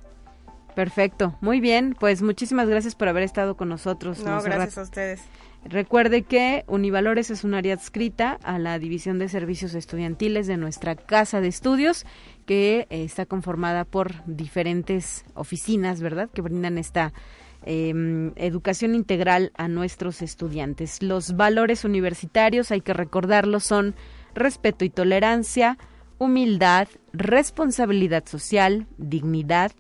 Perfecto, 0.76 1.36
muy 1.42 1.60
bien, 1.60 1.98
pues 2.00 2.22
muchísimas 2.22 2.70
gracias 2.70 2.94
por 2.94 3.08
haber 3.08 3.24
estado 3.24 3.58
con 3.58 3.70
nosotros. 3.70 4.20
No, 4.20 4.40
gracias 4.44 4.78
a 4.78 4.84
ustedes. 4.84 5.22
Recuerde 5.66 6.24
que 6.24 6.64
Univalores 6.68 7.30
es 7.30 7.44
un 7.44 7.54
área 7.54 7.74
adscrita 7.74 8.40
a 8.44 8.58
la 8.58 8.80
División 8.80 9.20
de 9.20 9.28
Servicios 9.28 9.74
Estudiantiles 9.74 10.48
de 10.48 10.56
nuestra 10.58 10.96
Casa 10.96 11.42
de 11.42 11.50
Estudios, 11.50 12.06
que 12.46 12.88
eh, 12.90 13.04
está 13.04 13.26
conformada 13.26 13.84
por 13.84 14.14
diferentes 14.26 15.26
oficinas, 15.34 16.02
¿verdad?, 16.02 16.30
que 16.34 16.42
brindan 16.42 16.78
esta 16.78 17.12
eh, 17.66 18.32
educación 18.38 18.96
integral 18.96 19.52
a 19.58 19.68
nuestros 19.68 20.22
estudiantes. 20.22 21.04
Los 21.04 21.36
valores 21.36 21.84
universitarios, 21.84 22.72
hay 22.72 22.80
que 22.80 22.94
recordarlo, 22.94 23.60
son 23.60 23.94
respeto 24.34 24.86
y 24.86 24.90
tolerancia, 24.90 25.78
humildad, 26.18 26.88
responsabilidad 27.12 28.26
social, 28.26 28.88
dignidad, 28.98 29.72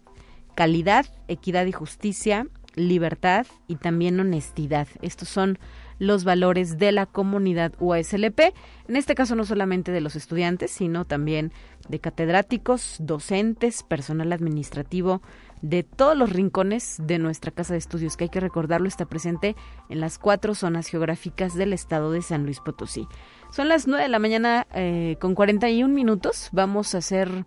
calidad, 0.55 1.05
equidad 1.27 1.65
y 1.65 1.71
justicia, 1.71 2.47
libertad 2.77 3.45
y 3.67 3.75
también 3.75 4.19
honestidad. 4.19 4.87
Estos 5.01 5.27
son 5.27 5.59
los 5.99 6.23
valores 6.23 6.77
de 6.77 6.91
la 6.91 7.07
comunidad 7.07 7.73
UASLP, 7.79 8.39
en 8.87 8.95
este 8.95 9.15
caso 9.15 9.35
no 9.35 9.45
solamente 9.45 9.91
de 9.91 9.99
los 9.99 10.15
estudiantes, 10.15 10.71
sino 10.71 11.05
también 11.05 11.51
de 11.89 11.99
catedráticos, 11.99 12.97
docentes, 12.99 13.83
personal 13.83 14.31
administrativo, 14.31 15.21
de 15.61 15.81
todos 15.81 16.15
los 16.15 16.31
rincones 16.31 17.01
de 17.03 17.17
nuestra 17.17 17.51
casa 17.51 17.73
de 17.73 17.79
estudios, 17.79 18.15
que 18.15 18.25
hay 18.25 18.29
que 18.29 18.39
recordarlo, 18.39 18.87
está 18.87 19.05
presente 19.05 19.55
en 19.89 19.99
las 19.99 20.19
cuatro 20.19 20.53
zonas 20.53 20.87
geográficas 20.87 21.55
del 21.55 21.73
estado 21.73 22.11
de 22.11 22.21
San 22.21 22.43
Luis 22.43 22.59
Potosí. 22.59 23.07
Son 23.51 23.67
las 23.67 23.87
nueve 23.87 24.03
de 24.03 24.09
la 24.09 24.19
mañana 24.19 24.67
eh, 24.73 25.17
con 25.19 25.33
41 25.33 25.91
minutos. 25.91 26.49
Vamos 26.51 26.93
a 26.93 26.99
hacer 26.99 27.45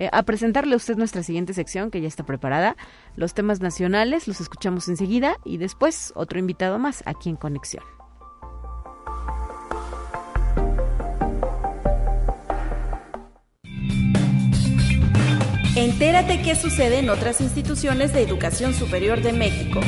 eh, 0.00 0.08
a 0.12 0.22
presentarle 0.22 0.72
a 0.72 0.76
usted 0.78 0.96
nuestra 0.96 1.22
siguiente 1.22 1.52
sección 1.52 1.90
que 1.90 2.00
ya 2.00 2.08
está 2.08 2.24
preparada. 2.24 2.74
Los 3.16 3.34
temas 3.34 3.60
nacionales 3.60 4.26
los 4.26 4.40
escuchamos 4.40 4.88
enseguida 4.88 5.36
y 5.44 5.58
después 5.58 6.12
otro 6.16 6.38
invitado 6.38 6.78
más 6.78 7.02
aquí 7.06 7.28
en 7.28 7.36
Conexión. 7.36 7.84
Entérate 15.76 16.42
qué 16.42 16.54
sucede 16.56 16.98
en 16.98 17.10
otras 17.10 17.40
instituciones 17.42 18.12
de 18.12 18.22
educación 18.22 18.72
superior 18.72 19.20
de 19.20 19.32
México. 19.32 19.80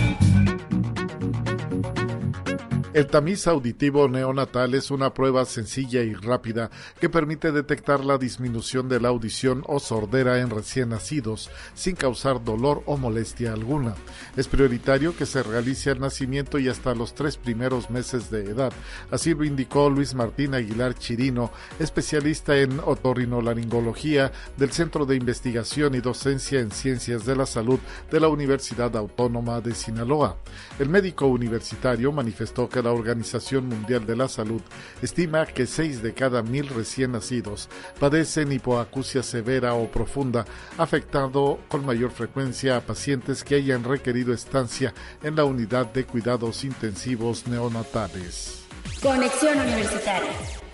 El 2.94 3.06
tamiz 3.06 3.46
auditivo 3.46 4.06
neonatal 4.06 4.74
es 4.74 4.90
una 4.90 5.14
prueba 5.14 5.46
sencilla 5.46 6.02
y 6.02 6.12
rápida 6.12 6.70
que 7.00 7.08
permite 7.08 7.50
detectar 7.50 8.04
la 8.04 8.18
disminución 8.18 8.90
de 8.90 9.00
la 9.00 9.08
audición 9.08 9.64
o 9.66 9.80
sordera 9.80 10.40
en 10.40 10.50
recién 10.50 10.90
nacidos 10.90 11.50
sin 11.72 11.96
causar 11.96 12.44
dolor 12.44 12.82
o 12.84 12.98
molestia 12.98 13.54
alguna. 13.54 13.94
Es 14.36 14.46
prioritario 14.46 15.16
que 15.16 15.24
se 15.24 15.42
realice 15.42 15.88
al 15.88 16.00
nacimiento 16.00 16.58
y 16.58 16.68
hasta 16.68 16.94
los 16.94 17.14
tres 17.14 17.38
primeros 17.38 17.88
meses 17.88 18.30
de 18.30 18.44
edad. 18.44 18.74
Así 19.10 19.32
lo 19.32 19.44
indicó 19.44 19.88
Luis 19.88 20.14
Martín 20.14 20.54
Aguilar 20.54 20.94
Chirino, 20.94 21.50
especialista 21.78 22.58
en 22.58 22.78
otorrinolaringología 22.78 24.32
del 24.58 24.70
Centro 24.70 25.06
de 25.06 25.16
Investigación 25.16 25.94
y 25.94 26.02
Docencia 26.02 26.60
en 26.60 26.70
Ciencias 26.70 27.24
de 27.24 27.36
la 27.36 27.46
Salud 27.46 27.80
de 28.10 28.20
la 28.20 28.28
Universidad 28.28 28.94
Autónoma 28.98 29.62
de 29.62 29.74
Sinaloa. 29.74 30.36
El 30.78 30.90
médico 30.90 31.26
universitario 31.26 32.12
manifestó 32.12 32.68
que 32.68 32.81
la 32.82 32.92
Organización 32.92 33.68
Mundial 33.68 34.04
de 34.06 34.16
la 34.16 34.28
Salud 34.28 34.60
estima 35.00 35.46
que 35.46 35.66
6 35.66 36.02
de 36.02 36.12
cada 36.12 36.42
mil 36.42 36.68
recién 36.68 37.12
nacidos 37.12 37.68
padecen 37.98 38.52
hipoacusia 38.52 39.22
severa 39.22 39.74
o 39.74 39.90
profunda, 39.90 40.44
afectando 40.78 41.60
con 41.68 41.86
mayor 41.86 42.10
frecuencia 42.10 42.76
a 42.76 42.80
pacientes 42.80 43.44
que 43.44 43.54
hayan 43.54 43.84
requerido 43.84 44.32
estancia 44.32 44.92
en 45.22 45.36
la 45.36 45.44
unidad 45.44 45.86
de 45.92 46.04
cuidados 46.04 46.64
intensivos 46.64 47.46
neonatales. 47.46 48.64
Conexión 49.00 49.58
Universitaria. 49.58 50.71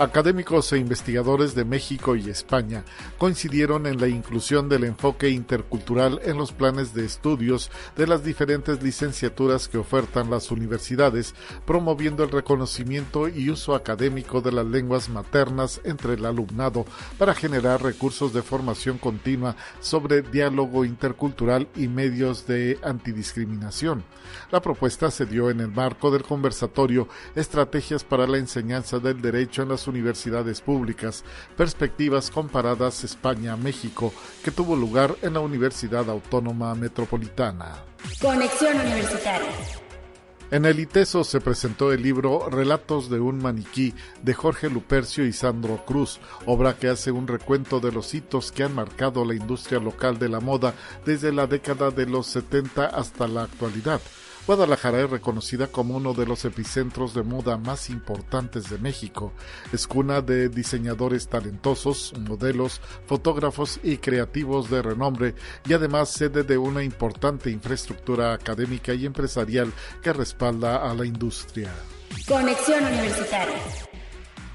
Académicos 0.00 0.72
e 0.72 0.78
investigadores 0.78 1.56
de 1.56 1.64
México 1.64 2.14
y 2.14 2.30
España 2.30 2.84
coincidieron 3.18 3.84
en 3.84 4.00
la 4.00 4.06
inclusión 4.06 4.68
del 4.68 4.84
enfoque 4.84 5.28
intercultural 5.28 6.20
en 6.22 6.38
los 6.38 6.52
planes 6.52 6.94
de 6.94 7.04
estudios 7.04 7.68
de 7.96 8.06
las 8.06 8.22
diferentes 8.22 8.80
licenciaturas 8.80 9.66
que 9.66 9.76
ofertan 9.76 10.30
las 10.30 10.52
universidades, 10.52 11.34
promoviendo 11.66 12.22
el 12.22 12.30
reconocimiento 12.30 13.28
y 13.28 13.50
uso 13.50 13.74
académico 13.74 14.40
de 14.40 14.52
las 14.52 14.66
lenguas 14.66 15.08
maternas 15.08 15.80
entre 15.82 16.14
el 16.14 16.26
alumnado 16.26 16.84
para 17.18 17.34
generar 17.34 17.82
recursos 17.82 18.32
de 18.32 18.42
formación 18.42 18.98
continua 18.98 19.56
sobre 19.80 20.22
diálogo 20.22 20.84
intercultural 20.84 21.66
y 21.74 21.88
medios 21.88 22.46
de 22.46 22.78
antidiscriminación. 22.84 24.04
La 24.52 24.62
propuesta 24.62 25.10
se 25.10 25.26
dio 25.26 25.50
en 25.50 25.58
el 25.58 25.72
marco 25.72 26.12
del 26.12 26.22
conversatorio 26.22 27.08
Estrategias 27.34 28.04
para 28.04 28.28
la 28.28 28.38
enseñanza 28.38 29.00
del 29.00 29.20
derecho 29.20 29.62
en 29.62 29.70
las 29.70 29.87
universidades 29.88 30.60
públicas, 30.60 31.24
Perspectivas 31.56 32.30
Comparadas 32.30 33.04
España-México, 33.04 34.12
que 34.44 34.50
tuvo 34.50 34.76
lugar 34.76 35.16
en 35.22 35.34
la 35.34 35.40
Universidad 35.40 36.08
Autónoma 36.08 36.74
Metropolitana. 36.74 37.84
Conexión 38.20 38.80
Universitaria. 38.80 39.48
En 40.50 40.64
el 40.64 40.80
ITESO 40.80 41.24
se 41.24 41.42
presentó 41.42 41.92
el 41.92 42.00
libro 42.00 42.48
Relatos 42.48 43.10
de 43.10 43.20
un 43.20 43.36
maniquí 43.36 43.92
de 44.22 44.32
Jorge 44.32 44.70
Lupercio 44.70 45.26
y 45.26 45.32
Sandro 45.34 45.84
Cruz, 45.84 46.20
obra 46.46 46.74
que 46.74 46.88
hace 46.88 47.10
un 47.10 47.26
recuento 47.26 47.80
de 47.80 47.92
los 47.92 48.14
hitos 48.14 48.50
que 48.50 48.64
han 48.64 48.74
marcado 48.74 49.26
la 49.26 49.34
industria 49.34 49.78
local 49.78 50.18
de 50.18 50.30
la 50.30 50.40
moda 50.40 50.72
desde 51.04 51.32
la 51.32 51.46
década 51.46 51.90
de 51.90 52.06
los 52.06 52.28
70 52.28 52.86
hasta 52.86 53.28
la 53.28 53.42
actualidad. 53.42 54.00
Guadalajara 54.48 55.02
es 55.02 55.10
reconocida 55.10 55.66
como 55.66 55.94
uno 55.94 56.14
de 56.14 56.24
los 56.24 56.46
epicentros 56.46 57.12
de 57.12 57.22
moda 57.22 57.58
más 57.58 57.90
importantes 57.90 58.70
de 58.70 58.78
México. 58.78 59.34
Es 59.74 59.86
cuna 59.86 60.22
de 60.22 60.48
diseñadores 60.48 61.28
talentosos, 61.28 62.14
modelos, 62.26 62.80
fotógrafos 63.04 63.78
y 63.82 63.98
creativos 63.98 64.70
de 64.70 64.80
renombre 64.80 65.34
y 65.68 65.74
además 65.74 66.08
sede 66.08 66.44
de 66.44 66.56
una 66.56 66.82
importante 66.82 67.50
infraestructura 67.50 68.32
académica 68.32 68.94
y 68.94 69.04
empresarial 69.04 69.70
que 70.02 70.14
respalda 70.14 70.90
a 70.90 70.94
la 70.94 71.04
industria. 71.04 71.70
Conexión 72.26 72.86
Universitaria. 72.86 73.87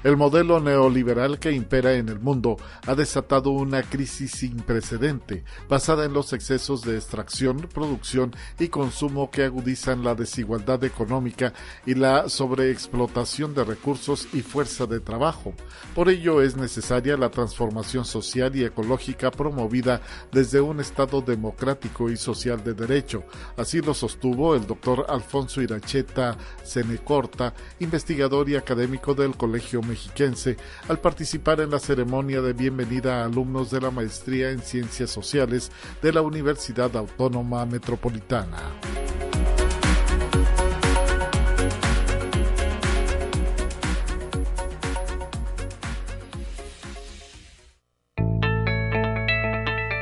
El 0.04 0.18
modelo 0.18 0.60
neoliberal 0.60 1.38
que 1.38 1.50
impera 1.50 1.94
en 1.94 2.10
el 2.10 2.20
mundo 2.20 2.58
ha 2.86 2.94
desatado 2.94 3.52
una 3.52 3.82
crisis 3.82 4.32
sin 4.32 4.56
precedente, 4.56 5.44
basada 5.66 6.04
en 6.04 6.12
los 6.12 6.34
excesos 6.34 6.82
de 6.82 6.96
extracción, 6.96 7.56
producción 7.72 8.36
y 8.58 8.68
consumo 8.68 9.30
que 9.30 9.44
agudizan 9.44 10.04
la 10.04 10.14
desigualdad 10.14 10.84
económica 10.84 11.54
y 11.86 11.94
la 11.94 12.28
sobreexplotación 12.28 13.54
de 13.54 13.64
recursos 13.64 14.28
y 14.34 14.42
fuerza 14.42 14.84
de 14.84 15.00
trabajo. 15.00 15.54
Por 15.94 16.10
ello 16.10 16.42
es 16.42 16.54
necesaria 16.54 17.16
la 17.16 17.30
transformación 17.30 18.04
social 18.04 18.54
y 18.56 18.64
ecológica 18.64 19.30
promovida 19.30 20.02
desde 20.30 20.60
un 20.60 20.80
Estado 20.80 21.22
democrático 21.22 22.10
y 22.10 22.18
social 22.18 22.62
de 22.62 22.74
derecho. 22.74 23.24
Así 23.56 23.80
lo 23.80 23.94
sostuvo 23.94 24.54
el 24.54 24.66
doctor 24.66 25.06
Alfonso 25.08 25.62
Iracheta 25.62 26.36
Senecorta, 26.62 27.54
investigador 27.80 28.50
y 28.50 28.56
académico 28.56 29.14
del 29.14 29.34
Colegio 29.34 29.80
mexiquense 29.94 30.56
al 30.88 30.98
participar 30.98 31.60
en 31.60 31.70
la 31.70 31.78
ceremonia 31.78 32.40
de 32.40 32.52
bienvenida 32.52 33.22
a 33.22 33.26
alumnos 33.26 33.70
de 33.70 33.80
la 33.80 33.92
maestría 33.92 34.50
en 34.50 34.58
Ciencias 34.58 35.10
Sociales 35.10 35.70
de 36.02 36.12
la 36.12 36.20
Universidad 36.20 36.96
Autónoma 36.96 37.64
Metropolitana. 37.64 38.58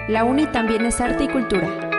La 0.08 0.24
UNI 0.24 0.46
también 0.52 0.86
es 0.86 1.00
arte 1.00 1.24
y 1.24 1.28
cultura. 1.28 1.91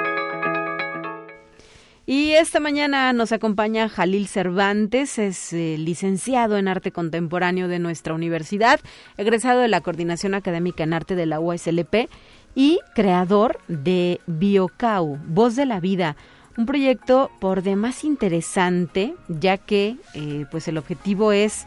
Y 2.05 2.33
esta 2.33 2.59
mañana 2.59 3.13
nos 3.13 3.31
acompaña 3.31 3.87
Jalil 3.87 4.27
Cervantes, 4.27 5.17
es 5.17 5.53
eh, 5.53 5.77
licenciado 5.79 6.57
en 6.57 6.67
arte 6.67 6.91
contemporáneo 6.91 7.69
de 7.69 7.79
nuestra 7.79 8.13
universidad, 8.13 8.81
egresado 9.15 9.61
de 9.61 9.69
la 9.69 9.79
Coordinación 9.79 10.33
Académica 10.33 10.83
en 10.83 10.93
Arte 10.93 11.15
de 11.15 11.25
la 11.25 11.39
USLP 11.39 12.09
y 12.55 12.79
creador 12.93 13.59
de 13.69 14.19
Biocau, 14.27 15.17
Voz 15.27 15.55
de 15.55 15.65
la 15.65 15.79
Vida, 15.79 16.17
un 16.57 16.65
proyecto 16.65 17.31
por 17.39 17.63
demás 17.63 18.03
interesante, 18.03 19.15
ya 19.29 19.57
que 19.57 19.95
eh, 20.13 20.45
pues 20.51 20.67
el 20.67 20.77
objetivo 20.77 21.31
es 21.31 21.65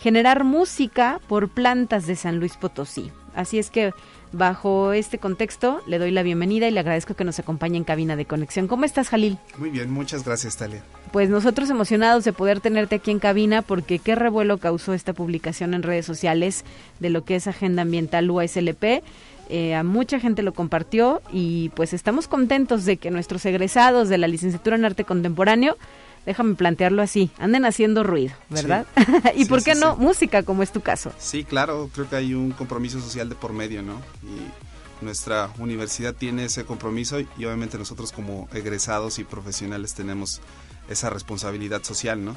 generar 0.00 0.42
música 0.42 1.20
por 1.28 1.50
plantas 1.50 2.04
de 2.08 2.16
San 2.16 2.40
Luis 2.40 2.56
Potosí. 2.56 3.12
Así 3.36 3.60
es 3.60 3.70
que 3.70 3.92
Bajo 4.32 4.92
este 4.92 5.18
contexto, 5.18 5.80
le 5.86 5.98
doy 5.98 6.10
la 6.10 6.22
bienvenida 6.22 6.68
y 6.68 6.70
le 6.70 6.80
agradezco 6.80 7.14
que 7.14 7.24
nos 7.24 7.38
acompañe 7.38 7.78
en 7.78 7.84
cabina 7.84 8.14
de 8.14 8.26
conexión. 8.26 8.68
¿Cómo 8.68 8.84
estás, 8.84 9.08
Jalil? 9.08 9.38
Muy 9.56 9.70
bien, 9.70 9.90
muchas 9.90 10.24
gracias, 10.24 10.56
Talia. 10.56 10.82
Pues 11.12 11.30
nosotros 11.30 11.70
emocionados 11.70 12.24
de 12.24 12.34
poder 12.34 12.60
tenerte 12.60 12.96
aquí 12.96 13.10
en 13.10 13.20
cabina 13.20 13.62
porque 13.62 13.98
qué 13.98 14.14
revuelo 14.14 14.58
causó 14.58 14.92
esta 14.92 15.14
publicación 15.14 15.72
en 15.72 15.82
redes 15.82 16.04
sociales 16.04 16.64
de 17.00 17.08
lo 17.08 17.24
que 17.24 17.36
es 17.36 17.46
Agenda 17.46 17.82
Ambiental 17.82 18.30
USLP. 18.30 19.02
Eh, 19.48 19.74
a 19.74 19.82
mucha 19.82 20.20
gente 20.20 20.42
lo 20.42 20.52
compartió 20.52 21.22
y 21.32 21.70
pues 21.70 21.94
estamos 21.94 22.28
contentos 22.28 22.84
de 22.84 22.98
que 22.98 23.10
nuestros 23.10 23.46
egresados 23.46 24.10
de 24.10 24.18
la 24.18 24.28
licenciatura 24.28 24.76
en 24.76 24.84
arte 24.84 25.04
contemporáneo 25.04 25.78
déjame 26.26 26.54
plantearlo 26.54 27.02
así, 27.02 27.30
anden 27.38 27.64
haciendo 27.64 28.02
ruido, 28.04 28.34
¿verdad? 28.48 28.86
y 29.36 29.44
por 29.46 29.62
qué 29.62 29.74
no 29.74 29.96
música, 29.96 30.42
como 30.42 30.62
es 30.62 30.72
tu 30.72 30.80
caso. 30.80 31.12
Sí, 31.18 31.44
claro, 31.44 31.90
creo 31.94 32.08
que 32.08 32.16
hay 32.16 32.34
un 32.34 32.52
compromiso 32.52 33.00
social 33.00 33.28
de 33.28 33.34
por 33.34 33.52
medio, 33.52 33.82
¿no? 33.82 34.00
Y 34.22 35.04
nuestra 35.04 35.50
universidad 35.58 36.14
tiene 36.14 36.44
ese 36.44 36.64
compromiso 36.64 37.20
y 37.20 37.44
obviamente 37.44 37.78
nosotros 37.78 38.12
como 38.12 38.48
egresados 38.52 39.18
y 39.18 39.24
profesionales 39.24 39.94
tenemos 39.94 40.40
esa 40.88 41.10
responsabilidad 41.10 41.82
social, 41.82 42.24
¿no? 42.24 42.36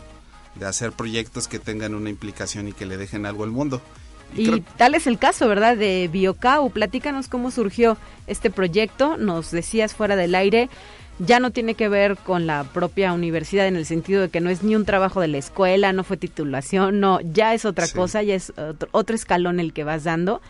De 0.56 0.66
hacer 0.66 0.92
proyectos 0.92 1.48
que 1.48 1.60
tengan 1.60 1.96
una 1.96 2.10
implicación 2.10 2.68
y 2.68 2.74
que 2.74 2.86
le 2.86 2.98
dejen 2.98 3.26
algo 3.26 3.44
al 3.44 3.52
mundo. 3.52 3.82
Y, 4.36 4.62
tal 4.78 4.96
es 4.96 5.08
el 5.08 5.18
caso, 5.18 5.48
¿verdad? 5.48 5.76
De 5.76 6.10
Biocau. 6.12 6.70
Platícanos 6.70 7.28
cómo 7.28 7.52
surgió 7.52 7.98
este 8.28 8.50
proyecto. 8.50 9.18
Nos 9.18 9.52
decías 9.52 9.94
fuera 9.94 10.16
del 10.16 10.36
aire, 10.36 10.70
ya 11.26 11.40
no 11.40 11.52
tiene 11.52 11.76
que 11.76 11.88
ver 11.88 12.18
con 12.18 12.48
la 12.48 12.64
propia 12.64 13.14
universidad 13.14 13.68
en 13.68 13.76
el 13.76 13.86
sentido 13.86 14.22
de 14.22 14.30
que 14.30 14.42
no 14.42 14.50
es 14.50 14.64
ni 14.64 14.76
un 14.76 14.86
trabajo 14.86 15.22
de 15.22 15.28
la 15.28 15.38
escuela, 15.38 15.94
no 15.94 16.04
fue 16.04 16.18
titulación, 16.18 17.00
no, 17.00 17.20
ya 17.22 17.54
es 17.54 17.66
otra 17.66 17.88
cosa, 17.88 18.24
ya 18.24 18.34
es 18.34 18.52
otro, 18.92 19.16
escalón 19.16 19.60
el 19.60 19.72
que 19.72 19.84
vas 19.84 20.04
dando. 20.04 20.42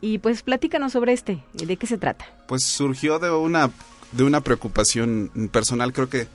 Y 0.00 0.18
pues 0.18 0.42
platícanos 0.42 0.92
sobre 0.92 1.12
este, 1.12 1.42
¿de 1.52 1.76
qué 1.76 1.86
se 1.86 1.98
trata? 1.98 2.24
Pues 2.46 2.64
surgió 2.64 3.18
de 3.18 3.30
una, 3.30 3.70
de 4.12 4.22
una 4.24 4.40
preocupación 4.40 5.30
personal, 5.50 5.92
creo 5.92 6.08
que 6.08 6.28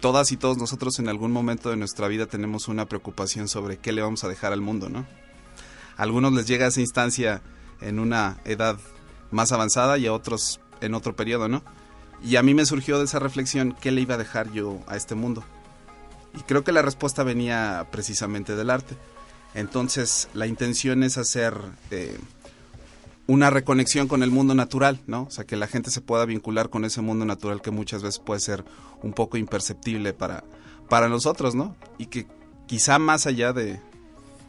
todas 0.00 0.32
y 0.32 0.38
todos 0.38 0.56
nosotros 0.56 0.98
en 0.98 1.08
algún 1.08 1.30
momento 1.30 1.68
de 1.68 1.76
nuestra 1.76 2.08
vida 2.08 2.26
tenemos 2.26 2.68
una 2.68 2.86
preocupación 2.86 3.48
sobre 3.48 3.76
qué 3.76 3.92
le 3.92 4.00
vamos 4.00 4.24
a 4.24 4.28
dejar 4.28 4.54
al 4.54 4.62
mundo, 4.62 4.88
¿no? 4.88 5.06
A 5.98 6.02
algunos 6.02 6.32
les 6.32 6.46
llega 6.46 6.66
esa 6.66 6.80
instancia 6.80 7.42
en 7.82 7.98
una 7.98 8.38
edad 8.46 8.78
más 9.30 9.52
avanzada 9.52 9.98
y 9.98 10.06
a 10.06 10.12
otros 10.14 10.58
en 10.80 10.94
otro 10.94 11.14
periodo, 11.14 11.48
¿no? 11.48 11.62
Y 12.24 12.36
a 12.36 12.42
mí 12.42 12.54
me 12.54 12.66
surgió 12.66 12.98
de 12.98 13.04
esa 13.04 13.18
reflexión, 13.18 13.76
¿qué 13.80 13.90
le 13.90 14.00
iba 14.00 14.14
a 14.14 14.18
dejar 14.18 14.52
yo 14.52 14.78
a 14.86 14.96
este 14.96 15.14
mundo? 15.14 15.42
Y 16.34 16.42
creo 16.42 16.64
que 16.64 16.72
la 16.72 16.82
respuesta 16.82 17.24
venía 17.24 17.86
precisamente 17.90 18.54
del 18.54 18.70
arte. 18.70 18.96
Entonces, 19.54 20.28
la 20.32 20.46
intención 20.46 21.02
es 21.02 21.18
hacer 21.18 21.54
eh, 21.90 22.18
una 23.26 23.50
reconexión 23.50 24.08
con 24.08 24.22
el 24.22 24.30
mundo 24.30 24.54
natural, 24.54 25.00
¿no? 25.06 25.24
O 25.24 25.30
sea, 25.30 25.44
que 25.44 25.56
la 25.56 25.66
gente 25.66 25.90
se 25.90 26.00
pueda 26.00 26.24
vincular 26.24 26.70
con 26.70 26.84
ese 26.84 27.02
mundo 27.02 27.24
natural 27.24 27.60
que 27.60 27.70
muchas 27.70 28.02
veces 28.02 28.20
puede 28.20 28.40
ser 28.40 28.64
un 29.02 29.12
poco 29.12 29.36
imperceptible 29.36 30.12
para, 30.12 30.44
para 30.88 31.08
nosotros, 31.08 31.54
¿no? 31.54 31.76
Y 31.98 32.06
que 32.06 32.26
quizá 32.66 32.98
más 32.98 33.26
allá 33.26 33.52
de 33.52 33.80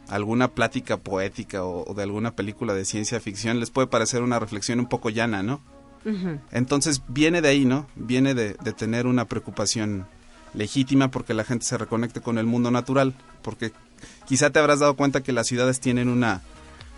alguna 0.08 0.54
plática 0.54 0.98
poética 0.98 1.64
o 1.64 1.92
de 1.94 2.02
alguna 2.02 2.36
película 2.36 2.72
de 2.72 2.84
ciencia 2.84 3.20
ficción 3.20 3.58
les 3.58 3.70
puede 3.70 3.88
parecer 3.88 4.22
una 4.22 4.38
reflexión 4.38 4.78
un 4.78 4.86
poco 4.86 5.10
llana, 5.10 5.42
¿no? 5.42 5.60
Entonces 6.50 7.02
viene 7.08 7.40
de 7.40 7.48
ahí, 7.48 7.64
¿no? 7.64 7.86
Viene 7.96 8.34
de, 8.34 8.54
tener 8.76 9.06
una 9.06 9.24
preocupación 9.24 10.06
legítima 10.52 11.10
porque 11.10 11.34
la 11.34 11.44
gente 11.44 11.64
se 11.64 11.78
reconecte 11.78 12.20
con 12.20 12.38
el 12.38 12.46
mundo 12.46 12.70
natural, 12.70 13.14
porque 13.42 13.72
quizá 14.26 14.50
te 14.50 14.58
habrás 14.58 14.80
dado 14.80 14.96
cuenta 14.96 15.22
que 15.22 15.32
las 15.32 15.46
ciudades 15.46 15.80
tienen 15.80 16.08
una 16.08 16.42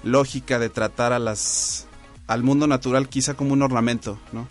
lógica 0.03 0.59
de 0.59 0.69
tratar 0.69 1.13
a 1.13 1.19
las 1.19 1.87
al 2.27 2.43
mundo 2.43 2.67
natural 2.67 3.09
quizá 3.09 3.35
como 3.35 3.53
un 3.53 3.63
ornamento, 3.63 4.19
¿no? 4.33 4.49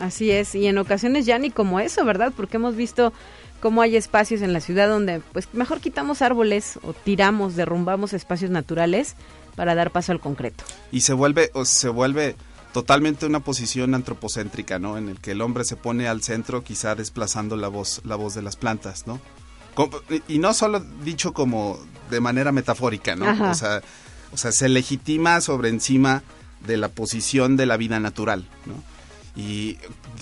Así 0.00 0.30
es, 0.30 0.54
y 0.54 0.66
en 0.66 0.78
ocasiones 0.78 1.26
ya 1.26 1.38
ni 1.38 1.50
como 1.50 1.80
eso, 1.80 2.04
¿verdad? 2.04 2.32
Porque 2.36 2.56
hemos 2.56 2.76
visto 2.76 3.12
cómo 3.60 3.82
hay 3.82 3.96
espacios 3.96 4.42
en 4.42 4.52
la 4.52 4.60
ciudad 4.60 4.88
donde 4.88 5.20
pues 5.32 5.48
mejor 5.52 5.80
quitamos 5.80 6.22
árboles 6.22 6.78
o 6.82 6.92
tiramos, 6.92 7.56
derrumbamos 7.56 8.12
espacios 8.12 8.50
naturales 8.50 9.14
para 9.56 9.74
dar 9.74 9.90
paso 9.90 10.12
al 10.12 10.20
concreto. 10.20 10.64
Y 10.92 11.00
se 11.00 11.12
vuelve 11.12 11.50
o 11.54 11.64
se 11.64 11.88
vuelve 11.88 12.36
totalmente 12.78 13.26
una 13.26 13.40
posición 13.40 13.92
antropocéntrica, 13.96 14.78
¿no? 14.78 14.96
En 14.96 15.08
el 15.08 15.18
que 15.18 15.32
el 15.32 15.40
hombre 15.40 15.64
se 15.64 15.74
pone 15.74 16.06
al 16.06 16.22
centro, 16.22 16.62
quizá 16.62 16.94
desplazando 16.94 17.56
la 17.56 17.66
voz, 17.66 18.00
la 18.04 18.14
voz 18.14 18.34
de 18.34 18.42
las 18.42 18.54
plantas, 18.54 19.04
¿no? 19.08 19.20
Y 20.28 20.38
no 20.38 20.54
solo 20.54 20.78
dicho 21.02 21.32
como 21.32 21.76
de 22.08 22.20
manera 22.20 22.52
metafórica, 22.52 23.16
¿no? 23.16 23.28
Ajá. 23.28 23.50
O 23.50 23.54
sea, 23.54 23.82
o 24.32 24.36
sea, 24.36 24.52
se 24.52 24.68
legitima 24.68 25.40
sobre 25.40 25.70
encima 25.70 26.22
de 26.68 26.76
la 26.76 26.88
posición 26.88 27.56
de 27.56 27.66
la 27.66 27.76
vida 27.76 27.98
natural, 27.98 28.46
¿no? 28.64 28.74
Y 29.34 29.78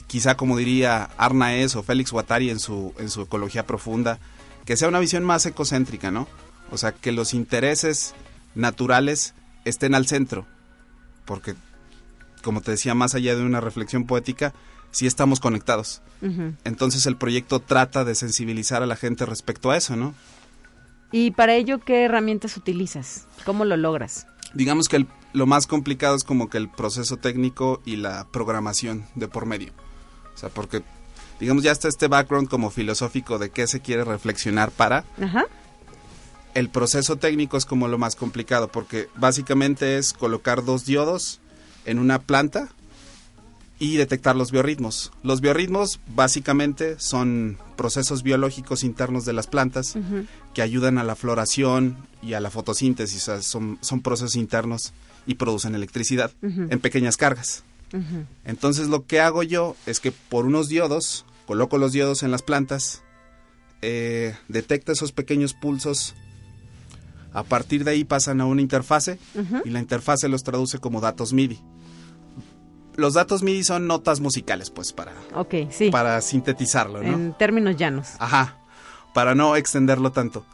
quizá 0.06 0.38
como 0.38 0.56
diría 0.56 1.10
Arnaez 1.18 1.76
o 1.76 1.82
Félix 1.82 2.10
Guattari 2.10 2.48
en 2.48 2.58
su, 2.58 2.94
en 2.98 3.10
su 3.10 3.20
ecología 3.20 3.66
profunda, 3.66 4.18
que 4.64 4.78
sea 4.78 4.88
una 4.88 4.98
visión 4.98 5.24
más 5.24 5.44
ecocéntrica, 5.44 6.10
¿no? 6.10 6.26
O 6.70 6.78
sea, 6.78 6.92
que 6.92 7.12
los 7.12 7.34
intereses 7.34 8.14
naturales 8.54 9.34
estén 9.66 9.94
al 9.94 10.06
centro, 10.06 10.46
porque, 11.26 11.54
como 12.46 12.60
te 12.60 12.70
decía, 12.70 12.94
más 12.94 13.16
allá 13.16 13.34
de 13.34 13.42
una 13.42 13.60
reflexión 13.60 14.06
poética, 14.06 14.54
sí 14.92 15.04
estamos 15.06 15.40
conectados. 15.40 16.00
Entonces 16.64 17.04
el 17.06 17.16
proyecto 17.16 17.58
trata 17.60 18.04
de 18.04 18.14
sensibilizar 18.14 18.84
a 18.84 18.86
la 18.86 18.94
gente 18.94 19.26
respecto 19.26 19.72
a 19.72 19.76
eso, 19.76 19.96
¿no? 19.96 20.14
Y 21.10 21.32
para 21.32 21.54
ello, 21.56 21.80
¿qué 21.80 22.04
herramientas 22.04 22.56
utilizas? 22.56 23.26
¿Cómo 23.44 23.64
lo 23.64 23.76
logras? 23.76 24.26
Digamos 24.54 24.88
que 24.88 24.96
el- 24.96 25.06
lo 25.32 25.46
más 25.46 25.66
complicado 25.66 26.14
es 26.14 26.22
como 26.24 26.48
que 26.48 26.56
el 26.58 26.68
proceso 26.68 27.16
técnico 27.16 27.82
y 27.84 27.96
la 27.96 28.26
programación 28.32 29.04
de 29.16 29.26
por 29.28 29.44
medio. 29.44 29.72
O 30.34 30.38
sea, 30.38 30.48
porque, 30.48 30.82
digamos, 31.40 31.64
ya 31.64 31.72
está 31.72 31.88
este 31.88 32.06
background 32.08 32.48
como 32.48 32.70
filosófico 32.70 33.38
de 33.38 33.50
qué 33.50 33.66
se 33.66 33.80
quiere 33.80 34.04
reflexionar 34.04 34.70
para. 34.70 35.04
Ajá. 35.20 35.44
El 36.54 36.70
proceso 36.70 37.16
técnico 37.16 37.56
es 37.58 37.66
como 37.66 37.86
lo 37.88 37.98
más 37.98 38.16
complicado, 38.16 38.68
porque 38.68 39.08
básicamente 39.16 39.98
es 39.98 40.12
colocar 40.14 40.64
dos 40.64 40.86
diodos 40.86 41.40
en 41.86 41.98
una 41.98 42.20
planta 42.20 42.68
y 43.78 43.96
detectar 43.96 44.36
los 44.36 44.50
biorritmos. 44.52 45.12
Los 45.22 45.40
biorritmos 45.40 46.00
básicamente 46.14 46.98
son 46.98 47.58
procesos 47.76 48.22
biológicos 48.22 48.84
internos 48.84 49.24
de 49.24 49.32
las 49.32 49.46
plantas 49.46 49.96
que 50.54 50.62
ayudan 50.62 50.98
a 50.98 51.04
la 51.04 51.16
floración 51.16 51.96
y 52.22 52.34
a 52.34 52.40
la 52.40 52.50
fotosíntesis. 52.50 53.22
O 53.22 53.24
sea, 53.24 53.42
son, 53.42 53.78
son 53.82 54.00
procesos 54.00 54.36
internos 54.36 54.92
y 55.26 55.34
producen 55.34 55.74
electricidad 55.74 56.30
en 56.42 56.80
pequeñas 56.80 57.16
cargas. 57.16 57.64
Entonces 58.44 58.88
lo 58.88 59.06
que 59.06 59.20
hago 59.20 59.42
yo 59.42 59.76
es 59.86 60.00
que 60.00 60.12
por 60.12 60.46
unos 60.46 60.68
diodos, 60.68 61.24
coloco 61.46 61.78
los 61.78 61.92
diodos 61.92 62.22
en 62.22 62.30
las 62.30 62.42
plantas, 62.42 63.02
eh, 63.82 64.34
detecta 64.48 64.92
esos 64.92 65.12
pequeños 65.12 65.54
pulsos, 65.54 66.14
a 67.32 67.42
partir 67.42 67.84
de 67.84 67.90
ahí 67.90 68.04
pasan 68.04 68.40
a 68.40 68.46
una 68.46 68.62
interfase 68.62 69.18
y 69.64 69.70
la 69.70 69.80
interfase 69.80 70.28
los 70.28 70.42
traduce 70.42 70.78
como 70.78 71.02
datos 71.02 71.34
MIDI. 71.34 71.60
Los 72.96 73.14
datos 73.14 73.42
MIDI 73.42 73.64
son 73.64 73.86
notas 73.86 74.20
musicales, 74.20 74.70
pues, 74.70 74.92
para, 74.92 75.12
sí. 75.70 75.90
para 75.90 76.20
sintetizarlo, 76.20 77.02
¿no? 77.02 77.12
En 77.12 77.34
términos 77.34 77.76
llanos. 77.76 78.10
Ajá, 78.18 78.58
para 79.14 79.34
no 79.34 79.56
extenderlo 79.56 80.12
tanto. 80.12 80.44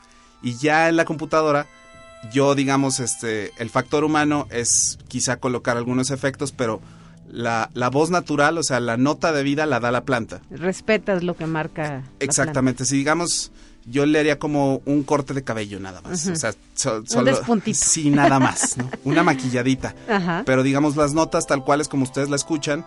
Y 0.43 0.57
ya 0.57 0.89
en 0.89 0.97
la 0.97 1.05
computadora, 1.05 1.67
yo 2.33 2.55
digamos, 2.55 3.01
este, 3.01 3.53
el 3.59 3.71
factor 3.71 4.05
humano 4.05 4.47
es 4.51 4.99
quizá 5.09 5.37
colocar 5.37 5.77
algunos 5.77 6.11
efectos, 6.11 6.53
pero 6.53 6.81
la, 7.29 7.71
la 7.75 7.91
voz 7.91 8.11
natural, 8.11 8.59
o 8.59 8.63
sea, 8.63 8.81
la 8.81 8.97
nota 8.97 9.33
de 9.33 9.43
vida 9.43 9.67
la 9.67 9.81
da 9.81 9.91
la 9.91 10.05
planta. 10.05 10.43
Respetas 10.51 11.23
lo 11.23 11.35
que 11.35 11.47
marca. 11.47 11.83
la 11.83 12.03
Exactamente, 12.21 12.85
si 12.85 12.97
digamos, 12.97 13.53
yo 13.87 14.07
le 14.07 14.19
haría 14.21 14.39
como 14.39 14.81
un 14.87 15.03
corte 15.03 15.35
de 15.35 15.43
cabello 15.45 15.81
nada 15.81 16.01
más. 16.03 16.27
O 16.29 16.37
sea, 16.37 16.53
so- 16.75 16.99
Un 16.99 17.07
solo... 17.07 17.31
despuntito. 17.31 17.79
Sí, 17.83 18.11
nada 18.11 18.39
más, 18.39 18.77
¿no? 18.77 18.89
Una 19.05 19.23
maquilladita. 19.23 19.95
Ajá. 20.09 20.43
Pero 20.47 20.63
digamos, 20.63 20.97
las 20.97 21.15
notas 21.15 21.47
tal 21.47 21.65
cual 21.65 21.81
es 21.81 21.89
como 21.89 22.05
ustedes 22.05 22.29
la 22.31 22.37
escuchan, 22.37 22.85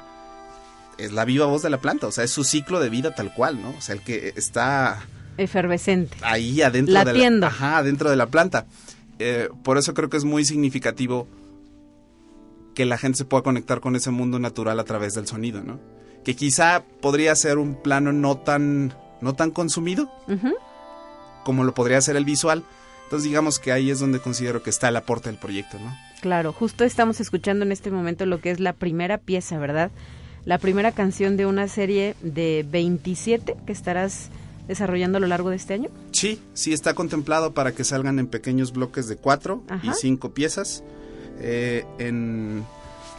es 0.97 1.11
la 1.11 1.25
viva 1.25 1.45
voz 1.45 1.61
de 1.61 1.69
la 1.69 1.81
planta, 1.81 2.07
o 2.07 2.11
sea, 2.11 2.23
es 2.23 2.31
su 2.31 2.43
ciclo 2.45 2.79
de 2.79 2.89
vida 2.89 3.13
tal 3.13 3.33
cual, 3.33 3.61
¿no? 3.61 3.71
O 3.77 3.81
sea, 3.81 3.95
el 3.95 4.01
que 4.01 4.31
está 4.37 5.01
Efervescente. 5.37 6.15
ahí 6.21 6.61
adentro 6.61 6.93
Latiendo. 6.93 7.47
de 7.47 7.51
la, 7.51 7.55
ajá, 7.57 7.77
adentro 7.79 8.09
de 8.09 8.15
la 8.15 8.27
planta. 8.27 8.65
Eh, 9.19 9.49
por 9.63 9.77
eso 9.77 9.93
creo 9.93 10.09
que 10.09 10.15
es 10.17 10.23
muy 10.23 10.45
significativo 10.45 11.27
que 12.73 12.85
la 12.85 12.97
gente 12.97 13.17
se 13.17 13.25
pueda 13.25 13.43
conectar 13.43 13.79
con 13.79 13.95
ese 13.95 14.11
mundo 14.11 14.39
natural 14.39 14.79
a 14.79 14.83
través 14.83 15.13
del 15.13 15.27
sonido, 15.27 15.61
¿no? 15.63 15.79
Que 16.23 16.35
quizá 16.35 16.83
podría 17.01 17.35
ser 17.35 17.57
un 17.57 17.75
plano 17.81 18.11
no 18.11 18.37
tan 18.37 18.93
no 19.21 19.33
tan 19.33 19.51
consumido 19.51 20.11
Ujú. 20.27 20.53
Como 21.45 21.63
lo 21.63 21.73
podría 21.73 22.01
ser 22.01 22.17
el 22.17 22.25
visual. 22.25 22.65
Entonces 23.05 23.23
digamos 23.29 23.59
que 23.59 23.71
ahí 23.71 23.91
es 23.91 23.99
donde 23.99 24.19
considero 24.19 24.63
que 24.63 24.71
está 24.71 24.89
el 24.89 24.97
aporte 24.97 25.29
del 25.29 25.37
proyecto, 25.37 25.77
¿no? 25.79 25.95
Claro, 26.21 26.51
justo 26.51 26.83
estamos 26.83 27.21
escuchando 27.21 27.63
en 27.63 27.71
este 27.71 27.91
momento 27.91 28.25
lo 28.25 28.41
que 28.41 28.49
es 28.51 28.59
la 28.59 28.73
primera 28.73 29.19
pieza, 29.19 29.59
¿verdad? 29.59 29.91
La 30.43 30.57
primera 30.57 30.91
canción 30.91 31.37
de 31.37 31.45
una 31.45 31.67
serie 31.67 32.15
de 32.21 32.65
27 32.67 33.55
que 33.65 33.71
estarás 33.71 34.29
desarrollando 34.67 35.19
a 35.19 35.21
lo 35.21 35.27
largo 35.27 35.51
de 35.51 35.55
este 35.55 35.75
año. 35.75 35.89
Sí, 36.11 36.41
sí 36.55 36.73
está 36.73 36.95
contemplado 36.95 37.53
para 37.53 37.73
que 37.73 37.83
salgan 37.83 38.17
en 38.17 38.27
pequeños 38.27 38.73
bloques 38.73 39.07
de 39.07 39.17
cuatro 39.17 39.63
y 39.83 39.91
cinco 39.93 40.31
piezas 40.33 40.83
eh, 41.39 41.85
en 41.99 42.65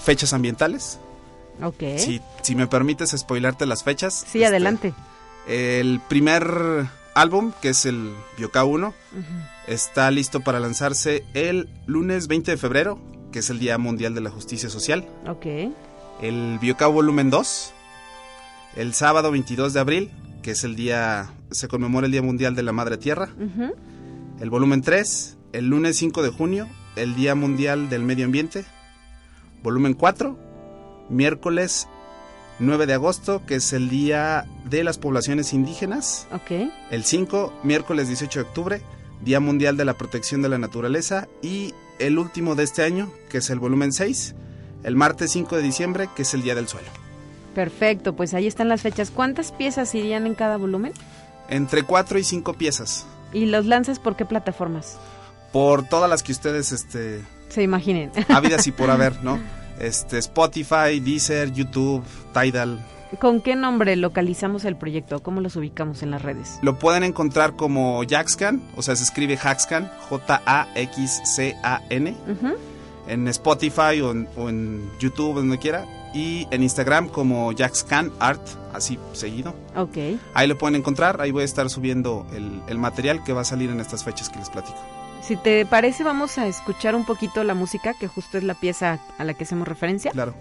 fechas 0.01 0.33
ambientales. 0.33 0.99
Ok. 1.63 1.83
Si, 1.99 2.21
si 2.43 2.55
me 2.57 2.67
permites 2.67 3.11
spoilarte 3.17 3.67
las 3.67 3.85
fechas. 3.85 4.25
Sí, 4.27 4.39
este, 4.39 4.47
adelante. 4.47 4.95
El 5.47 6.01
primer 6.09 6.89
álbum, 7.17 7.53
que 7.63 7.71
es 7.71 7.87
el 7.87 8.13
Bioca 8.39 8.65
1, 8.65 8.89
Ujú. 8.89 8.95
está 9.67 10.11
listo 10.11 10.41
para 10.41 10.61
lanzarse 10.61 11.25
el 11.35 11.69
lunes 11.87 12.29
20 12.29 12.53
de 12.53 12.57
febrero, 12.57 12.99
que 13.33 13.39
es 13.41 13.51
el 13.51 13.59
Día 13.59 13.79
Mundial 13.79 14.15
de 14.15 14.21
la 14.21 14.31
Justicia 14.31 14.69
Social. 14.69 15.05
Ok. 15.27 15.47
El 16.23 16.59
Bioca 16.61 16.87
Volumen 16.87 17.31
2, 17.31 17.73
el 18.77 18.95
sábado 18.95 19.31
22 19.31 19.73
de 19.73 19.81
abril, 19.81 20.11
que 20.43 20.53
es 20.53 20.63
el 20.65 20.77
día, 20.77 21.31
se 21.51 21.69
conmemora 21.69 22.07
el 22.07 22.13
Día 22.13 22.23
Mundial 22.23 22.55
de 22.55 22.63
la 22.63 22.73
Madre 22.73 22.97
Tierra. 22.99 23.31
El 24.41 24.51
volumen 24.51 24.83
3, 24.83 25.37
el 25.53 25.69
lunes 25.69 25.97
5 25.97 26.23
de 26.23 26.29
junio, 26.31 26.69
el 26.97 27.17
Día 27.17 27.35
Mundial 27.35 27.89
del 27.89 28.03
Medio 28.03 28.27
Ambiente. 28.27 28.65
Volumen 29.63 29.95
4, 29.95 30.39
miércoles 31.11 31.89
9 32.59 32.87
de 32.87 32.95
agosto, 32.95 33.43
que 33.47 33.57
es 33.57 33.73
el 33.73 33.89
Día 33.91 34.47
de 34.65 34.83
las 34.85 34.99
Poblaciones 34.99 35.53
Indígenas. 35.53 36.27
Ok. 36.33 36.71
El 36.91 37.05
5, 37.05 37.53
miércoles 37.63 38.09
18 38.09 38.41
de 38.41 38.47
octubre, 38.47 38.83
Día 39.23 39.41
Mundial 39.41 39.77
de 39.77 39.85
la 39.85 39.95
Protección 39.95 40.43
de 40.43 40.49
la 40.49 40.59
Naturaleza. 40.59 41.29
Y 41.43 41.75
el 41.99 42.19
último 42.19 42.55
de 42.55 42.65
este 42.65 42.83
año, 42.83 43.11
que 43.29 43.39
es 43.39 43.51
el 43.51 43.59
volumen 43.59 43.93
6, 43.93 44.35
el 44.85 44.97
martes 44.97 45.33
5 45.33 45.57
de 45.57 45.63
diciembre, 45.63 46.09
que 46.17 46.23
es 46.23 46.33
el 46.35 46.43
Día 46.43 46.55
del 46.55 46.69
Suelo. 46.69 46.89
Perfecto, 47.55 48.15
pues 48.15 48.35
ahí 48.35 48.47
están 48.47 48.69
las 48.69 48.83
fechas. 48.83 49.11
¿Cuántas 49.11 49.53
piezas 49.53 49.95
irían 49.95 50.27
en 50.27 50.35
cada 50.35 50.57
volumen? 50.57 50.93
Entre 51.49 51.83
4 51.85 52.19
y 52.19 52.25
5 52.25 52.55
piezas, 52.55 53.07
¿Y 53.33 53.47
los 53.47 53.67
lanzas 53.67 53.99
por 53.99 54.17
qué 54.17 54.25
plataformas? 54.25 54.99
por 55.53 55.85
todas 55.89 56.11
las 56.11 56.23
que 56.23 56.33
ustedes 56.33 56.71
este, 56.73 57.23
Se 57.49 57.63
imaginen. 57.63 58.11
ávidas 58.29 58.67
y 58.67 58.73
por 58.73 58.91
haber, 58.91 59.23
¿no? 59.25 59.39
Este, 59.81 60.19
Spotify, 60.19 61.01
Deezer, 61.01 61.53
YouTube, 61.53 62.03
Tidal. 62.33 62.85
¿Con 63.21 63.41
qué 63.41 63.55
nombre 63.55 63.95
localizamos 63.97 64.65
el 64.65 64.77
proyecto? 64.77 65.23
¿Cómo 65.23 65.41
los 65.41 65.55
ubicamos 65.57 66.03
en 66.03 66.11
las 66.11 66.23
redes? 66.23 66.59
Lo 66.63 66.79
pueden 66.79 67.05
encontrar 67.05 67.55
como 67.55 68.03
Jackscan, 68.03 68.61
o 68.77 68.83
sea, 68.83 68.97
se 68.97 69.05
escribe 69.05 69.37
Hackscan, 69.37 69.91
J-A-X-C-A-N, 70.97 72.11
Ujú. 72.11 72.55
en 73.09 73.29
Spotify 73.29 74.01
o 74.03 74.11
en, 74.11 74.29
o 74.37 74.49
en 74.49 74.91
YouTube, 74.99 75.37
donde 75.37 75.59
quiera. 75.59 75.85
Y 76.15 76.47
en 76.51 76.63
Instagram 76.63 77.09
como 77.09 77.53
Jackscan 77.53 78.11
Art, 78.21 78.41
así 78.73 78.99
seguido. 79.13 79.55
Ok. 79.77 80.19
Ahí 80.35 80.49
lo 80.49 80.57
pueden 80.57 80.77
encontrar, 80.77 81.21
ahí 81.21 81.31
voy 81.31 81.43
a 81.43 81.45
estar 81.45 81.69
subiendo 81.69 82.27
el, 82.35 82.63
el 82.69 82.79
material 82.79 83.23
que 83.23 83.33
va 83.35 83.43
a 83.43 83.45
salir 83.45 83.69
en 83.71 83.81
estas 83.81 84.03
fechas 84.03 84.31
que 84.31 84.39
les 84.39 84.49
platico. 84.49 84.79
Si 85.27 85.35
te 85.35 85.67
parece, 85.67 86.05
vamos 86.05 86.39
a 86.39 86.47
escuchar 86.47 86.95
un 86.95 87.05
poquito 87.05 87.43
la 87.43 87.55
música, 87.55 87.95
que 87.95 88.07
justo 88.07 88.39
es 88.39 88.45
la 88.45 88.55
pieza 88.55 89.01
a 89.19 89.25
la 89.25 89.35
que 89.35 89.43
hacemos 89.43 89.67
referencia. 89.67 90.13
Claro. 90.13 90.37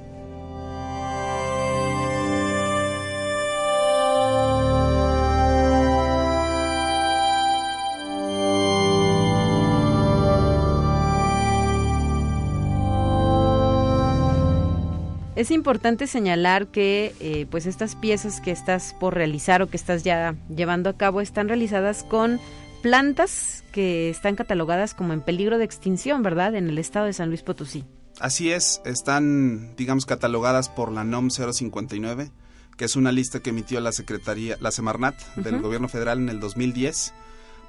Es 15.35 15.49
importante 15.49 16.05
señalar 16.05 16.67
que 16.67 17.15
eh, 17.19 17.47
pues 17.49 17.65
estas 17.65 17.95
piezas 17.95 18.39
que 18.39 18.51
estás 18.51 18.95
por 18.99 19.15
realizar 19.15 19.63
o 19.63 19.67
que 19.67 19.77
estás 19.77 20.03
ya 20.03 20.35
llevando 20.47 20.91
a 20.91 20.93
cabo 20.93 21.21
están 21.21 21.47
realizadas 21.47 22.03
con 22.03 22.39
plantas 22.85 23.63
que 23.71 24.11
están 24.11 24.35
catalogadas 24.35 24.93
como 24.93 25.13
en 25.13 25.21
peligro 25.21 25.57
de 25.57 25.65
extinción, 25.65 26.21
¿verdad? 26.21 26.53
En 26.53 26.69
el 26.69 26.77
estado 26.77 27.07
de 27.07 27.13
San 27.13 27.29
Luis 27.29 27.41
Potosí. 27.41 27.83
Así 28.19 28.51
es, 28.51 28.79
están, 28.85 29.75
digamos, 29.75 30.05
catalogadas 30.05 30.69
por 30.69 30.91
la 30.91 31.03
NOM 31.03 31.31
059, 31.31 32.29
que 32.77 32.85
es 32.85 32.95
una 32.95 33.11
lista 33.11 33.39
que 33.39 33.49
emitió 33.49 33.79
la 33.79 33.91
Secretaría, 33.91 34.57
la 34.59 34.69
Semarnat 34.69 35.19
del. 35.35 35.63
Gobierno 35.63 35.89
Federal 35.89 36.19
en 36.19 36.29
el 36.29 36.39
2010 36.39 37.15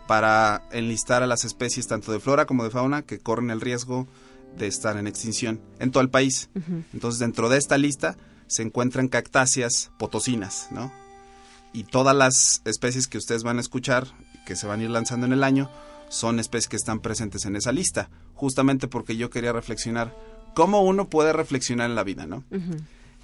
para 0.06 0.64
enlistar 0.70 1.22
a 1.22 1.26
las 1.26 1.46
especies 1.46 1.86
tanto 1.86 2.12
de 2.12 2.20
flora 2.20 2.44
como 2.44 2.64
de 2.64 2.68
fauna 2.68 3.00
que 3.00 3.18
corren 3.18 3.48
el 3.48 3.62
riesgo 3.62 4.06
de 4.58 4.66
estar 4.66 4.98
en 4.98 5.06
extinción 5.06 5.62
en 5.78 5.92
todo 5.92 6.02
el 6.02 6.10
país. 6.10 6.50
Entonces, 6.92 7.20
dentro 7.20 7.48
de 7.48 7.56
esta 7.56 7.78
lista 7.78 8.18
se 8.48 8.60
encuentran 8.60 9.08
cactáceas 9.08 9.92
potosinas, 9.98 10.68
¿no? 10.72 10.92
Y 11.72 11.84
todas 11.84 12.14
las 12.14 12.60
especies 12.66 13.06
que 13.06 13.16
ustedes 13.16 13.44
van 13.44 13.56
a 13.56 13.60
escuchar 13.62 14.08
que 14.47 14.57
se 14.57 14.66
van 14.66 14.80
a 14.80 14.84
ir 14.84 14.90
lanzando 14.90 15.26
en 15.26 15.34
el 15.34 15.44
año 15.44 15.68
son 16.09 16.40
especies 16.40 16.68
que 16.68 16.76
están 16.76 17.01
presentes 17.01 17.44
en 17.44 17.57
esa 17.57 17.72
lista, 17.72 18.09
justamente 18.34 18.88
porque 18.88 19.16
yo 19.16 19.28
quería 19.28 19.53
reflexionar 19.53 20.16
cómo 20.55 20.80
uno 20.82 21.09
puede 21.09 21.34
reflexionar 21.34 21.90
en 21.90 21.97
la 21.97 22.05
vida, 22.05 22.26
¿no? 22.26 22.44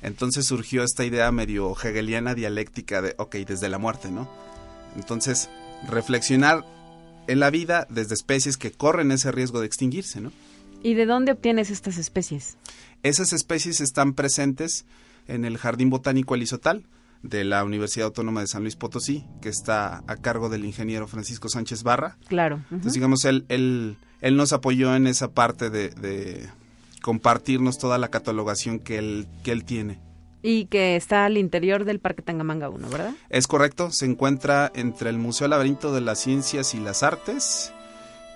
Entonces 0.02 0.46
surgió 0.46 0.82
esta 0.82 1.04
idea 1.04 1.30
medio 1.32 1.72
hegeliana 1.72 2.34
dialéctica 2.34 3.00
de, 3.00 3.14
ok, 3.16 3.36
desde 3.36 3.68
la 3.70 3.78
muerte, 3.78 4.10
¿no? 4.10 4.28
Entonces, 4.96 5.48
reflexionar 5.88 6.66
en 7.28 7.40
la 7.40 7.50
vida 7.50 7.86
desde 7.88 8.14
especies 8.14 8.56
que 8.56 8.72
corren 8.72 9.12
ese 9.12 9.30
riesgo 9.32 9.60
de 9.60 9.66
extinguirse, 9.66 10.20
¿no? 10.20 10.32
¿Y 10.82 10.94
de 10.94 11.06
dónde 11.06 11.32
obtienes 11.32 11.70
estas 11.70 11.96
especies? 11.96 12.56
Esas 13.04 13.32
especies 13.32 13.80
están 13.80 14.14
presentes 14.14 14.84
en 15.28 15.44
el 15.44 15.56
Jardín 15.56 15.88
Botánico 15.88 16.34
Elizotal 16.34 16.84
de 17.22 17.44
la 17.44 17.64
Universidad 17.64 18.06
Autónoma 18.06 18.40
de 18.40 18.46
San 18.46 18.62
Luis 18.62 18.76
Potosí, 18.76 19.24
que 19.40 19.48
está 19.48 20.02
a 20.06 20.16
cargo 20.16 20.48
del 20.48 20.64
ingeniero 20.64 21.06
Francisco 21.06 21.48
Sánchez 21.48 21.82
Barra. 21.82 22.16
Claro. 22.28 22.60
Entonces, 22.70 22.94
digamos, 22.94 23.24
él, 23.24 23.44
él, 23.48 23.96
él 24.20 24.36
nos 24.36 24.52
apoyó 24.52 24.94
en 24.96 25.06
esa 25.06 25.32
parte 25.32 25.70
de, 25.70 25.90
de 25.90 26.48
compartirnos 27.02 27.78
toda 27.78 27.98
la 27.98 28.08
catalogación 28.08 28.78
que 28.78 28.98
él, 28.98 29.26
que 29.44 29.52
él 29.52 29.64
tiene. 29.64 30.00
Y 30.42 30.66
que 30.66 30.96
está 30.96 31.26
al 31.26 31.38
interior 31.38 31.84
del 31.84 32.00
Parque 32.00 32.22
Tangamanga 32.22 32.68
1, 32.68 32.88
¿verdad? 32.88 33.14
Es 33.30 33.46
correcto, 33.46 33.92
se 33.92 34.06
encuentra 34.06 34.72
entre 34.74 35.10
el 35.10 35.18
Museo 35.18 35.46
Laberinto 35.46 35.94
de 35.94 36.00
las 36.00 36.18
Ciencias 36.18 36.74
y 36.74 36.80
las 36.80 37.04
Artes 37.04 37.72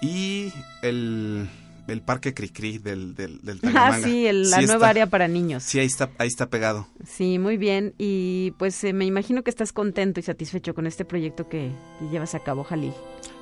y 0.00 0.52
el, 0.82 1.48
el 1.88 2.02
Parque 2.02 2.34
Cricri 2.34 2.78
del, 2.78 3.14
del, 3.14 3.40
del. 3.42 3.60
Ah, 3.76 3.98
sí, 4.02 4.26
el- 4.26 4.50
la 4.50 4.58
Sí 4.60 4.66
nueva 4.66 4.74
está- 4.86 4.88
área 4.88 5.06
para 5.06 5.28
niños. 5.28 5.62
Sí, 5.62 5.78
ahí 5.78 5.86
está, 5.86 6.10
ahí 6.18 6.28
está 6.28 6.48
pegado. 6.50 6.86
Sí, 7.06 7.38
muy 7.38 7.56
bien. 7.56 7.94
Y 7.98 8.52
pues 8.58 8.82
eh, 8.84 8.92
me 8.92 9.04
imagino 9.04 9.42
que 9.42 9.50
estás 9.50 9.72
contento 9.72 10.20
y 10.20 10.22
satisfecho 10.22 10.74
con 10.74 10.86
este 10.86 11.04
proyecto 11.04 11.48
que, 11.48 11.70
que 11.98 12.08
llevas 12.10 12.34
a 12.34 12.40
cabo, 12.40 12.64
Jalil. 12.64 12.92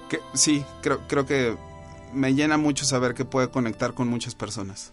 Que, 0.08 0.18
sí, 0.34 0.62
creo, 0.82 1.00
creo 1.08 1.24
que 1.26 1.56
me 2.12 2.34
llena 2.34 2.56
mucho 2.58 2.84
saber 2.84 3.14
que 3.14 3.24
puede 3.24 3.48
conectar 3.48 3.94
con 3.94 4.08
muchas 4.08 4.34
personas. 4.34 4.92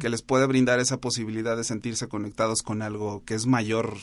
Que 0.00 0.10
les 0.10 0.20
puede 0.20 0.44
brindar 0.44 0.80
esa 0.80 0.98
posibilidad 0.98 1.56
de 1.56 1.64
sentirse 1.64 2.06
conectados 2.06 2.60
con 2.62 2.82
algo 2.82 3.22
que 3.24 3.32
es 3.34 3.46
mayor 3.46 3.96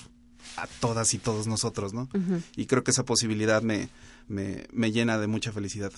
a 0.58 0.66
todas 0.80 1.14
y 1.14 1.20
todos 1.20 1.46
nosotros, 1.46 1.94
¿no? 1.94 2.10
Y 2.56 2.66
creo 2.66 2.84
que 2.84 2.90
esa 2.90 3.04
posibilidad 3.06 3.62
me, 3.62 3.88
me, 4.28 4.64
me 4.74 4.92
llena 4.92 5.20
de 5.20 5.28
mucha 5.28 5.52
felicidad. 5.52 5.92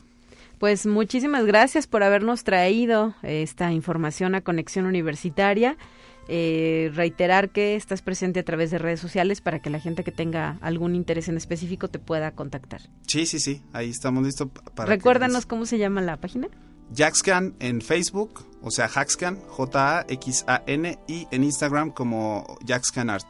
Pues 0.61 0.85
muchísimas 0.85 1.43
gracias 1.47 1.87
por 1.87 2.03
habernos 2.03 2.43
traído 2.43 3.15
esta 3.23 3.71
información 3.71 4.35
a 4.35 4.41
Conexión 4.41 4.85
Universitaria. 4.85 5.75
Eh, 6.27 6.91
reiterar 6.93 7.49
que 7.49 7.75
estás 7.75 8.03
presente 8.03 8.41
a 8.41 8.43
través 8.43 8.69
de 8.69 8.77
redes 8.77 8.99
sociales 8.99 9.41
para 9.41 9.57
que 9.57 9.71
la 9.71 9.79
gente 9.79 10.03
que 10.03 10.11
tenga 10.11 10.59
algún 10.61 10.93
interés 10.93 11.27
en 11.29 11.37
específico 11.37 11.87
te 11.87 11.97
pueda 11.97 12.33
contactar. 12.33 12.81
Sí, 13.07 13.25
sí, 13.25 13.39
sí, 13.39 13.63
ahí 13.73 13.89
estamos 13.89 14.23
listos 14.23 14.49
para... 14.75 14.87
que 14.87 14.97
Recuérdanos 14.97 15.47
cómo 15.47 15.65
se 15.65 15.79
llama 15.79 15.99
la 15.99 16.17
página. 16.17 16.47
Jackscan 16.91 17.55
en 17.59 17.81
Facebook, 17.81 18.45
o 18.61 18.69
sea, 18.69 18.85
Hackscan, 18.85 19.39
J-A-X-A-N, 19.47 20.99
y 21.07 21.27
en 21.31 21.43
Instagram 21.43 21.89
como 21.89 22.45
Jackscan 22.63 23.09
Art. 23.09 23.25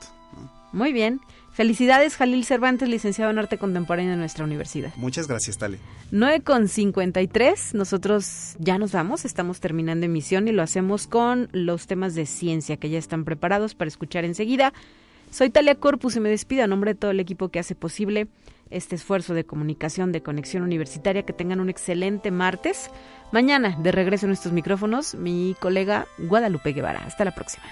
Muy 0.74 0.92
bien. 0.92 1.22
Felicidades, 1.54 2.16
Jalil 2.16 2.46
Cervantes, 2.46 2.88
licenciado 2.88 3.30
en 3.30 3.38
Arte 3.38 3.58
Contemporáneo 3.58 4.12
de 4.12 4.18
nuestra 4.18 4.46
universidad. 4.46 4.94
Muchas 4.96 5.28
gracias, 5.28 5.58
Tale. 5.58 5.80
9 6.12 6.42
con 6.42 6.68
53, 6.68 7.74
nosotros 7.74 8.56
ya 8.58 8.78
nos 8.78 8.94
vamos, 8.94 9.26
estamos 9.26 9.60
terminando 9.60 10.06
emisión 10.06 10.48
y 10.48 10.54
lo 10.54 10.62
hacemos 10.62 11.08
con 11.08 11.50
los 11.52 11.88
temas 11.88 12.16
de 12.16 12.26
ciencia 12.26 12.78
que 12.78 12.90
ya 12.90 12.98
están 12.98 13.26
preparados 13.26 13.76
para 13.76 13.90
escuchar 13.90 14.24
enseguida. 14.24 14.72
Soy 15.30 15.50
Talia 15.50 15.76
Corpus 15.76 16.16
y 16.16 16.20
me 16.20 16.30
despido 16.30 16.64
a 16.64 16.68
nombre 16.68 16.94
de 16.94 17.00
todo 17.00 17.12
el 17.12 17.20
equipo 17.20 17.50
que 17.50 17.60
hace 17.60 17.76
posible 17.76 18.28
este 18.70 18.96
esfuerzo 18.96 19.34
de 19.34 19.46
comunicación 19.46 20.12
de 20.12 20.22
conexión 20.22 20.64
universitaria. 20.64 21.24
Que 21.24 21.34
tengan 21.34 21.60
un 21.60 21.70
excelente 21.70 22.32
martes. 22.32 22.90
Mañana, 23.32 23.78
de 23.82 23.92
regreso 23.92 24.26
en 24.26 24.34
estos 24.34 24.52
micrófonos, 24.52 25.16
mi 25.16 25.56
colega 25.60 26.08
Guadalupe 26.18 26.74
Guevara. 26.74 27.04
Hasta 27.06 27.24
la 27.24 27.32
próxima. 27.32 27.64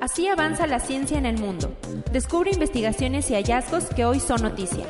Así 0.00 0.28
avanza 0.28 0.66
la 0.66 0.80
ciencia 0.80 1.18
en 1.18 1.26
el 1.26 1.38
mundo. 1.38 1.76
Descubre 2.12 2.50
investigaciones 2.50 3.30
y 3.30 3.34
hallazgos 3.34 3.86
que 3.86 4.04
hoy 4.04 4.20
son 4.20 4.42
noticia. 4.42 4.86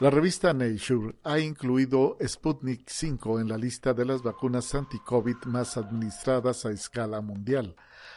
La 0.00 0.10
revista 0.10 0.52
Nature 0.52 1.14
ha 1.22 1.38
incluido 1.38 2.18
Sputnik 2.20 2.82
5 2.88 3.40
en 3.40 3.48
la 3.48 3.56
lista 3.56 3.94
de 3.94 4.04
las 4.04 4.22
vacunas 4.22 4.74
anti-COVID 4.74 5.44
más 5.46 5.76
administradas 5.76 6.66
a 6.66 6.72
escala 6.72 7.20
mundial. 7.20 7.76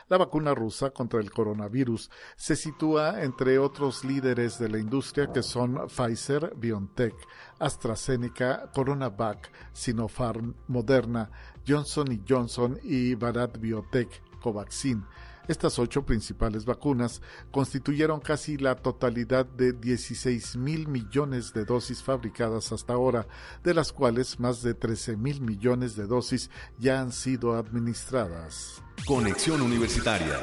La 0.10 0.18
vacuna 0.18 0.54
rusa 0.54 0.92
contra 0.92 1.20
el 1.20 1.32
coronavirus 1.32 2.10
se 2.36 2.56
sitúa 2.56 3.24
entre 3.24 3.60
otros 3.60 4.04
líderes 4.04 4.60
de 4.60 4.70
la 4.70 4.80
industria 4.80 5.32
que 5.32 5.44
son 5.44 5.88
Pfizer, 5.88 6.54
BioNTech, 6.56 7.16
AstraZeneca, 7.60 8.72
CoronaVac, 8.74 9.52
Sinopharm, 9.74 10.56
Moderna, 10.68 11.30
Johnson 11.68 12.24
Johnson 12.28 12.80
y 12.84 13.16
Bharat 13.16 13.58
Biotech, 13.58 14.22
Covaxin. 14.42 15.04
Estas 15.48 15.80
ocho 15.80 16.06
principales 16.06 16.66
vacunas 16.66 17.22
constituyeron 17.52 18.20
casi 18.20 18.58
la 18.58 18.76
totalidad 18.76 19.46
de 19.46 19.74
16 19.74 20.58
mil 20.58 20.88
millones 20.88 21.54
de 21.54 21.66
dosis 21.66 22.04
fabricadas 22.04 22.72
hasta 22.72 22.94
ahora, 22.94 23.28
de 23.64 23.74
las 23.74 23.94
cuales 23.94 24.40
más 24.40 24.62
de 24.62 24.74
13 24.74 25.18
mil 25.18 25.42
millones 25.42 25.96
de 25.96 26.06
dosis 26.06 26.50
ya 26.78 27.00
han 27.00 27.12
sido 27.12 27.56
administradas. 27.56 28.84
Conexión 29.06 29.62
Universitaria. 29.62 30.40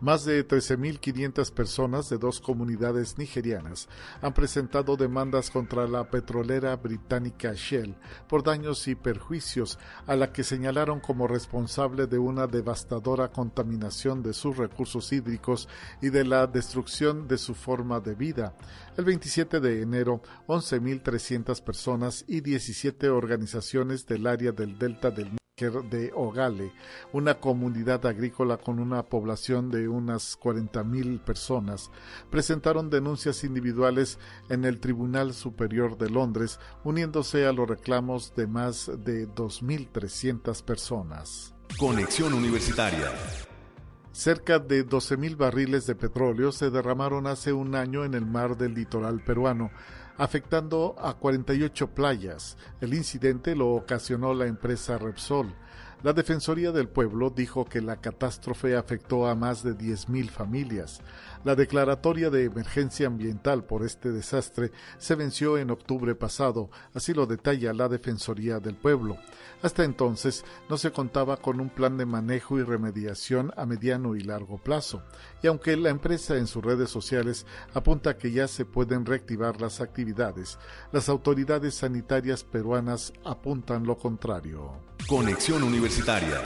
Más 0.00 0.24
de 0.24 0.46
13.500 0.46 1.52
personas 1.52 2.08
de 2.08 2.18
dos 2.18 2.40
comunidades 2.40 3.18
nigerianas 3.18 3.88
han 4.22 4.32
presentado 4.32 4.96
demandas 4.96 5.50
contra 5.50 5.88
la 5.88 6.08
petrolera 6.08 6.76
británica 6.76 7.52
Shell 7.52 7.96
por 8.28 8.44
daños 8.44 8.86
y 8.86 8.94
perjuicios 8.94 9.76
a 10.06 10.14
la 10.14 10.32
que 10.32 10.44
señalaron 10.44 11.00
como 11.00 11.26
responsable 11.26 12.06
de 12.06 12.18
una 12.18 12.46
devastadora 12.46 13.32
contaminación 13.32 14.22
de 14.22 14.34
sus 14.34 14.56
recursos 14.56 15.12
hídricos 15.12 15.68
y 16.00 16.10
de 16.10 16.24
la 16.24 16.46
destrucción 16.46 17.26
de 17.26 17.36
su 17.36 17.56
forma 17.56 17.98
de 17.98 18.14
vida. 18.14 18.54
El 18.96 19.04
27 19.04 19.58
de 19.58 19.82
enero, 19.82 20.22
11.300 20.46 21.60
personas 21.64 22.24
y 22.28 22.40
17 22.40 23.08
organizaciones 23.08 24.06
del 24.06 24.28
área 24.28 24.52
del 24.52 24.78
delta 24.78 25.10
del 25.10 25.38
de 25.58 26.12
Ogale, 26.14 26.72
una 27.12 27.34
comunidad 27.40 28.06
agrícola 28.06 28.58
con 28.58 28.78
una 28.78 29.02
población 29.02 29.70
de 29.70 29.88
unas 29.88 30.38
40.000 30.38 31.20
personas, 31.20 31.90
presentaron 32.30 32.90
denuncias 32.90 33.42
individuales 33.44 34.18
en 34.48 34.64
el 34.64 34.78
Tribunal 34.78 35.34
Superior 35.34 35.98
de 35.98 36.10
Londres, 36.10 36.60
uniéndose 36.84 37.46
a 37.46 37.52
los 37.52 37.68
reclamos 37.68 38.34
de 38.34 38.46
más 38.46 38.90
de 39.04 39.28
2.300 39.28 40.62
personas. 40.62 41.54
Conexión 41.78 42.34
Universitaria. 42.34 43.12
Cerca 44.12 44.58
de 44.58 44.84
12.000 44.84 45.36
barriles 45.36 45.86
de 45.86 45.94
petróleo 45.94 46.50
se 46.50 46.70
derramaron 46.70 47.28
hace 47.28 47.52
un 47.52 47.76
año 47.76 48.04
en 48.04 48.14
el 48.14 48.26
mar 48.26 48.56
del 48.56 48.74
litoral 48.74 49.22
peruano, 49.22 49.70
afectando 50.18 50.96
a 50.98 51.14
48 51.14 51.94
playas. 51.94 52.58
El 52.80 52.92
incidente 52.92 53.56
lo 53.56 53.70
ocasionó 53.70 54.34
la 54.34 54.46
empresa 54.46 54.98
Repsol. 54.98 55.54
La 56.04 56.12
Defensoría 56.12 56.70
del 56.70 56.88
Pueblo 56.88 57.30
dijo 57.30 57.64
que 57.64 57.80
la 57.80 57.96
catástrofe 57.96 58.76
afectó 58.76 59.26
a 59.26 59.34
más 59.34 59.64
de 59.64 59.72
10.000 59.72 60.30
familias. 60.30 61.00
La 61.44 61.56
declaratoria 61.56 62.30
de 62.30 62.44
emergencia 62.44 63.08
ambiental 63.08 63.64
por 63.64 63.84
este 63.84 64.12
desastre 64.12 64.70
se 64.98 65.16
venció 65.16 65.58
en 65.58 65.70
octubre 65.70 66.14
pasado, 66.14 66.70
así 66.94 67.14
lo 67.14 67.26
detalla 67.26 67.72
la 67.72 67.88
Defensoría 67.88 68.60
del 68.60 68.76
Pueblo. 68.76 69.16
Hasta 69.62 69.84
entonces 69.84 70.44
no 70.68 70.78
se 70.78 70.92
contaba 70.92 71.36
con 71.36 71.60
un 71.60 71.68
plan 71.68 71.96
de 71.96 72.06
manejo 72.06 72.58
y 72.58 72.62
remediación 72.62 73.52
a 73.56 73.66
mediano 73.66 74.14
y 74.14 74.20
largo 74.20 74.58
plazo, 74.58 75.02
y 75.42 75.48
aunque 75.48 75.76
la 75.76 75.90
empresa 75.90 76.36
en 76.36 76.46
sus 76.46 76.64
redes 76.64 76.90
sociales 76.90 77.46
apunta 77.74 78.18
que 78.18 78.30
ya 78.30 78.46
se 78.46 78.64
pueden 78.64 79.04
reactivar 79.04 79.60
las 79.60 79.80
actividades, 79.80 80.58
las 80.92 81.08
autoridades 81.08 81.74
sanitarias 81.74 82.44
peruanas 82.44 83.12
apuntan 83.24 83.84
lo 83.84 83.98
contrario. 83.98 84.72
Conexión 85.08 85.62
Universitaria. 85.62 86.40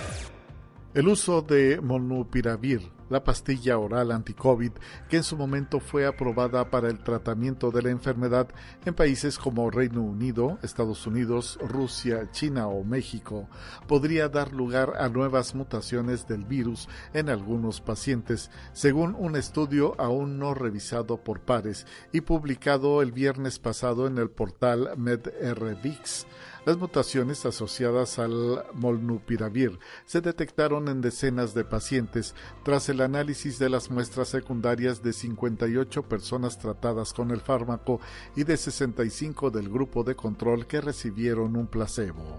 El 0.95 1.09
uso 1.09 1.43
de 1.43 1.81
Monupiravir, 1.81 2.93
la 3.13 3.23
pastilla 3.23 3.79
oral 3.79 4.11
anti-COVID, 4.11 4.73
que 5.09 5.19
en 5.19 5.23
su 5.23 5.37
momento 5.37 5.81
fue 5.81 6.07
aprobada 6.07 6.71
para 6.71 6.89
el 6.89 7.05
tratamiento 7.05 7.71
de 7.71 7.83
la 7.83 7.91
enfermedad 7.91 8.49
en 8.85 8.95
países 8.95 9.39
como 9.39 9.71
Reino 9.71 10.03
Unido, 10.03 10.59
Estados 10.63 11.07
Unidos, 11.07 11.59
Rusia, 11.61 12.31
China 12.33 12.69
o 12.69 12.83
México, 12.83 13.49
podría 13.87 14.29
dar 14.29 14.53
lugar 14.53 14.95
a 14.99 15.09
nuevas 15.09 15.55
mutaciones 15.55 16.27
del 16.27 16.45
virus 16.45 16.89
en 17.13 17.29
algunos 17.29 17.81
pacientes, 17.83 18.51
según 18.73 19.15
un 19.19 19.37
estudio 19.37 19.95
aún 20.01 20.39
no 20.39 20.55
revisado 20.55 21.19
por 21.23 21.41
pares 21.41 21.87
y 22.13 22.23
publicado 22.23 23.03
el 23.03 23.13
viernes 23.13 23.59
pasado 23.59 24.07
en 24.07 24.17
el 24.17 24.31
portal 24.31 24.91
MedRVix. 24.97 26.27
Las 26.65 26.79
mutaciones 26.79 27.45
asociadas 27.45 28.21
al 28.21 28.65
molnupiravir 28.73 29.81
se 30.07 30.21
detectaron 30.21 30.87
en 30.87 31.01
decenas 31.01 31.55
de 31.55 31.65
pacientes 31.65 32.37
tras 32.63 32.89
el 32.89 33.01
análisis 33.03 33.59
de 33.59 33.69
las 33.69 33.91
muestras 33.91 34.29
secundarias 34.29 35.03
de 35.03 35.13
58 35.13 36.03
personas 36.03 36.59
tratadas 36.59 37.13
con 37.13 37.31
el 37.31 37.41
fármaco 37.41 38.01
y 38.37 38.45
de 38.45 38.57
65 38.57 39.51
del 39.51 39.69
grupo 39.69 40.05
de 40.05 40.15
control 40.15 40.67
que 40.67 40.81
recibieron 40.81 41.57
un 41.57 41.67
placebo. 41.67 42.39